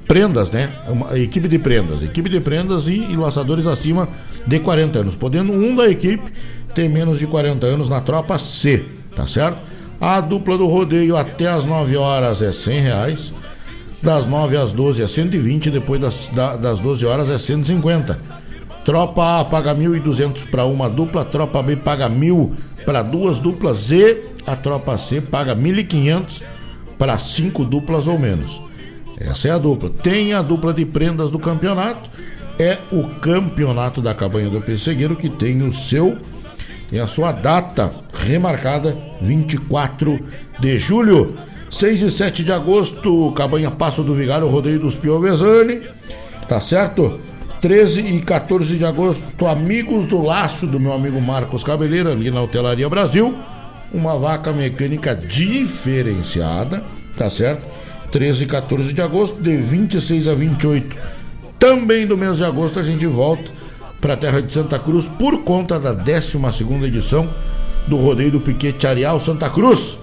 [0.06, 0.70] prendas, né?
[0.89, 4.09] Uma, equipe de prendas, equipe de prendas e, e, laçadores acima
[4.47, 6.31] de 40 anos, podendo um da equipe
[6.74, 8.85] ter menos de 40 anos na tropa C,
[9.15, 9.59] tá certo?
[10.01, 13.32] A dupla do rodeio até as 9 horas é 100 reais,
[14.02, 18.20] das 9 às 12 é 120, depois das, da, das 12 horas é 150.
[18.85, 22.51] Tropa A paga 1.200 para uma dupla, tropa B paga 1.000
[22.85, 26.43] para duas duplas e a tropa C paga 1.500
[26.99, 28.61] para cinco duplas ou menos.
[29.19, 29.91] Essa é a dupla.
[29.91, 32.11] Tem a dupla de prendas do campeonato.
[32.59, 36.19] É o campeonato da cabanha do Pessegueiro que tem o seu
[36.95, 40.21] tem a sua data remarcada 24
[40.61, 41.35] de julho.
[41.69, 45.83] 6 e 7 de agosto, Cabanha Passo do Vigário, Rodeio dos Piovesani.
[46.49, 47.19] Tá certo?
[47.61, 52.43] 13 e 14 de agosto, Amigos do Laço, do meu amigo Marcos Cabeleira, ali na
[52.43, 53.35] Hotelaria Brasil.
[53.95, 56.83] Uma vaca mecânica diferenciada,
[57.16, 57.65] tá certo?
[58.11, 60.97] 13 e 14 de agosto, de 26 a 28.
[61.61, 63.45] Também do mês de agosto a gente volta
[64.01, 66.37] para a terra de Santa Cruz por conta da 12
[66.85, 67.33] edição
[67.87, 69.97] do Rodeio do Piquete Areal Santa Cruz.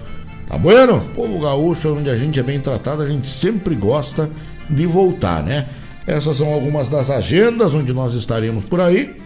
[0.48, 1.02] Tá bueno?
[1.14, 4.30] Povo gaúcho, onde a gente é bem tratado, a gente sempre gosta
[4.70, 5.68] de voltar, né?
[6.06, 9.20] Essas são algumas das agendas onde nós estaremos por aí.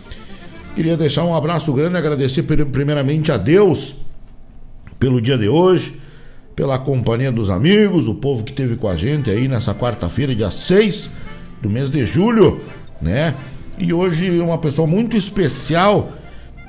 [0.75, 3.95] Queria deixar um abraço grande, agradecer primeiramente a Deus
[4.99, 6.01] pelo dia de hoje,
[6.55, 10.51] pela companhia dos amigos, o povo que esteve com a gente aí nessa quarta-feira, dia
[10.51, 11.11] 6
[11.61, 12.61] do mês de julho,
[13.01, 13.35] né?
[13.79, 16.13] E hoje uma pessoa muito especial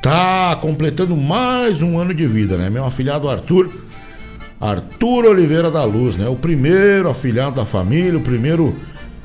[0.01, 2.69] tá completando mais um ano de vida, né?
[2.69, 3.69] Meu afilhado Arthur,
[4.59, 6.27] Arthur Oliveira da Luz, né?
[6.27, 8.75] O primeiro afilhado da família, o primeiro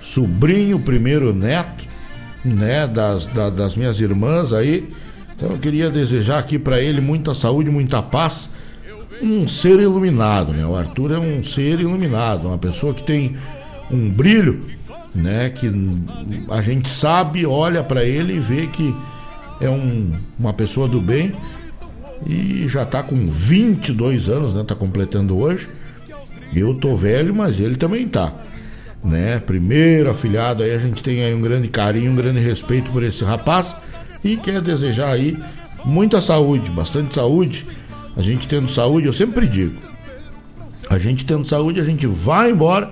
[0.01, 1.85] sobrinho, o primeiro neto,
[2.45, 2.87] né?
[2.87, 4.89] Das, da, das minhas irmãs aí.
[5.35, 8.49] Então eu queria desejar aqui para ele muita saúde, muita paz.
[9.23, 10.67] Um ser iluminado, né?
[10.67, 13.37] O Arthur é um ser iluminado, uma pessoa que tem
[13.91, 14.67] um brilho,
[15.15, 15.51] né?
[15.51, 15.71] Que
[16.51, 18.95] a gente sabe, olha para ele e vê que
[19.61, 21.33] é um, uma pessoa do bem
[22.27, 24.65] e já está com 22 anos, né?
[24.67, 25.69] Tá completando hoje.
[26.55, 28.33] Eu tô velho, mas ele também tá.
[29.03, 29.41] Né?
[29.41, 33.25] Primeiro afilhado aí, a gente tem aí um grande carinho, um grande respeito por esse
[33.25, 33.75] rapaz
[34.23, 35.37] e quer desejar aí
[35.85, 37.67] muita saúde, bastante saúde.
[38.17, 39.79] A gente tendo saúde, eu sempre digo,
[40.89, 42.91] a gente tendo saúde, a gente vai embora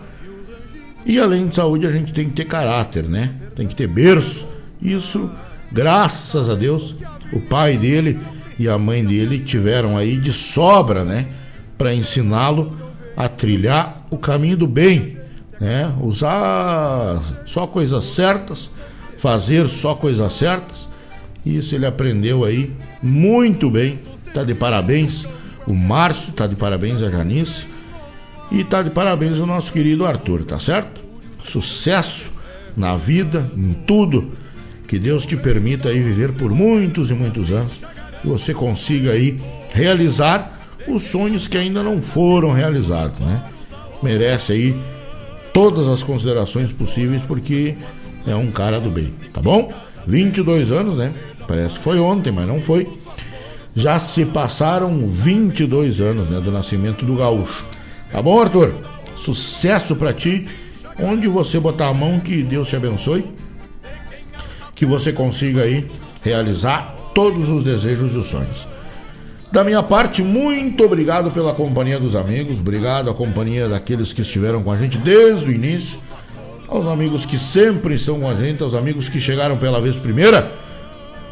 [1.05, 3.35] e além de saúde, a gente tem que ter caráter, né?
[3.57, 4.47] Tem que ter berço.
[4.81, 5.31] Isso,
[5.73, 6.95] graças a Deus,
[7.33, 8.19] o pai dele
[8.59, 11.27] e a mãe dele tiveram aí de sobra, né,
[11.79, 12.77] para ensiná-lo
[13.17, 15.17] a trilhar o caminho do bem,
[15.59, 15.93] né?
[16.03, 18.71] Usar só coisas certas,
[19.17, 20.89] fazer só coisas certas.
[21.45, 22.71] Isso ele aprendeu aí
[23.03, 23.99] muito bem.
[24.33, 25.27] Tá de parabéns.
[25.67, 27.67] O Márcio tá de parabéns a Janice
[28.51, 31.01] E tá de parabéns o nosso querido Arthur, tá certo?
[31.45, 32.31] Sucesso
[32.77, 34.33] na vida, em tudo.
[34.89, 37.85] Que Deus te permita aí viver por muitos e muitos anos.
[38.21, 39.41] Que você consiga aí
[39.73, 40.59] realizar
[40.89, 43.43] os sonhos que ainda não foram realizados, né?
[44.03, 44.77] Merece aí
[45.53, 47.77] todas as considerações possíveis porque
[48.27, 49.73] é um cara do bem, tá bom?
[50.07, 51.13] 22 anos, né?
[51.47, 52.89] Parece que foi ontem, mas não foi.
[53.81, 57.65] Já se passaram 22 anos, né, do nascimento do gaúcho.
[58.13, 58.75] Tá bom, Arthur?
[59.17, 60.47] Sucesso para ti.
[61.03, 63.25] Onde você botar a mão, que Deus te abençoe.
[64.75, 65.91] Que você consiga aí
[66.23, 68.69] realizar todos os desejos e os sonhos.
[69.51, 74.63] Da minha parte, muito obrigado pela companhia dos amigos, obrigado à companhia daqueles que estiveram
[74.63, 75.99] com a gente desde o início,
[76.69, 80.53] aos amigos que sempre estão com a gente, aos amigos que chegaram pela vez primeira.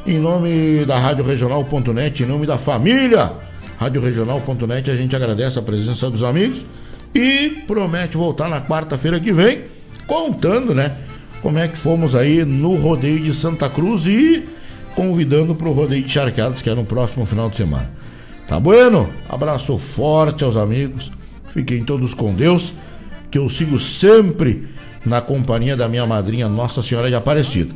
[0.09, 3.31] Em nome da Rádio Regional.net, em nome da família
[3.79, 6.65] Rádio Regional.net, a gente agradece a presença dos amigos
[7.15, 9.65] e promete voltar na quarta-feira que vem,
[10.07, 10.97] contando, né,
[11.43, 14.49] como é que fomos aí no rodeio de Santa Cruz e
[14.95, 17.91] convidando para o rodeio de Charqueados, que é no próximo final de semana.
[18.49, 19.11] Tá bueno?
[19.29, 21.13] Abraço forte aos amigos.
[21.49, 22.73] Fiquem todos com Deus,
[23.31, 24.69] que eu sigo sempre
[25.05, 27.75] na companhia da minha madrinha Nossa Senhora de Aparecida.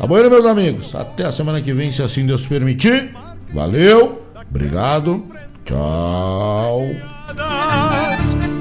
[0.00, 0.94] Tá bueno, meus amigos?
[0.94, 3.14] Até a semana que vem, se assim Deus permitir.
[3.52, 5.26] Valeu, obrigado,
[5.62, 6.86] tchau.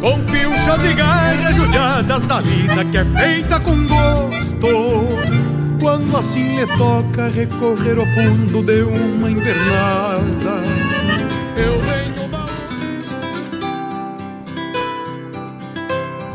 [0.01, 4.67] Com pilchas e garras judiadas da vida que é feita com gosto.
[5.79, 10.61] Quando assim lhe toca recorrer ao fundo de uma invernada,
[11.55, 12.45] eu venho da.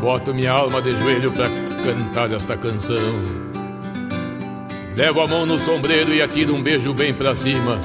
[0.01, 1.47] Boto minha alma de joelho pra
[1.83, 3.54] cantar esta canção.
[4.95, 7.79] Levo a mão no sombreiro e atiro um beijo bem pra cima.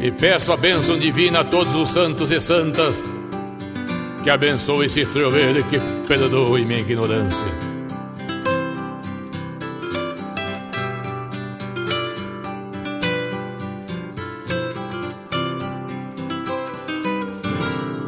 [0.00, 3.02] E peço a bênção divina a todos os santos e santas
[4.22, 7.46] que abençoe esse troveiro e que perdoe minha ignorância.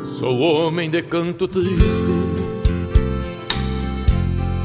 [0.04, 2.04] Sou homem de canto triste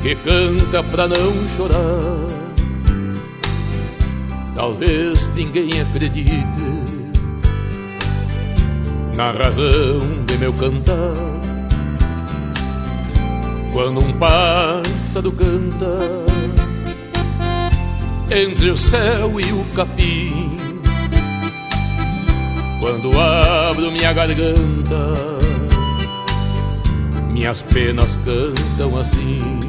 [0.03, 2.35] que canta pra não chorar.
[4.56, 6.34] Talvez ninguém acredite
[9.15, 11.14] na razão de meu cantar.
[13.73, 15.99] Quando um pássaro canta
[18.32, 20.56] entre o céu e o capim,
[22.80, 25.15] quando abro minha garganta,
[27.30, 29.60] minhas penas cantam assim.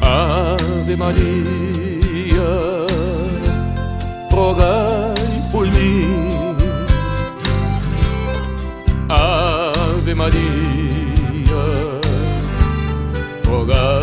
[0.00, 1.91] Ave Maria,
[4.30, 6.56] rogai por mim.
[9.08, 11.62] Ave Maria,
[13.46, 14.01] rogai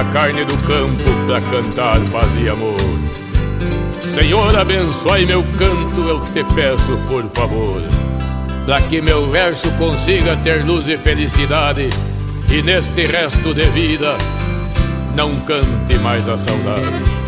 [0.00, 2.80] da carne do campo pra cantar paz e amor.
[3.92, 7.82] Senhor, abençoe meu canto, eu te peço por favor.
[8.64, 11.90] Pra que meu verso consiga ter luz e felicidade,
[12.50, 14.16] e neste resto de vida
[15.14, 17.20] não cante mais a saudade.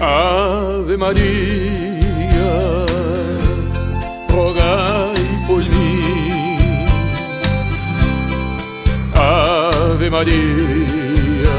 [0.00, 1.77] Ave Maria,
[10.08, 11.56] Ave Maria,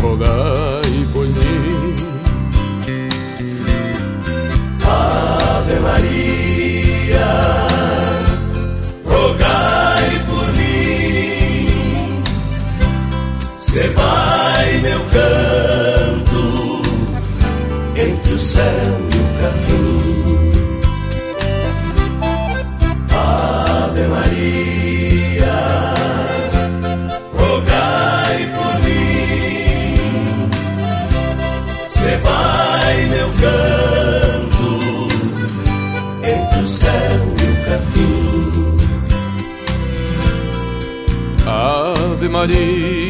[0.00, 1.96] rogai por mim.
[4.86, 7.30] Ave Maria,
[9.04, 12.22] rogai por mim.
[13.56, 16.82] Cê vai meu canto
[17.96, 18.62] entre o céu
[19.12, 20.01] e o capim.
[42.42, 43.01] Maria,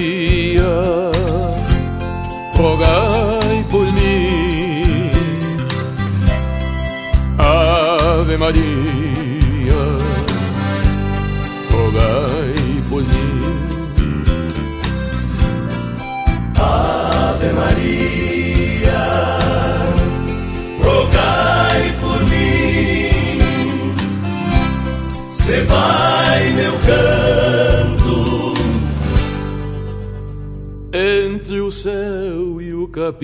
[33.02, 33.18] entre